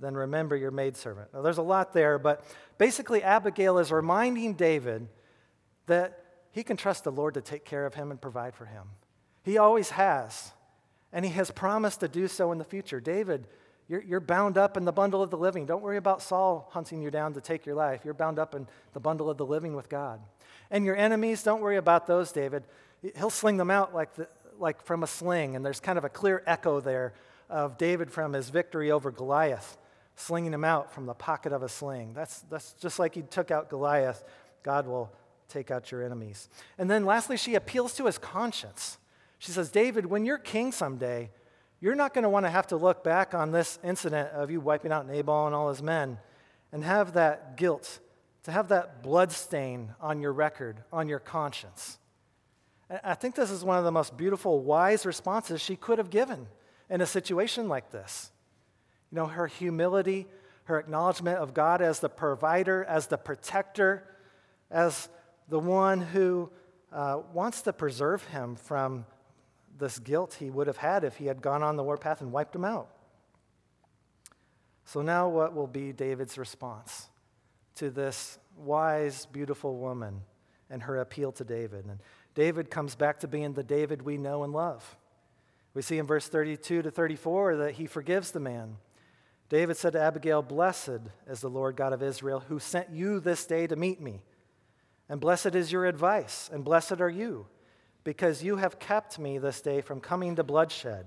then 0.00 0.14
remember 0.14 0.56
your 0.56 0.70
maidservant. 0.70 1.32
Now, 1.32 1.42
there's 1.42 1.58
a 1.58 1.62
lot 1.62 1.92
there, 1.92 2.18
but 2.18 2.44
basically, 2.78 3.22
Abigail 3.22 3.78
is 3.78 3.92
reminding 3.92 4.54
David 4.54 5.06
that 5.86 6.18
he 6.50 6.64
can 6.64 6.76
trust 6.76 7.04
the 7.04 7.12
Lord 7.12 7.34
to 7.34 7.40
take 7.40 7.64
care 7.64 7.86
of 7.86 7.94
him 7.94 8.10
and 8.10 8.20
provide 8.20 8.54
for 8.54 8.66
him. 8.66 8.84
He 9.44 9.58
always 9.58 9.90
has, 9.90 10.52
and 11.12 11.24
he 11.24 11.32
has 11.32 11.50
promised 11.50 12.00
to 12.00 12.08
do 12.08 12.26
so 12.26 12.50
in 12.50 12.58
the 12.58 12.64
future. 12.64 13.00
David, 13.00 13.46
you're, 13.92 14.02
you're 14.04 14.20
bound 14.20 14.56
up 14.56 14.78
in 14.78 14.86
the 14.86 14.92
bundle 14.92 15.22
of 15.22 15.28
the 15.28 15.36
living. 15.36 15.66
Don't 15.66 15.82
worry 15.82 15.98
about 15.98 16.22
Saul 16.22 16.66
hunting 16.72 17.02
you 17.02 17.10
down 17.10 17.34
to 17.34 17.42
take 17.42 17.66
your 17.66 17.74
life. 17.74 18.00
You're 18.06 18.14
bound 18.14 18.38
up 18.38 18.54
in 18.54 18.66
the 18.94 19.00
bundle 19.00 19.28
of 19.28 19.36
the 19.36 19.44
living 19.44 19.76
with 19.76 19.90
God. 19.90 20.18
And 20.70 20.86
your 20.86 20.96
enemies, 20.96 21.42
don't 21.42 21.60
worry 21.60 21.76
about 21.76 22.06
those, 22.06 22.32
David. 22.32 22.64
He'll 23.18 23.28
sling 23.28 23.58
them 23.58 23.70
out 23.70 23.94
like, 23.94 24.14
the, 24.14 24.28
like 24.58 24.82
from 24.82 25.02
a 25.02 25.06
sling, 25.06 25.56
and 25.56 25.62
there's 25.62 25.78
kind 25.78 25.98
of 25.98 26.04
a 26.04 26.08
clear 26.08 26.42
echo 26.46 26.80
there 26.80 27.12
of 27.50 27.76
David 27.76 28.10
from 28.10 28.32
his 28.32 28.48
victory 28.48 28.90
over 28.90 29.10
Goliath, 29.10 29.76
slinging 30.16 30.54
him 30.54 30.64
out 30.64 30.94
from 30.94 31.04
the 31.04 31.12
pocket 31.12 31.52
of 31.52 31.62
a 31.62 31.68
sling. 31.68 32.14
That's, 32.14 32.40
that's 32.48 32.72
just 32.80 32.98
like 32.98 33.14
he 33.14 33.20
took 33.20 33.50
out 33.50 33.68
Goliath. 33.68 34.24
God 34.62 34.86
will 34.86 35.12
take 35.50 35.70
out 35.70 35.92
your 35.92 36.02
enemies. 36.02 36.48
And 36.78 36.90
then 36.90 37.04
lastly, 37.04 37.36
she 37.36 37.56
appeals 37.56 37.92
to 37.96 38.06
his 38.06 38.16
conscience. 38.16 38.96
She 39.38 39.50
says, 39.50 39.70
David, 39.70 40.06
when 40.06 40.24
you're 40.24 40.38
king 40.38 40.72
someday, 40.72 41.28
you're 41.82 41.96
not 41.96 42.14
going 42.14 42.22
to 42.22 42.28
want 42.30 42.46
to 42.46 42.50
have 42.50 42.68
to 42.68 42.76
look 42.76 43.02
back 43.02 43.34
on 43.34 43.50
this 43.50 43.80
incident 43.82 44.30
of 44.30 44.52
you 44.52 44.60
wiping 44.60 44.92
out 44.92 45.04
Nabal 45.04 45.46
and 45.46 45.54
all 45.54 45.68
his 45.68 45.82
men 45.82 46.16
and 46.70 46.84
have 46.84 47.14
that 47.14 47.56
guilt, 47.56 47.98
to 48.44 48.52
have 48.52 48.68
that 48.68 49.02
blood 49.02 49.32
stain 49.32 49.92
on 50.00 50.20
your 50.20 50.32
record, 50.32 50.84
on 50.92 51.08
your 51.08 51.18
conscience. 51.18 51.98
I 53.02 53.14
think 53.14 53.34
this 53.34 53.50
is 53.50 53.64
one 53.64 53.78
of 53.78 53.84
the 53.84 53.90
most 53.90 54.16
beautiful, 54.16 54.60
wise 54.60 55.04
responses 55.04 55.60
she 55.60 55.74
could 55.74 55.98
have 55.98 56.08
given 56.08 56.46
in 56.88 57.00
a 57.00 57.06
situation 57.06 57.68
like 57.68 57.90
this. 57.90 58.30
You 59.10 59.16
know, 59.16 59.26
her 59.26 59.48
humility, 59.48 60.28
her 60.64 60.78
acknowledgement 60.78 61.38
of 61.38 61.52
God 61.52 61.82
as 61.82 61.98
the 61.98 62.08
provider, 62.08 62.84
as 62.84 63.08
the 63.08 63.18
protector, 63.18 64.04
as 64.70 65.08
the 65.48 65.58
one 65.58 66.00
who 66.00 66.48
uh, 66.92 67.22
wants 67.32 67.62
to 67.62 67.72
preserve 67.72 68.22
him 68.26 68.54
from 68.54 69.04
this 69.82 69.98
guilt 69.98 70.34
he 70.38 70.48
would 70.48 70.68
have 70.68 70.76
had 70.76 71.02
if 71.02 71.16
he 71.16 71.26
had 71.26 71.42
gone 71.42 71.62
on 71.62 71.76
the 71.76 71.82
warpath 71.82 72.20
and 72.20 72.30
wiped 72.30 72.54
him 72.54 72.64
out. 72.64 72.88
So, 74.84 75.02
now 75.02 75.28
what 75.28 75.54
will 75.54 75.66
be 75.66 75.92
David's 75.92 76.38
response 76.38 77.08
to 77.74 77.90
this 77.90 78.38
wise, 78.56 79.26
beautiful 79.26 79.76
woman 79.76 80.20
and 80.70 80.84
her 80.84 81.00
appeal 81.00 81.32
to 81.32 81.44
David? 81.44 81.84
And 81.86 81.98
David 82.36 82.70
comes 82.70 82.94
back 82.94 83.18
to 83.20 83.28
being 83.28 83.54
the 83.54 83.64
David 83.64 84.02
we 84.02 84.16
know 84.16 84.44
and 84.44 84.52
love. 84.52 84.96
We 85.74 85.82
see 85.82 85.98
in 85.98 86.06
verse 86.06 86.28
32 86.28 86.82
to 86.82 86.90
34 86.90 87.56
that 87.56 87.74
he 87.74 87.86
forgives 87.86 88.30
the 88.30 88.40
man. 88.40 88.76
David 89.48 89.76
said 89.76 89.94
to 89.94 90.00
Abigail, 90.00 90.42
Blessed 90.42 91.00
is 91.26 91.40
the 91.40 91.50
Lord 91.50 91.74
God 91.74 91.92
of 91.92 92.04
Israel, 92.04 92.44
who 92.48 92.60
sent 92.60 92.90
you 92.90 93.18
this 93.18 93.46
day 93.46 93.66
to 93.66 93.74
meet 93.74 94.00
me. 94.00 94.22
And 95.08 95.20
blessed 95.20 95.56
is 95.56 95.72
your 95.72 95.86
advice, 95.86 96.48
and 96.52 96.64
blessed 96.64 97.00
are 97.00 97.10
you, 97.10 97.46
because 98.04 98.42
you 98.42 98.56
have 98.56 98.78
kept 98.78 99.18
me 99.18 99.38
this 99.38 99.60
day 99.60 99.80
from 99.80 100.00
coming 100.00 100.36
to 100.36 100.44
bloodshed, 100.44 101.06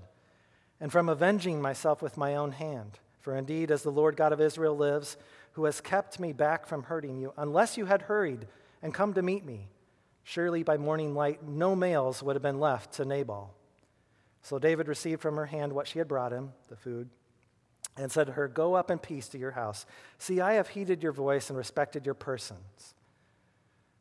and 0.80 0.92
from 0.92 1.08
avenging 1.08 1.60
myself 1.60 2.02
with 2.02 2.16
my 2.16 2.36
own 2.36 2.52
hand. 2.52 2.98
For 3.20 3.36
indeed, 3.36 3.70
as 3.70 3.82
the 3.82 3.90
Lord 3.90 4.16
God 4.16 4.32
of 4.32 4.40
Israel 4.40 4.76
lives, 4.76 5.16
who 5.52 5.64
has 5.64 5.80
kept 5.80 6.20
me 6.20 6.32
back 6.32 6.66
from 6.66 6.84
hurting 6.84 7.16
you, 7.16 7.32
unless 7.36 7.76
you 7.76 7.86
had 7.86 8.02
hurried 8.02 8.46
and 8.82 8.92
come 8.92 9.14
to 9.14 9.22
meet 9.22 9.44
me, 9.44 9.68
surely 10.22 10.62
by 10.62 10.76
morning 10.76 11.14
light 11.14 11.42
no 11.46 11.74
males 11.74 12.22
would 12.22 12.36
have 12.36 12.42
been 12.42 12.60
left 12.60 12.92
to 12.94 13.04
Nabal. 13.04 13.54
So 14.42 14.58
David 14.58 14.86
received 14.86 15.22
from 15.22 15.36
her 15.36 15.46
hand 15.46 15.72
what 15.72 15.88
she 15.88 15.98
had 15.98 16.06
brought 16.06 16.32
him, 16.32 16.52
the 16.68 16.76
food, 16.76 17.08
and 17.96 18.12
said 18.12 18.28
to 18.28 18.34
her, 18.34 18.46
Go 18.46 18.74
up 18.74 18.90
in 18.90 18.98
peace 18.98 19.28
to 19.30 19.38
your 19.38 19.52
house. 19.52 19.86
See, 20.18 20.40
I 20.40 20.52
have 20.52 20.68
heeded 20.68 21.02
your 21.02 21.12
voice 21.12 21.48
and 21.48 21.56
respected 21.56 22.04
your 22.04 22.14
persons. 22.14 22.94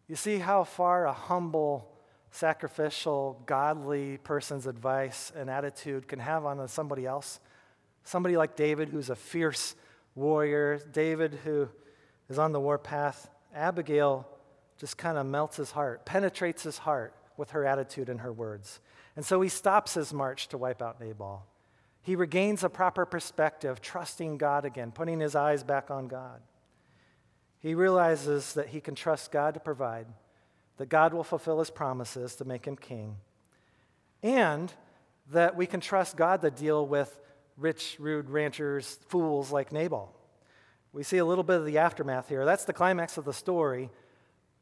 You 0.07 0.15
see 0.15 0.37
how 0.37 0.63
far 0.63 1.05
a 1.05 1.13
humble, 1.13 1.94
sacrificial, 2.35 3.41
godly 3.45 4.17
person's 4.17 4.67
advice 4.67 5.31
and 5.35 5.49
attitude 5.49 6.07
can 6.07 6.19
have 6.19 6.45
on 6.45 6.67
somebody 6.67 7.05
else? 7.05 7.39
Somebody 8.03 8.37
like 8.37 8.55
David, 8.55 8.89
who's 8.89 9.09
a 9.09 9.15
fierce 9.15 9.75
warrior, 10.13 10.79
David, 10.91 11.39
who 11.43 11.69
is 12.29 12.37
on 12.37 12.51
the 12.51 12.59
warpath. 12.59 13.29
Abigail 13.53 14.27
just 14.77 14.97
kind 14.97 15.17
of 15.17 15.25
melts 15.25 15.57
his 15.57 15.71
heart, 15.71 16.05
penetrates 16.05 16.63
his 16.63 16.79
heart 16.79 17.15
with 17.37 17.51
her 17.51 17.65
attitude 17.65 18.09
and 18.09 18.21
her 18.21 18.31
words. 18.31 18.79
And 19.15 19.25
so 19.25 19.41
he 19.41 19.49
stops 19.49 19.93
his 19.93 20.13
march 20.13 20.49
to 20.49 20.57
wipe 20.57 20.81
out 20.81 20.99
Nabal. 20.99 21.45
He 22.01 22.15
regains 22.15 22.63
a 22.63 22.69
proper 22.69 23.05
perspective, 23.05 23.81
trusting 23.81 24.37
God 24.37 24.65
again, 24.65 24.91
putting 24.91 25.19
his 25.19 25.35
eyes 25.35 25.63
back 25.63 25.89
on 25.89 26.07
God. 26.07 26.41
He 27.59 27.73
realizes 27.73 28.53
that 28.53 28.67
he 28.67 28.79
can 28.79 28.93
trust 28.93 29.31
God 29.31 29.55
to 29.55 29.59
provide, 29.59 30.05
that 30.77 30.89
God 30.89 31.13
will 31.13 31.23
fulfill 31.23 31.59
his 31.59 31.69
promises 31.69 32.35
to 32.35 32.45
make 32.45 32.65
him 32.65 32.75
king, 32.75 33.17
and 34.21 34.73
that 35.31 35.55
we 35.55 35.65
can 35.65 35.79
trust 35.79 36.17
God 36.17 36.41
to 36.41 36.51
deal 36.51 36.85
with 36.85 37.19
rich, 37.57 37.97
rude 37.99 38.29
ranchers, 38.29 38.99
fools 39.07 39.51
like 39.51 39.71
Nabal. 39.71 40.13
We 40.93 41.03
see 41.03 41.17
a 41.17 41.25
little 41.25 41.43
bit 41.43 41.57
of 41.57 41.65
the 41.65 41.77
aftermath 41.77 42.29
here. 42.29 42.45
That's 42.45 42.65
the 42.65 42.73
climax 42.73 43.17
of 43.17 43.25
the 43.25 43.33
story, 43.33 43.89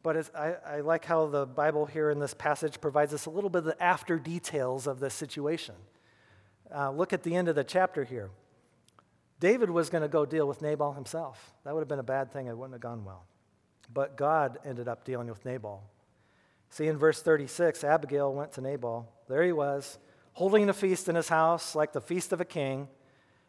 but 0.02 0.30
I, 0.36 0.56
I, 0.66 0.80
like 0.82 1.06
how 1.06 1.28
the 1.28 1.46
Bible 1.46 1.86
here 1.86 2.10
in 2.10 2.20
this 2.20 2.34
passage 2.34 2.82
provides 2.82 3.14
us 3.14 3.26
a 3.26 3.30
little 3.30 3.50
bit 3.50 3.60
of 3.60 3.66
the 3.66 3.84
after 3.84 4.20
details 4.20 4.88
of 4.88 5.00
this 5.00 5.14
situation. 5.14 5.76
Uh, 6.74 6.92
look 6.92 7.14
at 7.14 7.24
the 7.24 7.36
end 7.36 7.50
of 7.50 7.56
the 7.56 7.64
chapter 7.64 8.04
here. 8.04 8.30
David 9.40 9.70
was 9.70 9.90
going 9.90 10.02
to 10.02 10.08
go 10.08 10.26
deal 10.26 10.48
with 10.48 10.62
Nabal 10.62 10.94
himself. 10.94 11.54
That 11.64 11.74
would 11.74 11.82
have 11.82 11.88
been 11.88 12.00
a 12.00 12.04
bad 12.04 12.32
thing. 12.32 12.48
It 12.48 12.58
wouldn't 12.58 12.74
have 12.74 12.82
gone 12.82 13.06
well. 13.06 13.26
But 13.94 14.18
God 14.18 14.58
ended 14.66 14.88
up 14.88 15.04
dealing 15.04 15.28
with 15.28 15.44
Nabal. 15.46 15.84
See, 16.74 16.88
in 16.88 16.98
verse 16.98 17.22
36, 17.22 17.84
Abigail 17.84 18.34
went 18.34 18.54
to 18.54 18.62
Nabal. 18.62 19.08
There 19.30 19.44
he 19.44 19.52
was, 19.52 20.00
holding 20.32 20.68
a 20.70 20.74
feast 20.74 21.08
in 21.08 21.14
his 21.14 21.30
house 21.30 21.76
like 21.76 21.94
the 21.94 22.02
feast 22.02 22.34
of 22.34 22.42
a 22.42 22.46
king. 22.46 22.88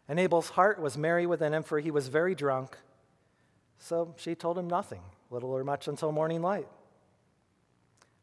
And 0.07 0.19
Nabal's 0.19 0.51
heart 0.51 0.79
was 0.79 0.99
merry 0.99 1.25
within 1.25 1.55
him, 1.55 1.63
for 1.63 1.81
he 1.81 1.91
was 1.91 2.09
very 2.09 2.35
drunk. 2.35 2.77
So 3.79 4.15
she 4.19 4.35
told 4.35 4.59
him 4.59 4.69
nothing, 4.69 5.01
little 5.31 5.53
or 5.53 5.65
much, 5.65 5.89
until 5.89 6.13
morning 6.13 6.43
light. 6.43 6.69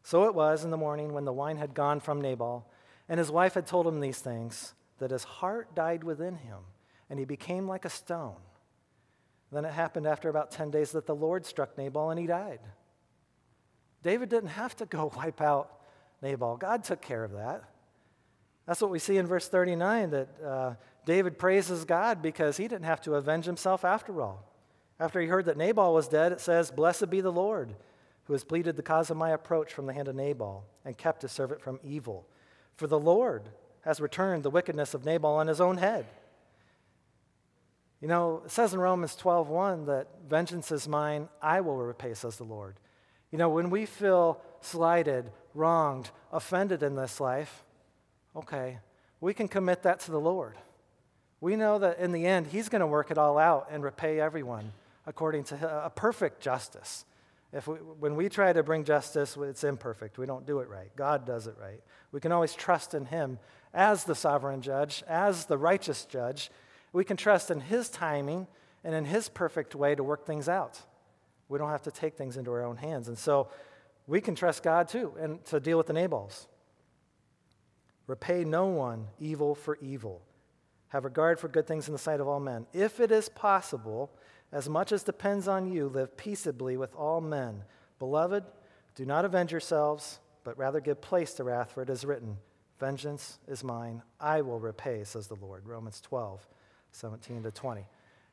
So 0.03 0.25
it 0.25 0.35
was 0.35 0.63
in 0.63 0.69
the 0.69 0.77
morning 0.77 1.13
when 1.13 1.25
the 1.25 1.33
wine 1.33 1.57
had 1.57 1.73
gone 1.73 1.99
from 1.99 2.21
Nabal, 2.21 2.69
and 3.09 3.17
his 3.17 3.31
wife 3.31 3.55
had 3.55 3.65
told 3.65 3.87
him 3.87 4.01
these 4.01 4.19
things, 4.19 4.75
that 4.99 5.09
his 5.09 5.23
heart 5.23 5.73
died 5.73 6.03
within 6.03 6.35
him 6.35 6.59
and 7.09 7.17
he 7.17 7.25
became 7.25 7.67
like 7.67 7.85
a 7.85 7.89
stone. 7.89 8.35
Then 9.51 9.65
it 9.65 9.73
happened 9.73 10.05
after 10.05 10.29
about 10.29 10.51
10 10.51 10.69
days 10.69 10.91
that 10.91 11.07
the 11.07 11.15
Lord 11.15 11.43
struck 11.43 11.75
Nabal 11.75 12.11
and 12.11 12.19
he 12.19 12.27
died. 12.27 12.59
David 14.03 14.29
didn't 14.29 14.49
have 14.49 14.75
to 14.77 14.85
go 14.85 15.11
wipe 15.17 15.41
out 15.41 15.71
Nabal, 16.21 16.57
God 16.57 16.83
took 16.83 17.01
care 17.01 17.23
of 17.23 17.31
that. 17.31 17.63
That's 18.67 18.81
what 18.81 18.91
we 18.91 18.99
see 18.99 19.17
in 19.17 19.25
verse 19.25 19.47
39 19.47 20.11
that 20.11 20.27
uh, 20.45 20.73
David 21.05 21.39
praises 21.39 21.83
God 21.83 22.21
because 22.21 22.57
he 22.57 22.67
didn't 22.67 22.85
have 22.85 23.01
to 23.01 23.15
avenge 23.15 23.45
himself 23.45 23.83
after 23.83 24.21
all. 24.21 24.45
After 24.99 25.19
he 25.19 25.27
heard 25.27 25.45
that 25.45 25.57
Nabal 25.57 25.93
was 25.93 26.07
dead, 26.07 26.31
it 26.31 26.39
says, 26.39 26.69
Blessed 26.69 27.09
be 27.09 27.21
the 27.21 27.31
Lord, 27.31 27.73
who 28.25 28.33
has 28.33 28.43
pleaded 28.43 28.75
the 28.75 28.83
cause 28.83 29.09
of 29.09 29.17
my 29.17 29.31
approach 29.31 29.73
from 29.73 29.87
the 29.87 29.93
hand 29.93 30.07
of 30.07 30.15
Nabal 30.15 30.63
and 30.85 30.95
kept 30.95 31.23
his 31.23 31.31
servant 31.31 31.59
from 31.59 31.79
evil. 31.83 32.27
For 32.75 32.85
the 32.85 32.99
Lord 32.99 33.49
has 33.81 33.99
returned 33.99 34.43
the 34.43 34.51
wickedness 34.51 34.93
of 34.93 35.05
Nabal 35.05 35.33
on 35.33 35.47
his 35.47 35.59
own 35.59 35.77
head. 35.77 36.05
You 37.99 38.07
know, 38.07 38.43
it 38.45 38.51
says 38.51 38.73
in 38.73 38.79
Romans 38.79 39.15
12:1 39.15 39.85
that 39.85 40.07
vengeance 40.27 40.71
is 40.71 40.87
mine, 40.87 41.29
I 41.41 41.61
will 41.61 41.77
repay, 41.77 42.13
says 42.13 42.37
the 42.37 42.43
Lord. 42.43 42.79
You 43.31 43.37
know, 43.37 43.49
when 43.49 43.69
we 43.69 43.85
feel 43.85 44.41
slighted, 44.61 45.31
wronged, 45.53 46.09
offended 46.31 46.83
in 46.83 46.95
this 46.95 47.19
life, 47.19 47.63
okay, 48.35 48.79
we 49.19 49.33
can 49.33 49.47
commit 49.47 49.83
that 49.83 50.01
to 50.01 50.11
the 50.11 50.19
Lord. 50.19 50.55
We 51.39 51.55
know 51.55 51.79
that 51.79 51.99
in 51.99 52.11
the 52.11 52.25
end, 52.25 52.47
He's 52.47 52.69
going 52.69 52.81
to 52.81 52.87
work 52.87 53.09
it 53.11 53.17
all 53.17 53.37
out 53.37 53.67
and 53.71 53.83
repay 53.83 54.19
everyone 54.19 54.73
according 55.07 55.45
to 55.45 55.85
a 55.85 55.89
perfect 55.89 56.41
justice. 56.41 57.05
If 57.53 57.67
we, 57.67 57.75
when 57.75 58.15
we 58.15 58.29
try 58.29 58.53
to 58.53 58.63
bring 58.63 58.83
justice, 58.83 59.35
it's 59.37 59.63
imperfect. 59.63 60.17
We 60.17 60.25
don't 60.25 60.45
do 60.45 60.59
it 60.59 60.69
right. 60.69 60.95
God 60.95 61.25
does 61.25 61.47
it 61.47 61.55
right. 61.59 61.81
We 62.11 62.19
can 62.19 62.31
always 62.31 62.53
trust 62.53 62.93
in 62.93 63.05
Him 63.05 63.39
as 63.73 64.03
the 64.03 64.15
sovereign 64.15 64.61
judge, 64.61 65.03
as 65.07 65.45
the 65.45 65.57
righteous 65.57 66.05
judge, 66.05 66.51
we 66.93 67.03
can 67.03 67.17
trust 67.17 67.49
in 67.49 67.61
His 67.61 67.89
timing 67.89 68.47
and 68.83 68.93
in 68.93 69.05
His 69.05 69.29
perfect 69.29 69.75
way 69.75 69.95
to 69.95 70.03
work 70.03 70.25
things 70.25 70.49
out. 70.49 70.81
We 71.51 71.57
don't 71.57 71.69
have 71.69 71.81
to 71.83 71.91
take 71.91 72.15
things 72.15 72.37
into 72.37 72.49
our 72.51 72.63
own 72.63 72.77
hands. 72.77 73.09
And 73.09 73.17
so 73.17 73.49
we 74.07 74.21
can 74.21 74.35
trust 74.35 74.63
God 74.63 74.87
too 74.87 75.13
and 75.19 75.43
to 75.45 75.59
deal 75.59 75.77
with 75.77 75.87
the 75.87 75.93
Nabals. 75.93 76.47
Repay 78.07 78.45
no 78.45 78.67
one 78.67 79.07
evil 79.19 79.53
for 79.53 79.77
evil. 79.81 80.21
Have 80.89 81.03
regard 81.03 81.39
for 81.39 81.49
good 81.49 81.67
things 81.67 81.87
in 81.87 81.93
the 81.93 81.99
sight 81.99 82.21
of 82.21 82.27
all 82.27 82.39
men. 82.39 82.67
If 82.73 83.01
it 83.01 83.11
is 83.11 83.27
possible, 83.27 84.11
as 84.53 84.69
much 84.69 84.93
as 84.93 85.03
depends 85.03 85.49
on 85.49 85.71
you, 85.71 85.89
live 85.89 86.15
peaceably 86.15 86.77
with 86.77 86.95
all 86.95 87.19
men. 87.19 87.63
Beloved, 87.99 88.45
do 88.95 89.05
not 89.05 89.25
avenge 89.25 89.51
yourselves, 89.51 90.19
but 90.45 90.57
rather 90.57 90.79
give 90.79 91.01
place 91.01 91.33
to 91.33 91.43
wrath, 91.43 91.71
for 91.73 91.81
it 91.81 91.89
is 91.89 92.05
written, 92.05 92.37
Vengeance 92.79 93.39
is 93.47 93.63
mine, 93.63 94.01
I 94.19 94.41
will 94.41 94.59
repay, 94.59 95.03
says 95.03 95.27
the 95.27 95.35
Lord. 95.35 95.67
Romans 95.67 96.01
12, 96.01 96.47
17 96.91 97.43
to 97.43 97.51
20. 97.51 97.85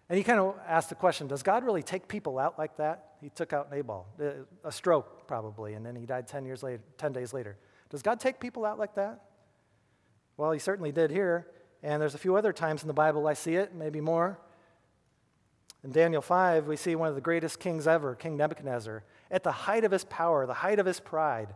And 0.08 0.16
he 0.16 0.24
kind 0.24 0.40
of 0.40 0.54
asked 0.66 0.88
the 0.88 0.94
question 0.94 1.26
Does 1.26 1.42
God 1.42 1.64
really 1.64 1.82
take 1.82 2.08
people 2.08 2.38
out 2.38 2.58
like 2.58 2.76
that? 2.78 3.12
He 3.20 3.30
took 3.30 3.52
out 3.52 3.70
Nabal, 3.70 4.06
uh, 4.20 4.44
a 4.64 4.72
stroke 4.72 5.26
probably, 5.26 5.74
and 5.74 5.84
then 5.84 5.96
he 5.96 6.06
died 6.06 6.28
10, 6.28 6.44
years 6.46 6.62
later, 6.62 6.82
10 6.96 7.12
days 7.12 7.32
later. 7.32 7.56
Does 7.90 8.02
God 8.02 8.20
take 8.20 8.38
people 8.40 8.64
out 8.64 8.78
like 8.78 8.94
that? 8.94 9.22
Well, 10.36 10.52
he 10.52 10.58
certainly 10.58 10.92
did 10.92 11.10
here. 11.10 11.48
And 11.82 12.02
there's 12.02 12.14
a 12.14 12.18
few 12.18 12.36
other 12.36 12.52
times 12.52 12.82
in 12.82 12.88
the 12.88 12.94
Bible 12.94 13.26
I 13.26 13.34
see 13.34 13.54
it, 13.54 13.74
maybe 13.74 14.00
more. 14.00 14.38
In 15.84 15.92
Daniel 15.92 16.22
5, 16.22 16.66
we 16.66 16.76
see 16.76 16.96
one 16.96 17.08
of 17.08 17.14
the 17.14 17.20
greatest 17.20 17.60
kings 17.60 17.86
ever, 17.86 18.16
King 18.16 18.36
Nebuchadnezzar, 18.36 19.04
at 19.30 19.44
the 19.44 19.52
height 19.52 19.84
of 19.84 19.92
his 19.92 20.04
power, 20.04 20.44
the 20.44 20.54
height 20.54 20.80
of 20.80 20.86
his 20.86 20.98
pride. 20.98 21.54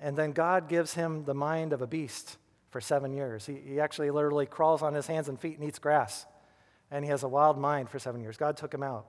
And 0.00 0.16
then 0.16 0.32
God 0.32 0.68
gives 0.68 0.94
him 0.94 1.24
the 1.24 1.34
mind 1.34 1.72
of 1.72 1.82
a 1.82 1.86
beast 1.86 2.38
for 2.70 2.80
seven 2.80 3.12
years. 3.12 3.46
He, 3.46 3.56
he 3.66 3.80
actually 3.80 4.10
literally 4.10 4.46
crawls 4.46 4.80
on 4.80 4.94
his 4.94 5.08
hands 5.08 5.28
and 5.28 5.40
feet 5.40 5.58
and 5.58 5.66
eats 5.66 5.80
grass. 5.80 6.24
And 6.90 7.04
he 7.04 7.10
has 7.10 7.22
a 7.22 7.28
wild 7.28 7.58
mind 7.58 7.88
for 7.88 7.98
seven 7.98 8.20
years. 8.20 8.36
God 8.36 8.56
took 8.56 8.72
him 8.74 8.82
out. 8.82 9.06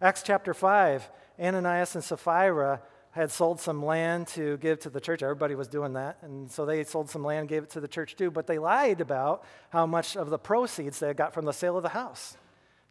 Acts 0.00 0.22
chapter 0.22 0.52
5, 0.52 1.08
Ananias 1.40 1.94
and 1.94 2.04
Sapphira 2.04 2.82
had 3.12 3.30
sold 3.30 3.60
some 3.60 3.84
land 3.84 4.26
to 4.26 4.56
give 4.56 4.78
to 4.80 4.90
the 4.90 5.00
church. 5.00 5.22
Everybody 5.22 5.54
was 5.54 5.68
doing 5.68 5.92
that. 5.92 6.18
And 6.22 6.50
so 6.50 6.64
they 6.64 6.82
sold 6.82 7.10
some 7.10 7.22
land, 7.22 7.48
gave 7.48 7.62
it 7.62 7.70
to 7.70 7.80
the 7.80 7.88
church 7.88 8.16
too. 8.16 8.30
But 8.30 8.46
they 8.46 8.58
lied 8.58 9.00
about 9.00 9.44
how 9.70 9.86
much 9.86 10.16
of 10.16 10.30
the 10.30 10.38
proceeds 10.38 10.98
they 10.98 11.12
got 11.12 11.34
from 11.34 11.44
the 11.44 11.52
sale 11.52 11.76
of 11.76 11.82
the 11.82 11.90
house 11.90 12.36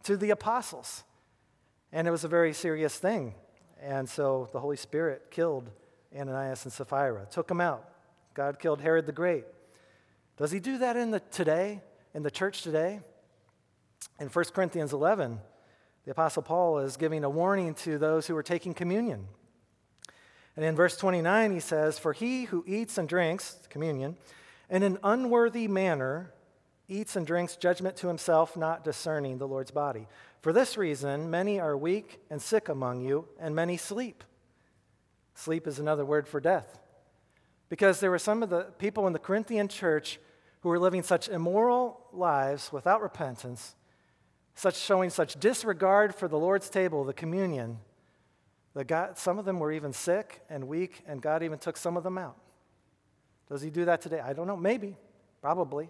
to 0.04 0.16
the 0.16 0.30
apostles. 0.30 1.04
And 1.92 2.08
it 2.08 2.12
was 2.12 2.24
a 2.24 2.28
very 2.28 2.54
serious 2.54 2.98
thing. 2.98 3.34
And 3.82 4.08
so 4.08 4.48
the 4.54 4.60
Holy 4.60 4.78
Spirit 4.78 5.32
killed 5.32 5.70
Ananias 6.16 6.66
and 6.66 6.74
Sapphira, 6.74 7.26
took 7.32 7.48
them 7.48 7.60
out. 7.60 7.90
God 8.34 8.60
killed 8.60 8.80
Herod 8.80 9.08
the 9.08 9.12
Great. 9.12 9.46
Does 10.38 10.52
he 10.52 10.60
do 10.60 10.78
that 10.78 10.96
in 10.96 11.12
the 11.12 11.20
today, 11.20 11.82
in 12.14 12.24
the 12.24 12.32
church 12.32 12.62
today? 12.62 13.02
In 14.20 14.28
1 14.28 14.46
Corinthians 14.54 14.94
11, 14.94 15.40
the 16.06 16.12
Apostle 16.12 16.44
Paul 16.44 16.80
is 16.80 16.98
giving 16.98 17.24
a 17.24 17.30
warning 17.30 17.74
to 17.76 17.98
those 17.98 18.28
who 18.28 18.36
are 18.36 18.44
taking 18.44 18.74
communion. 18.74 19.28
And 20.56 20.66
in 20.66 20.76
verse 20.76 20.98
29, 20.98 21.52
he 21.52 21.60
says, 21.60 21.98
For 21.98 22.14
he 22.14 22.46
who 22.46 22.64
eats 22.68 22.98
and 22.98 23.08
drinks, 23.08 23.58
communion, 23.70 24.18
in 24.70 24.84
an 24.84 24.98
unworthy 25.04 25.68
manner 25.68 26.34
eats 26.88 27.16
and 27.16 27.26
drinks 27.26 27.56
judgment 27.56 27.96
to 27.98 28.08
himself, 28.08 28.58
not 28.58 28.84
discerning 28.84 29.38
the 29.38 29.48
Lord's 29.48 29.72
body. 29.72 30.08
For 30.42 30.52
this 30.52 30.78
reason, 30.78 31.30
many 31.30 31.60
are 31.60 31.78
weak 31.78 32.20
and 32.30 32.42
sick 32.42 32.68
among 32.68 33.02
you, 33.02 33.28
and 33.40 33.56
many 33.56 33.78
sleep. 33.78 34.24
Sleep 35.36 35.68
is 35.68 35.80
another 35.80 36.04
word 36.04 36.28
for 36.28 36.40
death. 36.40 36.80
Because 37.70 38.00
there 38.00 38.12
were 38.12 38.20
some 38.20 38.44
of 38.44 38.50
the 38.50 38.64
people 38.78 39.08
in 39.08 39.14
the 39.14 39.20
Corinthian 39.20 39.68
church 39.68 40.20
who 40.62 40.70
were 40.70 40.80
living 40.80 41.04
such 41.04 41.30
immoral 41.30 42.06
lives 42.12 42.72
without 42.72 43.02
repentance, 43.02 43.76
such 44.56 44.78
showing 44.78 45.10
such 45.10 45.40
disregard 45.40 46.14
for 46.14 46.28
the 46.28 46.38
Lord's 46.38 46.70
table, 46.70 47.04
the 47.04 47.14
communion, 47.14 47.80
that 48.74 48.86
God, 48.86 49.18
some 49.18 49.40
of 49.40 49.46
them 49.46 49.60
were 49.60 49.72
even 49.72 49.94
sick 49.94 50.42
and 50.50 50.68
weak, 50.68 51.04
and 51.06 51.22
God 51.22 51.44
even 51.44 51.60
took 51.60 51.78
some 51.78 51.98
of 51.98 52.04
them 52.04 52.18
out. 52.18 52.38
Does 53.50 53.62
he 53.62 53.70
do 53.70 53.86
that 53.86 54.02
today? 54.02 54.20
I 54.20 54.34
don't 54.34 54.48
know. 54.48 54.56
Maybe, 54.56 54.96
probably. 55.42 55.90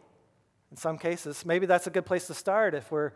In 0.72 0.78
some 0.78 0.98
cases, 0.98 1.46
maybe 1.46 1.66
that's 1.66 1.86
a 1.88 1.92
good 1.92 2.06
place 2.06 2.28
to 2.28 2.34
start 2.34 2.74
if 2.74 2.92
we're 2.92 3.12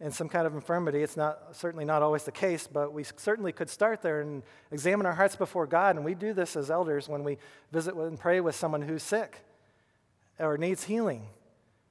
in 0.00 0.10
some 0.10 0.28
kind 0.28 0.46
of 0.46 0.54
infirmity. 0.54 1.02
It's 1.02 1.16
not 1.16 1.54
certainly 1.54 1.84
not 1.84 2.02
always 2.02 2.24
the 2.24 2.32
case, 2.32 2.66
but 2.66 2.92
we 2.92 3.04
certainly 3.04 3.52
could 3.52 3.70
start 3.70 4.02
there 4.02 4.20
and 4.20 4.42
examine 4.72 5.06
our 5.06 5.12
hearts 5.12 5.36
before 5.36 5.66
God. 5.66 5.96
And 5.96 6.04
we 6.04 6.14
do 6.14 6.32
this 6.32 6.56
as 6.56 6.70
elders 6.70 7.08
when 7.08 7.22
we 7.22 7.38
visit 7.70 7.94
and 7.94 8.18
pray 8.18 8.40
with 8.40 8.56
someone 8.56 8.82
who's 8.82 9.02
sick 9.02 9.44
or 10.38 10.58
needs 10.58 10.84
healing. 10.84 11.26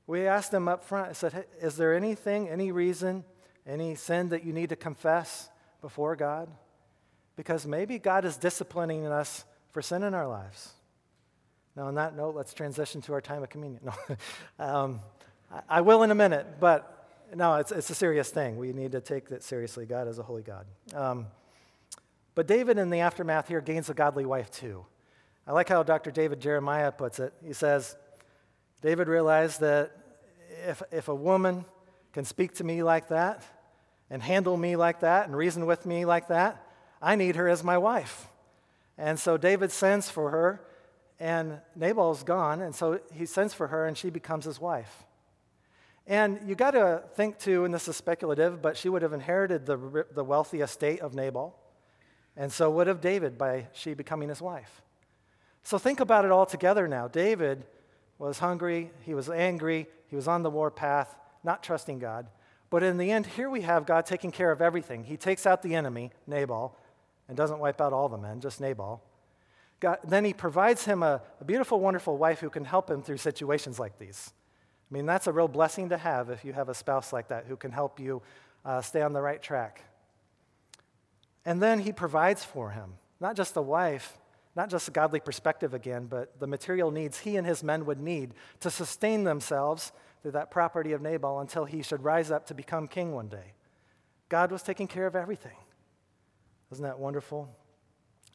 We 0.05 0.27
asked 0.27 0.51
them 0.51 0.67
up 0.67 0.83
front, 0.83 1.09
I 1.09 1.13
said, 1.13 1.33
hey, 1.33 1.43
is 1.61 1.77
there 1.77 1.95
anything, 1.95 2.49
any 2.49 2.71
reason, 2.71 3.23
any 3.65 3.95
sin 3.95 4.29
that 4.29 4.43
you 4.43 4.51
need 4.51 4.69
to 4.69 4.75
confess 4.75 5.49
before 5.81 6.15
God? 6.15 6.49
Because 7.35 7.65
maybe 7.65 7.99
God 7.99 8.25
is 8.25 8.37
disciplining 8.37 9.05
us 9.05 9.45
for 9.71 9.81
sin 9.81 10.03
in 10.03 10.13
our 10.13 10.27
lives. 10.27 10.73
Now, 11.75 11.87
on 11.87 11.95
that 11.95 12.15
note, 12.15 12.35
let's 12.35 12.53
transition 12.53 13.01
to 13.03 13.13
our 13.13 13.21
time 13.21 13.43
of 13.43 13.49
communion. 13.49 13.81
No, 14.59 14.65
um, 14.65 15.01
I 15.69 15.81
will 15.81 16.01
in 16.01 16.09
a 16.09 16.15
minute, 16.15 16.59
but 16.59 17.09
no, 17.35 17.55
it's, 17.55 17.71
it's 17.71 17.89
a 17.89 17.95
serious 17.95 18.29
thing. 18.29 18.57
We 18.57 18.73
need 18.73 18.91
to 18.93 19.01
take 19.01 19.29
that 19.29 19.43
seriously. 19.43 19.85
God 19.85 20.07
is 20.07 20.17
a 20.17 20.23
holy 20.23 20.41
God. 20.41 20.65
Um, 20.93 21.27
but 22.35 22.47
David, 22.47 22.77
in 22.77 22.89
the 22.89 22.99
aftermath 22.99 23.47
here, 23.47 23.61
gains 23.61 23.89
a 23.89 23.93
godly 23.93 24.25
wife 24.25 24.49
too. 24.49 24.85
I 25.45 25.51
like 25.51 25.69
how 25.69 25.83
Dr. 25.83 26.09
David 26.09 26.39
Jeremiah 26.39 26.91
puts 26.91 27.19
it. 27.19 27.33
He 27.45 27.53
says, 27.53 27.95
David 28.83 29.07
realized 29.07 29.61
that 29.61 29.91
if, 30.67 30.83
if 30.91 31.07
a 31.07 31.15
woman 31.15 31.65
can 32.11 32.25
speak 32.25 32.53
to 32.55 32.63
me 32.63 32.83
like 32.83 33.07
that, 33.07 33.43
and 34.09 34.21
handle 34.21 34.57
me 34.57 34.75
like 34.75 34.99
that, 34.99 35.25
and 35.25 35.35
reason 35.35 35.65
with 35.65 35.85
me 35.85 36.05
like 36.05 36.27
that, 36.27 36.67
I 37.01 37.15
need 37.15 37.35
her 37.35 37.47
as 37.47 37.63
my 37.63 37.79
wife. 37.79 38.27
And 38.97 39.17
so 39.17 39.37
David 39.37 39.71
sends 39.71 40.09
for 40.09 40.29
her 40.29 40.61
and 41.19 41.61
Nabal's 41.75 42.23
gone, 42.23 42.61
and 42.61 42.75
so 42.75 42.99
he 43.13 43.25
sends 43.25 43.53
for 43.53 43.67
her, 43.67 43.85
and 43.85 43.97
she 43.97 44.09
becomes 44.09 44.43
his 44.45 44.59
wife. 44.59 45.05
And 46.05 46.39
you 46.45 46.53
got 46.53 46.71
to 46.71 47.03
think 47.15 47.39
too, 47.39 47.63
and 47.63 47.73
this 47.73 47.87
is 47.87 47.95
speculative, 47.95 48.61
but 48.61 48.75
she 48.75 48.89
would 48.89 49.01
have 49.03 49.13
inherited 49.13 49.65
the, 49.65 50.05
the 50.13 50.23
wealthy 50.23 50.59
estate 50.59 50.99
of 50.99 51.13
Nabal, 51.13 51.55
and 52.35 52.51
so 52.51 52.69
would 52.71 52.87
have 52.87 52.99
David 52.99 53.37
by 53.37 53.67
she 53.71 53.93
becoming 53.93 54.27
his 54.27 54.41
wife. 54.41 54.81
So 55.63 55.77
think 55.77 56.01
about 56.01 56.25
it 56.25 56.31
all 56.31 56.45
together 56.45 56.87
now. 56.87 57.07
David 57.07 57.65
was 58.27 58.39
hungry, 58.39 58.91
he 59.01 59.13
was 59.13 59.29
angry, 59.29 59.87
he 60.07 60.15
was 60.15 60.27
on 60.27 60.43
the 60.43 60.49
war 60.49 60.71
path, 60.71 61.17
not 61.43 61.63
trusting 61.63 61.99
God. 61.99 62.27
But 62.69 62.83
in 62.83 62.97
the 62.97 63.11
end, 63.11 63.25
here 63.25 63.49
we 63.49 63.61
have 63.61 63.85
God 63.85 64.05
taking 64.05 64.31
care 64.31 64.51
of 64.51 64.61
everything. 64.61 65.03
He 65.03 65.17
takes 65.17 65.45
out 65.45 65.61
the 65.61 65.75
enemy, 65.75 66.11
Nabal, 66.25 66.75
and 67.27 67.37
doesn't 67.37 67.59
wipe 67.59 67.81
out 67.81 67.93
all 67.93 68.09
the 68.09 68.17
men, 68.17 68.39
just 68.39 68.59
Nabal. 68.59 69.01
God, 69.79 69.99
then 70.03 70.25
he 70.25 70.33
provides 70.33 70.85
him 70.85 71.03
a, 71.03 71.21
a 71.41 71.43
beautiful, 71.43 71.79
wonderful 71.79 72.17
wife 72.17 72.39
who 72.39 72.49
can 72.49 72.65
help 72.65 72.89
him 72.89 73.03
through 73.03 73.17
situations 73.17 73.79
like 73.79 73.99
these. 73.99 74.33
I 74.89 74.93
mean, 74.93 75.05
that's 75.05 75.27
a 75.27 75.31
real 75.31 75.47
blessing 75.47 75.89
to 75.89 75.97
have 75.97 76.29
if 76.29 76.45
you 76.45 76.53
have 76.53 76.69
a 76.69 76.73
spouse 76.73 77.11
like 77.11 77.27
that 77.27 77.45
who 77.47 77.57
can 77.57 77.71
help 77.71 77.99
you 77.99 78.21
uh, 78.63 78.81
stay 78.81 79.01
on 79.01 79.13
the 79.13 79.21
right 79.21 79.41
track. 79.41 79.83
And 81.45 81.61
then 81.61 81.79
he 81.79 81.91
provides 81.91 82.43
for 82.43 82.71
him, 82.71 82.93
not 83.19 83.35
just 83.35 83.57
a 83.57 83.61
wife, 83.61 84.17
not 84.55 84.69
just 84.69 84.87
a 84.87 84.91
godly 84.91 85.19
perspective 85.19 85.73
again, 85.73 86.05
but 86.05 86.39
the 86.39 86.47
material 86.47 86.91
needs 86.91 87.19
he 87.19 87.37
and 87.37 87.47
his 87.47 87.63
men 87.63 87.85
would 87.85 87.99
need 87.99 88.33
to 88.59 88.69
sustain 88.69 89.23
themselves 89.23 89.91
through 90.21 90.31
that 90.31 90.51
property 90.51 90.93
of 90.93 91.01
Nabal 91.01 91.39
until 91.39 91.65
he 91.65 91.81
should 91.81 92.03
rise 92.03 92.31
up 92.31 92.45
to 92.47 92.53
become 92.53 92.87
king 92.87 93.13
one 93.13 93.27
day. 93.27 93.53
God 94.29 94.51
was 94.51 94.63
taking 94.63 94.87
care 94.87 95.07
of 95.07 95.15
everything. 95.15 95.57
Isn't 96.71 96.83
that 96.83 96.99
wonderful? 96.99 97.49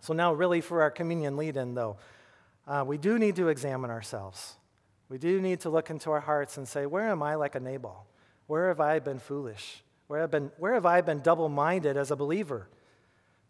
So, 0.01 0.13
now, 0.13 0.33
really, 0.33 0.61
for 0.61 0.83
our 0.83 0.91
communion 0.91 1.37
lead 1.37 1.57
in, 1.57 1.75
though, 1.75 1.97
uh, 2.67 2.85
we 2.87 2.99
do 2.99 3.19
need 3.19 3.37
to 3.37 3.49
examine 3.49 3.91
ourselves. 3.91 4.57
We 5.09 5.19
do 5.19 5.41
need 5.41 5.61
to 5.61 5.71
look 5.71 5.91
into 5.91 6.11
our 6.11 6.21
hearts 6.21 6.59
and 6.59 6.69
say, 6.69 6.87
where 6.87 7.09
am 7.09 7.23
I 7.23 7.35
like 7.35 7.55
a 7.55 7.61
Nabal? 7.61 8.07
Where 8.47 8.69
have 8.69 8.81
I 8.81 8.99
been 8.99 9.19
foolish? 9.19 9.83
Where 10.07 10.21
have, 10.21 10.31
been, 10.31 10.51
where 10.59 10.75
have 10.75 10.87
I 10.87 11.01
been 11.01 11.21
double 11.21 11.49
minded 11.49 11.97
as 11.97 12.11
a 12.11 12.17
believer? 12.17 12.69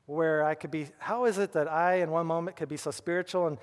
Where 0.09 0.42
I 0.42 0.54
could 0.54 0.70
be, 0.70 0.86
how 0.96 1.26
is 1.26 1.36
it 1.36 1.52
that 1.52 1.68
I, 1.68 1.96
in 1.96 2.11
one 2.11 2.26
moment, 2.26 2.56
could 2.56 2.70
be 2.70 2.78
so 2.78 2.90
spiritual 2.90 3.46
and 3.46 3.59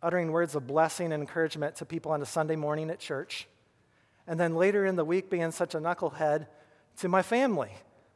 uttering 0.00 0.30
words 0.30 0.54
of 0.54 0.64
blessing 0.64 1.12
and 1.12 1.20
encouragement 1.20 1.74
to 1.74 1.84
people 1.84 2.12
on 2.12 2.22
a 2.22 2.24
Sunday 2.24 2.54
morning 2.54 2.88
at 2.88 3.00
church, 3.00 3.48
and 4.28 4.38
then 4.38 4.54
later 4.54 4.86
in 4.86 4.94
the 4.94 5.04
week 5.04 5.28
being 5.28 5.50
such 5.50 5.74
a 5.74 5.78
knucklehead 5.78 6.46
to 6.98 7.08
my 7.08 7.20
family? 7.20 7.72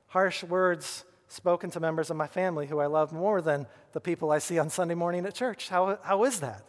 Harsh 0.06 0.44
words 0.44 1.04
spoken 1.26 1.72
to 1.72 1.80
members 1.80 2.08
of 2.08 2.16
my 2.16 2.28
family 2.28 2.68
who 2.68 2.78
I 2.78 2.86
love 2.86 3.12
more 3.12 3.42
than 3.42 3.66
the 3.94 4.00
people 4.00 4.30
I 4.30 4.38
see 4.38 4.60
on 4.60 4.70
Sunday 4.70 4.94
morning 4.94 5.26
at 5.26 5.34
church. 5.34 5.68
How, 5.70 5.98
how 6.02 6.22
is 6.22 6.38
that? 6.38 6.62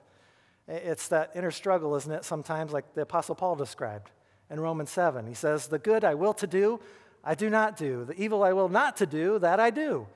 It's 0.67 1.09
that 1.09 1.29
inner 1.35 1.51
struggle, 1.51 1.95
isn't 1.95 2.11
it? 2.11 2.25
Sometimes, 2.25 2.71
like 2.71 2.95
the 2.95 3.01
Apostle 3.01 3.35
Paul 3.35 3.55
described 3.55 4.09
in 4.49 4.59
Romans 4.59 4.89
7. 4.89 5.27
He 5.27 5.35
says, 5.35 5.67
The 5.67 5.77
good 5.77 6.03
I 6.03 6.15
will 6.15 6.33
to 6.33 6.47
do, 6.47 6.79
I 7.23 7.35
do 7.35 7.51
not 7.51 7.77
do. 7.77 8.03
The 8.03 8.19
evil 8.19 8.41
I 8.41 8.53
will 8.53 8.67
not 8.67 8.97
to 8.97 9.05
do, 9.05 9.37
that 9.37 9.59
I 9.59 9.69
do. 9.69 10.07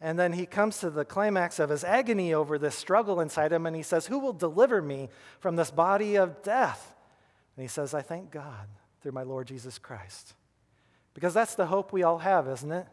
And 0.00 0.18
then 0.18 0.32
he 0.32 0.46
comes 0.46 0.78
to 0.78 0.88
the 0.88 1.04
climax 1.04 1.58
of 1.58 1.68
his 1.68 1.84
agony 1.84 2.32
over 2.32 2.58
this 2.58 2.74
struggle 2.74 3.20
inside 3.20 3.52
him, 3.52 3.66
and 3.66 3.76
he 3.76 3.82
says, 3.82 4.06
Who 4.06 4.18
will 4.18 4.32
deliver 4.32 4.80
me 4.80 5.10
from 5.40 5.56
this 5.56 5.70
body 5.70 6.16
of 6.16 6.42
death? 6.42 6.94
And 7.56 7.62
he 7.62 7.68
says, 7.68 7.92
I 7.92 8.00
thank 8.00 8.30
God 8.30 8.66
through 9.02 9.12
my 9.12 9.22
Lord 9.22 9.46
Jesus 9.46 9.78
Christ. 9.78 10.34
Because 11.12 11.34
that's 11.34 11.54
the 11.54 11.66
hope 11.66 11.92
we 11.92 12.02
all 12.02 12.18
have, 12.18 12.48
isn't 12.48 12.72
it? 12.72 12.86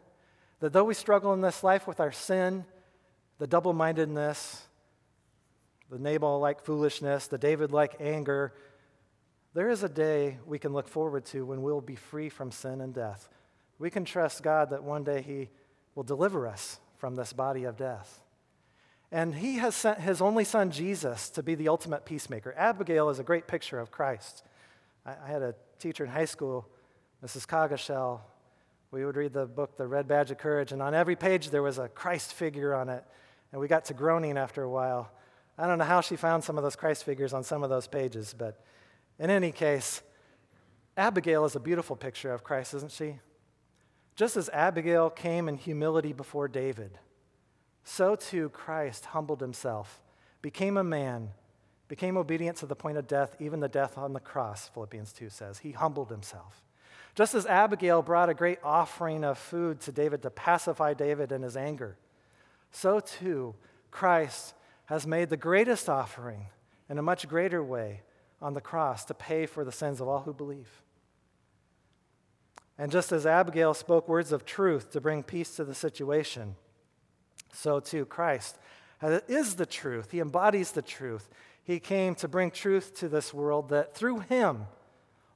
That 0.60 0.72
though 0.72 0.84
we 0.84 0.94
struggle 0.94 1.32
in 1.32 1.40
this 1.40 1.62
life 1.62 1.86
with 1.86 2.00
our 2.00 2.12
sin, 2.12 2.66
the 3.38 3.46
double 3.46 3.72
mindedness, 3.72 4.66
the 5.90 5.98
Nabal 5.98 6.40
like 6.40 6.62
foolishness, 6.62 7.28
the 7.28 7.38
David 7.38 7.72
like 7.72 7.96
anger, 8.00 8.52
there 9.54 9.70
is 9.70 9.82
a 9.82 9.88
day 9.88 10.38
we 10.44 10.58
can 10.58 10.74
look 10.74 10.88
forward 10.88 11.24
to 11.26 11.46
when 11.46 11.62
we'll 11.62 11.80
be 11.80 11.96
free 11.96 12.28
from 12.28 12.50
sin 12.50 12.82
and 12.82 12.92
death. 12.92 13.28
We 13.78 13.88
can 13.88 14.04
trust 14.04 14.42
God 14.42 14.70
that 14.70 14.82
one 14.82 15.04
day 15.04 15.22
He 15.22 15.48
will 15.94 16.02
deliver 16.02 16.46
us 16.46 16.80
from 16.98 17.14
this 17.14 17.32
body 17.32 17.64
of 17.64 17.76
death. 17.76 18.20
And 19.10 19.34
he 19.34 19.56
has 19.56 19.74
sent 19.74 20.00
his 20.00 20.20
only 20.20 20.44
son, 20.44 20.70
Jesus, 20.70 21.30
to 21.30 21.42
be 21.42 21.54
the 21.54 21.68
ultimate 21.68 22.04
peacemaker. 22.04 22.54
Abigail 22.56 23.08
is 23.08 23.18
a 23.18 23.22
great 23.22 23.46
picture 23.46 23.80
of 23.80 23.90
Christ. 23.90 24.44
I, 25.06 25.14
I 25.24 25.28
had 25.28 25.42
a 25.42 25.54
teacher 25.78 26.04
in 26.04 26.10
high 26.10 26.26
school, 26.26 26.68
Mrs. 27.24 27.46
Coggeshall. 27.46 28.20
We 28.90 29.04
would 29.04 29.16
read 29.16 29.32
the 29.32 29.46
book, 29.46 29.76
The 29.76 29.86
Red 29.86 30.08
Badge 30.08 30.30
of 30.30 30.38
Courage, 30.38 30.72
and 30.72 30.82
on 30.82 30.94
every 30.94 31.16
page 31.16 31.50
there 31.50 31.62
was 31.62 31.78
a 31.78 31.88
Christ 31.88 32.34
figure 32.34 32.74
on 32.74 32.88
it. 32.88 33.04
And 33.52 33.60
we 33.60 33.68
got 33.68 33.86
to 33.86 33.94
groaning 33.94 34.36
after 34.36 34.62
a 34.62 34.68
while. 34.68 35.10
I 35.56 35.66
don't 35.66 35.78
know 35.78 35.84
how 35.84 36.02
she 36.02 36.16
found 36.16 36.44
some 36.44 36.58
of 36.58 36.62
those 36.62 36.76
Christ 36.76 37.04
figures 37.04 37.32
on 37.32 37.42
some 37.42 37.62
of 37.62 37.70
those 37.70 37.86
pages, 37.86 38.34
but 38.36 38.62
in 39.18 39.30
any 39.30 39.52
case, 39.52 40.02
Abigail 40.96 41.44
is 41.44 41.56
a 41.56 41.60
beautiful 41.60 41.96
picture 41.96 42.32
of 42.32 42.44
Christ, 42.44 42.74
isn't 42.74 42.92
she? 42.92 43.18
Just 44.18 44.36
as 44.36 44.48
Abigail 44.48 45.10
came 45.10 45.48
in 45.48 45.56
humility 45.56 46.12
before 46.12 46.48
David, 46.48 46.98
so 47.84 48.16
too 48.16 48.48
Christ 48.48 49.04
humbled 49.04 49.40
himself, 49.40 50.02
became 50.42 50.76
a 50.76 50.82
man, 50.82 51.30
became 51.86 52.16
obedient 52.16 52.56
to 52.56 52.66
the 52.66 52.74
point 52.74 52.98
of 52.98 53.06
death, 53.06 53.36
even 53.38 53.60
the 53.60 53.68
death 53.68 53.96
on 53.96 54.14
the 54.14 54.18
cross, 54.20 54.70
Philippians 54.74 55.12
2 55.12 55.28
says. 55.28 55.60
He 55.60 55.70
humbled 55.70 56.10
himself. 56.10 56.64
Just 57.14 57.36
as 57.36 57.46
Abigail 57.46 58.02
brought 58.02 58.28
a 58.28 58.34
great 58.34 58.58
offering 58.64 59.22
of 59.22 59.38
food 59.38 59.78
to 59.82 59.92
David 59.92 60.22
to 60.22 60.30
pacify 60.30 60.94
David 60.94 61.30
in 61.30 61.42
his 61.42 61.56
anger, 61.56 61.96
so 62.72 62.98
too 62.98 63.54
Christ 63.92 64.54
has 64.86 65.06
made 65.06 65.30
the 65.30 65.36
greatest 65.36 65.88
offering 65.88 66.46
in 66.90 66.98
a 66.98 67.02
much 67.02 67.28
greater 67.28 67.62
way 67.62 68.02
on 68.42 68.54
the 68.54 68.60
cross 68.60 69.04
to 69.04 69.14
pay 69.14 69.46
for 69.46 69.64
the 69.64 69.70
sins 69.70 70.00
of 70.00 70.08
all 70.08 70.22
who 70.22 70.32
believe. 70.32 70.82
And 72.78 72.92
just 72.92 73.10
as 73.10 73.26
Abigail 73.26 73.74
spoke 73.74 74.08
words 74.08 74.30
of 74.30 74.46
truth 74.46 74.92
to 74.92 75.00
bring 75.00 75.22
peace 75.22 75.56
to 75.56 75.64
the 75.64 75.74
situation, 75.74 76.54
so 77.52 77.80
too 77.80 78.04
Christ 78.04 78.56
is 79.02 79.56
the 79.56 79.66
truth. 79.66 80.10
He 80.12 80.20
embodies 80.20 80.72
the 80.72 80.82
truth. 80.82 81.28
He 81.62 81.80
came 81.80 82.14
to 82.16 82.28
bring 82.28 82.50
truth 82.50 82.94
to 82.96 83.08
this 83.08 83.34
world 83.34 83.68
that 83.70 83.94
through 83.94 84.20
him, 84.20 84.66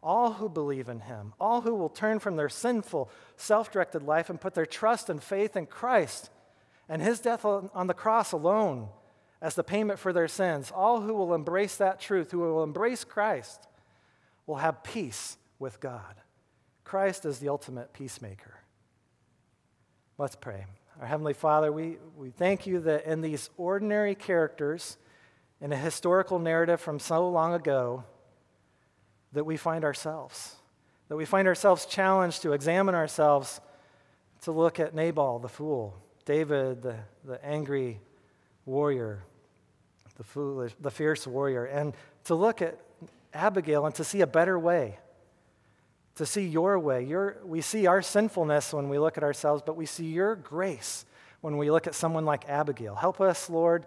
all 0.02 0.34
who 0.34 0.48
believe 0.48 0.88
in 0.88 1.00
him, 1.00 1.32
all 1.40 1.60
who 1.60 1.74
will 1.74 1.88
turn 1.88 2.18
from 2.18 2.36
their 2.36 2.48
sinful, 2.48 3.10
self 3.36 3.70
directed 3.70 4.02
life 4.02 4.30
and 4.30 4.40
put 4.40 4.54
their 4.54 4.66
trust 4.66 5.10
and 5.10 5.22
faith 5.22 5.56
in 5.56 5.66
Christ 5.66 6.30
and 6.88 7.00
his 7.00 7.20
death 7.20 7.44
on 7.44 7.86
the 7.86 7.94
cross 7.94 8.32
alone 8.32 8.88
as 9.40 9.54
the 9.54 9.64
payment 9.64 9.98
for 9.98 10.12
their 10.12 10.28
sins, 10.28 10.70
all 10.74 11.00
who 11.00 11.14
will 11.14 11.34
embrace 11.34 11.76
that 11.76 12.00
truth, 12.00 12.30
who 12.30 12.40
will 12.40 12.62
embrace 12.62 13.04
Christ, 13.04 13.66
will 14.46 14.56
have 14.56 14.84
peace 14.84 15.36
with 15.58 15.80
God. 15.80 16.16
Christ 16.92 17.24
is 17.24 17.38
the 17.38 17.48
ultimate 17.48 17.94
peacemaker. 17.94 18.52
Let's 20.18 20.36
pray. 20.36 20.66
Our 21.00 21.06
Heavenly 21.06 21.32
Father, 21.32 21.72
we, 21.72 21.96
we 22.18 22.28
thank 22.28 22.66
you 22.66 22.80
that 22.80 23.06
in 23.06 23.22
these 23.22 23.48
ordinary 23.56 24.14
characters, 24.14 24.98
in 25.62 25.72
a 25.72 25.76
historical 25.76 26.38
narrative 26.38 26.82
from 26.82 26.98
so 26.98 27.30
long 27.30 27.54
ago, 27.54 28.04
that 29.32 29.44
we 29.44 29.56
find 29.56 29.86
ourselves. 29.86 30.56
That 31.08 31.16
we 31.16 31.24
find 31.24 31.48
ourselves 31.48 31.86
challenged 31.86 32.42
to 32.42 32.52
examine 32.52 32.94
ourselves, 32.94 33.62
to 34.42 34.52
look 34.52 34.78
at 34.78 34.94
Nabal, 34.94 35.38
the 35.38 35.48
fool, 35.48 35.96
David, 36.26 36.82
the, 36.82 36.96
the 37.24 37.42
angry 37.42 38.02
warrior, 38.66 39.24
the 40.18 40.24
foolish, 40.24 40.74
the 40.78 40.90
fierce 40.90 41.26
warrior, 41.26 41.64
and 41.64 41.94
to 42.24 42.34
look 42.34 42.60
at 42.60 42.78
Abigail 43.32 43.86
and 43.86 43.94
to 43.94 44.04
see 44.04 44.20
a 44.20 44.26
better 44.26 44.58
way, 44.58 44.98
to 46.16 46.26
see 46.26 46.46
your 46.46 46.78
way. 46.78 47.04
Your, 47.04 47.38
we 47.44 47.60
see 47.60 47.86
our 47.86 48.02
sinfulness 48.02 48.72
when 48.72 48.88
we 48.88 48.98
look 48.98 49.16
at 49.16 49.24
ourselves, 49.24 49.62
but 49.64 49.76
we 49.76 49.86
see 49.86 50.06
your 50.06 50.36
grace 50.36 51.04
when 51.40 51.56
we 51.56 51.70
look 51.70 51.86
at 51.86 51.94
someone 51.94 52.24
like 52.24 52.48
Abigail. 52.48 52.94
Help 52.94 53.20
us, 53.20 53.48
Lord, 53.48 53.86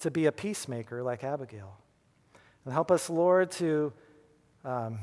to 0.00 0.10
be 0.10 0.26
a 0.26 0.32
peacemaker 0.32 1.02
like 1.02 1.24
Abigail. 1.24 1.76
And 2.64 2.72
help 2.72 2.90
us, 2.90 3.10
Lord, 3.10 3.50
to, 3.52 3.92
um, 4.64 4.98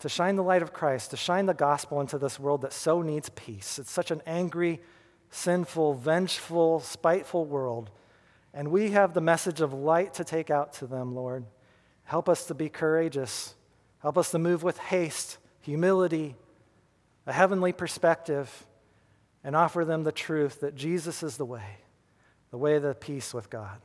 to 0.00 0.08
shine 0.08 0.36
the 0.36 0.42
light 0.42 0.62
of 0.62 0.72
Christ, 0.72 1.10
to 1.10 1.16
shine 1.16 1.46
the 1.46 1.54
gospel 1.54 2.00
into 2.00 2.18
this 2.18 2.38
world 2.38 2.62
that 2.62 2.72
so 2.72 3.02
needs 3.02 3.28
peace. 3.30 3.78
It's 3.78 3.90
such 3.90 4.10
an 4.10 4.22
angry, 4.26 4.80
sinful, 5.30 5.94
vengeful, 5.94 6.80
spiteful 6.80 7.44
world. 7.44 7.90
And 8.54 8.68
we 8.68 8.90
have 8.92 9.12
the 9.12 9.20
message 9.20 9.60
of 9.60 9.74
light 9.74 10.14
to 10.14 10.24
take 10.24 10.50
out 10.50 10.72
to 10.74 10.86
them, 10.86 11.14
Lord. 11.14 11.44
Help 12.04 12.28
us 12.28 12.46
to 12.46 12.54
be 12.54 12.68
courageous. 12.68 13.54
Help 14.00 14.16
us 14.16 14.30
to 14.30 14.38
move 14.38 14.62
with 14.62 14.78
haste, 14.78 15.38
humility, 15.66 16.34
a 17.26 17.32
heavenly 17.32 17.72
perspective, 17.72 18.66
and 19.44 19.54
offer 19.54 19.84
them 19.84 20.02
the 20.02 20.12
truth 20.12 20.60
that 20.60 20.74
Jesus 20.74 21.22
is 21.22 21.36
the 21.36 21.44
way, 21.44 21.78
the 22.50 22.56
way 22.56 22.78
to 22.78 22.94
peace 22.94 23.34
with 23.34 23.50
God. 23.50 23.78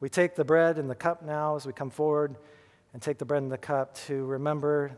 We 0.00 0.10
take 0.10 0.36
the 0.36 0.44
bread 0.44 0.78
and 0.78 0.90
the 0.90 0.94
cup 0.94 1.22
now 1.22 1.56
as 1.56 1.66
we 1.66 1.72
come 1.72 1.90
forward 1.90 2.36
and 2.92 3.00
take 3.00 3.18
the 3.18 3.24
bread 3.24 3.42
and 3.42 3.50
the 3.50 3.58
cup 3.58 3.94
to 4.06 4.24
remember 4.26 4.92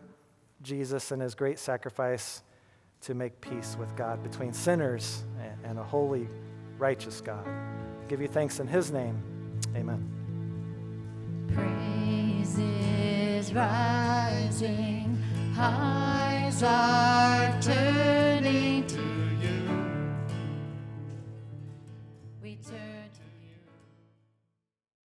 Jesus 0.63 1.13
and 1.13 1.23
his 1.23 1.35
great 1.35 1.59
sacrifice 1.59 2.43
to 3.03 3.15
make 3.15 3.41
peace 3.41 3.77
with 3.79 3.95
God 3.97 4.23
between 4.23 4.53
sinners 4.53 5.25
and 5.65 5.79
a 5.79 5.85
holy, 5.85 6.29
righteous 6.79 7.21
God 7.21 7.47
give 8.11 8.21
you 8.21 8.27
thanks 8.27 8.59
in 8.59 8.67
his 8.67 8.91
name. 8.91 9.23
Amen. 9.77 10.03
Praises 11.55 13.55
rising, 13.55 15.17
eyes 15.63 16.63
are 16.63 17.61
turning 17.61 18.87
to 18.87 19.10